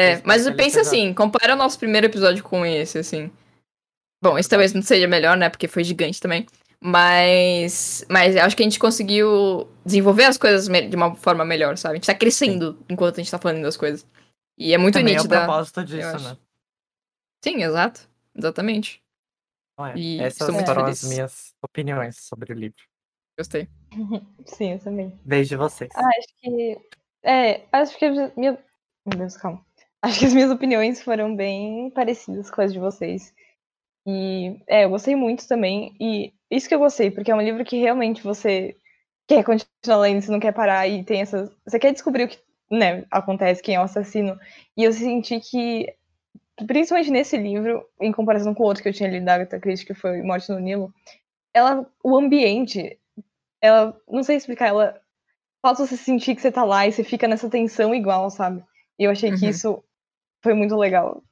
[0.00, 3.30] É, mas pensa assim, compara o nosso primeiro episódio com esse, assim.
[4.22, 5.48] Bom, esse talvez não seja melhor, né?
[5.48, 6.46] Porque foi gigante também.
[6.80, 8.04] Mas.
[8.08, 11.92] Mas eu acho que a gente conseguiu desenvolver as coisas de uma forma melhor, sabe?
[11.92, 14.06] A gente tá crescendo enquanto a gente tá falando das coisas.
[14.58, 15.38] E é muito também é o nítida.
[15.38, 16.36] propósito disso, né?
[17.42, 18.08] Sim, exato.
[18.36, 19.02] Exatamente.
[19.78, 19.98] É?
[19.98, 21.14] E Essas estou muito foram as feliz.
[21.14, 22.82] minhas opiniões sobre o livro.
[23.38, 23.68] Gostei.
[24.44, 25.18] Sim, eu também.
[25.24, 25.90] Desde vocês.
[25.94, 26.78] Ah, acho que.
[27.22, 28.10] É, acho que.
[28.36, 28.58] Minha...
[29.06, 29.64] Meu Deus, calma.
[30.02, 33.34] Acho que as minhas opiniões foram bem parecidas com as de vocês.
[34.06, 35.94] E, é, eu gostei muito também.
[36.00, 38.76] E isso que eu gostei, porque é um livro que realmente você
[39.28, 41.50] quer continuar lendo, você não quer parar e tem essas.
[41.66, 42.38] Você quer descobrir o que
[42.70, 44.38] né, acontece, quem é o assassino.
[44.76, 45.92] E eu senti que,
[46.66, 49.86] principalmente nesse livro, em comparação com o outro que eu tinha lido da Agatha Christie,
[49.86, 50.92] que foi Morte no Nilo,
[51.54, 52.98] ela, o ambiente,
[53.62, 55.00] ela, não sei explicar, ela
[55.62, 58.64] faz você sentir que você tá lá e você fica nessa tensão igual, sabe?
[58.98, 59.50] E eu achei que Uhum.
[59.50, 59.84] isso
[60.42, 61.22] foi muito legal.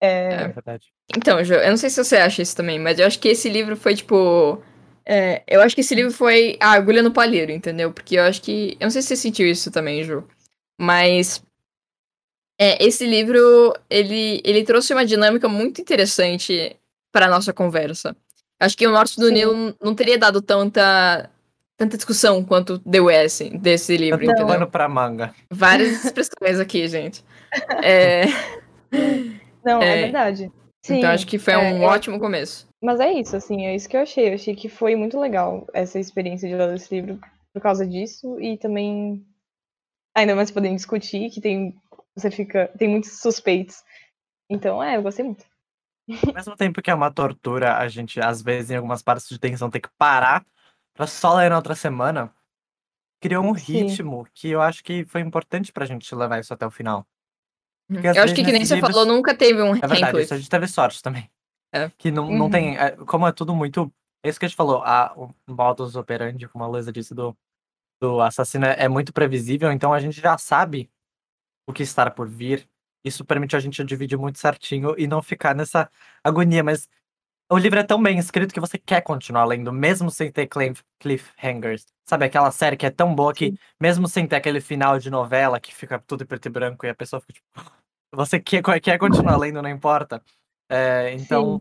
[0.00, 0.86] É verdade.
[1.16, 3.48] Então, Jo, eu não sei se você acha isso também, mas eu acho que esse
[3.48, 4.62] livro foi tipo.
[5.04, 7.92] é, eu acho que esse livro foi a agulha no palheiro, entendeu?
[7.92, 8.76] Porque eu acho que.
[8.80, 10.26] Eu não sei se você sentiu isso também, Ju.
[10.80, 11.42] Mas.
[12.58, 16.76] é, esse livro, ele, ele trouxe uma dinâmica muito interessante
[17.12, 18.16] para nossa conversa.
[18.58, 19.32] Acho que o Norte do Sim.
[19.34, 21.30] Nilo não teria dado tanta,
[21.80, 24.46] tanta discussão quanto deu esse, desse livro, entendeu?
[24.46, 25.34] pano pra manga.
[25.48, 27.24] Várias expressões aqui, gente.
[27.82, 28.26] É,
[29.64, 30.52] Não, é, É, verdade.
[30.84, 32.68] Sim, então acho que foi é, um ótimo começo.
[32.80, 34.28] Mas é isso, assim, é isso que eu achei.
[34.28, 37.18] Eu achei que foi muito legal essa experiência de ler esse livro
[37.52, 39.26] por causa disso e também
[40.16, 41.74] ainda mais podendo discutir que tem
[42.14, 42.70] você fica.
[42.78, 43.82] Tem muitos suspeitos.
[44.48, 45.44] Então, é, eu gostei muito.
[46.28, 49.40] Ao mesmo tempo que é uma tortura, a gente, às vezes, em algumas partes de
[49.40, 50.44] tensão, tem que parar
[50.94, 52.32] pra só ler na outra semana.
[53.22, 53.84] Criou um Sim.
[53.84, 57.06] ritmo que eu acho que foi importante pra gente levar isso até o final.
[57.86, 60.20] Porque, Eu às acho que, que nem você livros- falou, nunca teve um É verdade,
[60.22, 61.30] isso a gente teve sorte também.
[61.72, 61.90] É.
[61.98, 62.50] Que não, não Uhum.
[62.50, 62.78] tem.
[62.78, 63.92] é, como é tudo muito.
[64.24, 67.36] É isso que a gente falou, a, o modus operandi, como a Luísa disse, do,
[68.00, 70.90] do assassino é, é muito previsível, então a gente já sabe
[71.68, 72.68] o que está por vir.
[73.04, 75.90] Isso permite a gente dividir muito certinho e não ficar nessa
[76.24, 76.88] agonia, mas
[77.50, 80.84] o livro é tão bem escrito que você quer continuar lendo, mesmo sem ter cliff-
[80.98, 81.84] cliffhangers.
[82.08, 85.60] Sabe, aquela série que é tão boa que, mesmo sem ter aquele final de novela
[85.60, 87.48] que fica tudo em preto e branco e a pessoa fica tipo.
[88.12, 90.22] Você quer, quer continuar lendo, não importa.
[90.68, 91.60] É, então,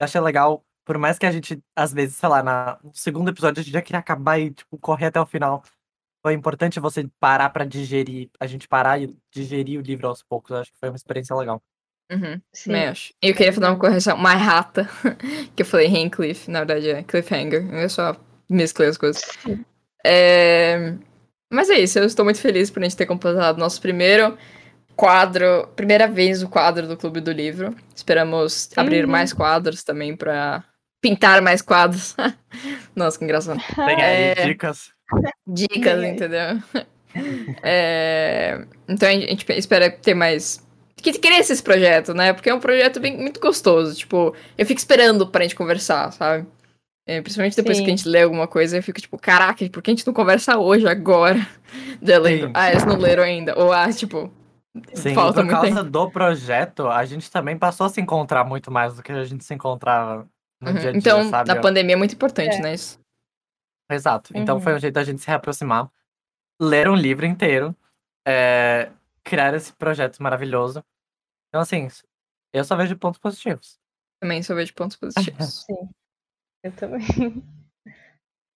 [0.00, 3.30] eu achei legal, por mais que a gente, às vezes, sei lá, na, no segundo
[3.30, 5.62] episódio a gente já queria acabar e, tipo, correr até o final.
[6.22, 10.50] Foi importante você parar pra digerir, a gente parar e digerir o livro aos poucos.
[10.52, 11.62] Eu acho que foi uma experiência legal.
[12.12, 13.14] Uhum, também acho.
[13.22, 14.88] E eu queria fazer uma correção, uma errata,
[15.56, 17.66] que eu falei Handcliffe, na verdade é Cliffhanger.
[17.72, 18.14] Eu só
[18.50, 19.22] mesclei as coisas.
[20.04, 20.94] É,
[21.50, 24.36] Mas é isso, eu estou muito feliz por a gente ter completado nosso primeiro
[24.96, 27.74] quadro, primeira vez o quadro do Clube do Livro.
[27.94, 29.10] Esperamos abrir Uhum.
[29.10, 30.64] mais quadros também pra
[31.00, 32.14] pintar mais quadros.
[32.96, 33.60] Nossa, que engraçado.
[33.74, 34.46] Tem aí É.
[34.46, 34.90] dicas.
[35.46, 36.62] Dicas, entendeu?
[37.62, 40.66] É, Então a gente espera ter mais.
[41.02, 42.32] Que cresça esse projeto, né?
[42.32, 43.94] Porque é um projeto bem, muito gostoso.
[43.96, 46.46] Tipo, eu fico esperando pra gente conversar, sabe?
[47.06, 47.84] É, principalmente depois Sim.
[47.84, 50.14] que a gente lê alguma coisa, eu fico tipo, caraca, por que a gente não
[50.14, 51.44] conversa hoje, agora?
[52.00, 52.52] Daí eu lembro, Sim.
[52.54, 53.58] ah, eles não leram ainda.
[53.58, 54.32] Ou, ah, tipo,
[54.94, 55.82] Sim, falta por causa tempo.
[55.90, 59.42] do projeto, a gente também passou a se encontrar muito mais do que a gente
[59.44, 60.28] se encontrava
[60.60, 60.76] no Uhum.
[60.78, 61.48] dia a dia, Então, sabe?
[61.48, 62.60] na pandemia é muito importante, É.
[62.60, 62.74] né?
[62.74, 63.00] Isso.
[63.90, 64.32] Exato.
[64.36, 64.62] Então Uhum.
[64.62, 65.90] foi um jeito da gente se reaproximar,
[66.60, 67.74] ler um livro inteiro,
[68.26, 68.88] é,
[69.24, 70.82] criar esse projeto maravilhoso.
[71.52, 71.86] Então, assim,
[72.54, 73.78] eu só vejo pontos positivos.
[74.18, 75.66] Também só vejo pontos positivos.
[75.68, 75.90] Sim.
[76.64, 77.02] Eu também.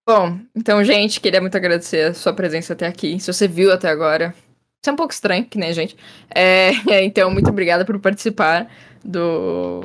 [0.09, 3.20] Bom, então, gente, queria muito agradecer a sua presença até aqui.
[3.20, 4.34] Se você viu até agora,
[4.82, 5.94] isso é um pouco estranho, que nem a gente.
[6.34, 6.70] É,
[7.05, 8.70] então, muito obrigada por participar
[9.05, 9.82] do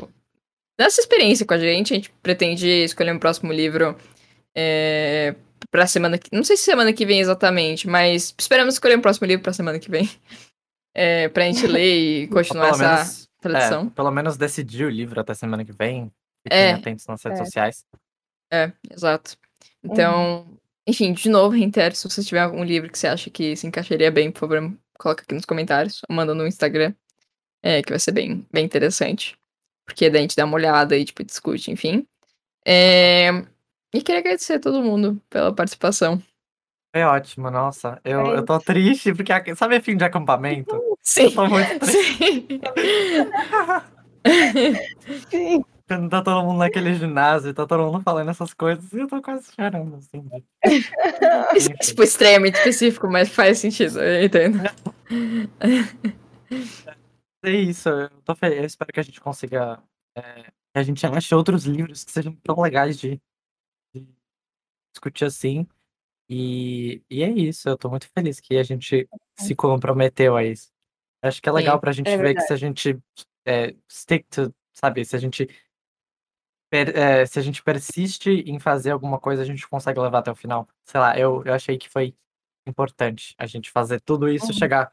[0.79, 1.93] dessa experiência com a gente.
[1.93, 3.97] A gente pretende escolher um próximo livro
[4.55, 5.35] é,
[5.69, 6.29] pra semana que.
[6.31, 9.79] Não sei se semana que vem exatamente, mas esperamos escolher um próximo livro pra semana
[9.79, 10.09] que vem.
[10.93, 13.87] É, pra gente ler e continuar essa menos, tradição.
[13.87, 16.11] é, pelo menos decidir o livro até semana que vem.
[16.43, 16.71] Fiquem É.
[16.73, 17.45] atentos nas redes É.
[17.45, 17.85] sociais.
[18.51, 19.37] É, exato.
[19.83, 20.45] Então,
[20.87, 24.11] enfim, de novo, reitero, se você tiver algum livro que você acha que se encaixaria
[24.11, 26.93] bem, por favor, coloca aqui nos comentários, ou manda no Instagram,
[27.63, 29.37] é, que vai ser bem, bem interessante.
[29.85, 32.05] Porque daí a gente dá uma olhada e, tipo, discute, enfim.
[32.65, 33.29] É,
[33.93, 36.21] E queria agradecer a todo mundo pela participação.
[36.95, 37.99] Foi ótimo, nossa.
[38.03, 40.80] Eu, É eu tô triste, porque sabe fim de acampamento?
[41.01, 41.33] Sim.
[41.35, 41.85] Muito.
[41.87, 42.47] Sim.
[45.29, 45.63] Sim.
[45.87, 49.21] Quando tá todo mundo naquele ginásio, tá todo mundo falando essas coisas, e eu tô
[49.21, 50.23] quase chorando, assim.
[51.53, 54.59] Isso é, tipo, extremamente específico, mas faz sentido, eu entendo.
[57.43, 58.45] É isso, eu, tô fe...
[58.55, 59.81] eu espero que a gente consiga.
[60.15, 63.19] é, que a gente ache outros livros que sejam tão legais de,
[63.93, 64.07] de
[64.93, 65.67] discutir assim.
[66.29, 70.71] E, e é isso, eu tô muito feliz que a gente se comprometeu a isso.
[71.21, 72.99] Acho que é legal Sim, pra gente é ver que se a gente
[73.45, 75.47] é, stick to, sabe, se a gente
[76.69, 80.31] per- é, se a gente persiste em fazer alguma coisa, a gente consegue levar até
[80.31, 80.67] o final.
[80.85, 82.15] Sei lá, eu, eu achei que foi
[82.65, 84.53] importante a gente fazer tudo isso, Uhum.
[84.53, 84.91] chegar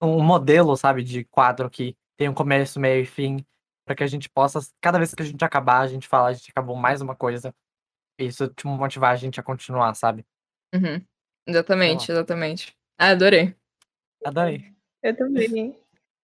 [0.00, 3.44] um modelo, sabe, de quadro que tem um começo, meio e fim,
[3.84, 6.32] para que a gente possa, cada vez que a gente acabar, a gente fala, a
[6.32, 7.54] gente acabou mais uma coisa.
[8.18, 10.24] E isso tipo, motivar a gente a continuar, sabe?
[10.74, 11.04] Uhum.
[11.46, 12.76] Exatamente, exatamente.
[12.98, 13.54] Ah, adorei.
[14.24, 14.75] Adorei.
[15.06, 15.76] Eu também.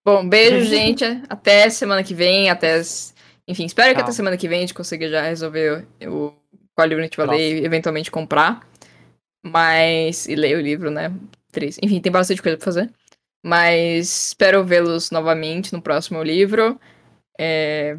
[0.03, 1.06] Bom, beijo, gente.
[1.30, 2.49] Até semana que vem.
[2.49, 2.82] Até.
[3.48, 6.34] Enfim, espero que até semana que vem a gente consiga já resolver o
[6.74, 8.68] qual livro a gente vai ler e eventualmente comprar.
[9.45, 10.28] Mas.
[10.28, 11.14] E ler o livro, né?
[11.52, 11.78] Três.
[11.82, 12.91] Enfim, tem bastante coisa pra fazer.
[13.45, 16.80] Mas espero vê-los novamente no próximo livro.
[17.40, 17.98] É...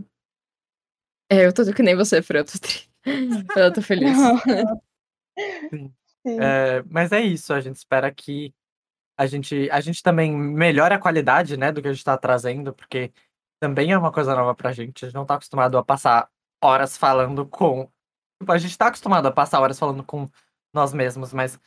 [1.30, 2.40] é, eu tô que nem você, Fran.
[2.40, 2.80] Eu tô, tri...
[3.56, 4.16] eu tô feliz.
[5.70, 5.92] Sim.
[6.40, 8.54] É, mas é isso, a gente espera que
[9.16, 12.72] a gente, a gente também melhore a qualidade, né, do que a gente tá trazendo,
[12.74, 13.12] porque
[13.60, 15.04] também é uma coisa nova pra gente.
[15.04, 16.28] A gente não tá acostumado a passar
[16.62, 17.88] horas falando com.
[18.40, 20.28] Tipo, a gente tá acostumado a passar horas falando com
[20.74, 21.58] nós mesmos, mas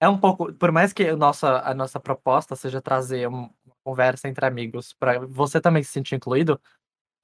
[0.00, 0.52] é um pouco.
[0.54, 4.92] Por mais que a nossa, a nossa proposta seja trazer um- uma conversa entre amigos,
[4.94, 6.60] pra você também se sentir incluído,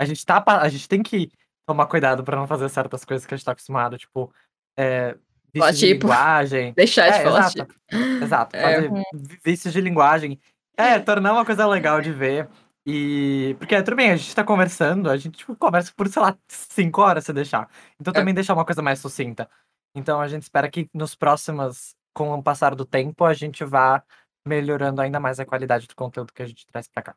[0.01, 1.31] a gente, tá, a gente tem que
[1.67, 4.33] tomar cuidado pra não fazer certas coisas que a gente tá acostumado, tipo.
[4.79, 5.17] É,
[5.53, 6.73] vícios de tipo, linguagem.
[6.77, 7.47] Deixar de É, falar.
[7.47, 7.75] exato.
[8.23, 8.57] Exato.
[8.57, 8.63] É.
[8.63, 10.41] Fazer vi- vícios de linguagem
[10.77, 12.49] É, tornar uma coisa legal de ver.
[12.87, 13.55] E.
[13.59, 17.03] Porque tudo bem, a gente tá conversando, a gente tipo, conversa por, sei lá, cinco
[17.03, 17.69] horas se deixar.
[18.01, 18.15] Então É.
[18.15, 19.49] também deixar uma coisa mais sucinta.
[19.95, 24.03] Então a gente espera que nos próximos, com o passar do tempo, a gente vá
[24.47, 27.17] melhorando ainda mais a qualidade do conteúdo que a gente traz pra cá.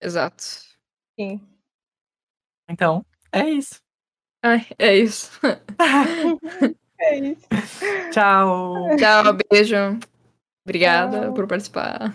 [0.00, 0.42] Exato.
[1.18, 1.40] Sim.
[2.68, 3.80] Então, é isso.
[4.42, 5.30] Ai, é isso.
[7.00, 7.46] É isso.
[8.12, 8.96] Tchau!
[8.96, 9.98] Tchau, beijo.
[10.64, 11.34] Obrigada Tchau.
[11.34, 12.14] por participar.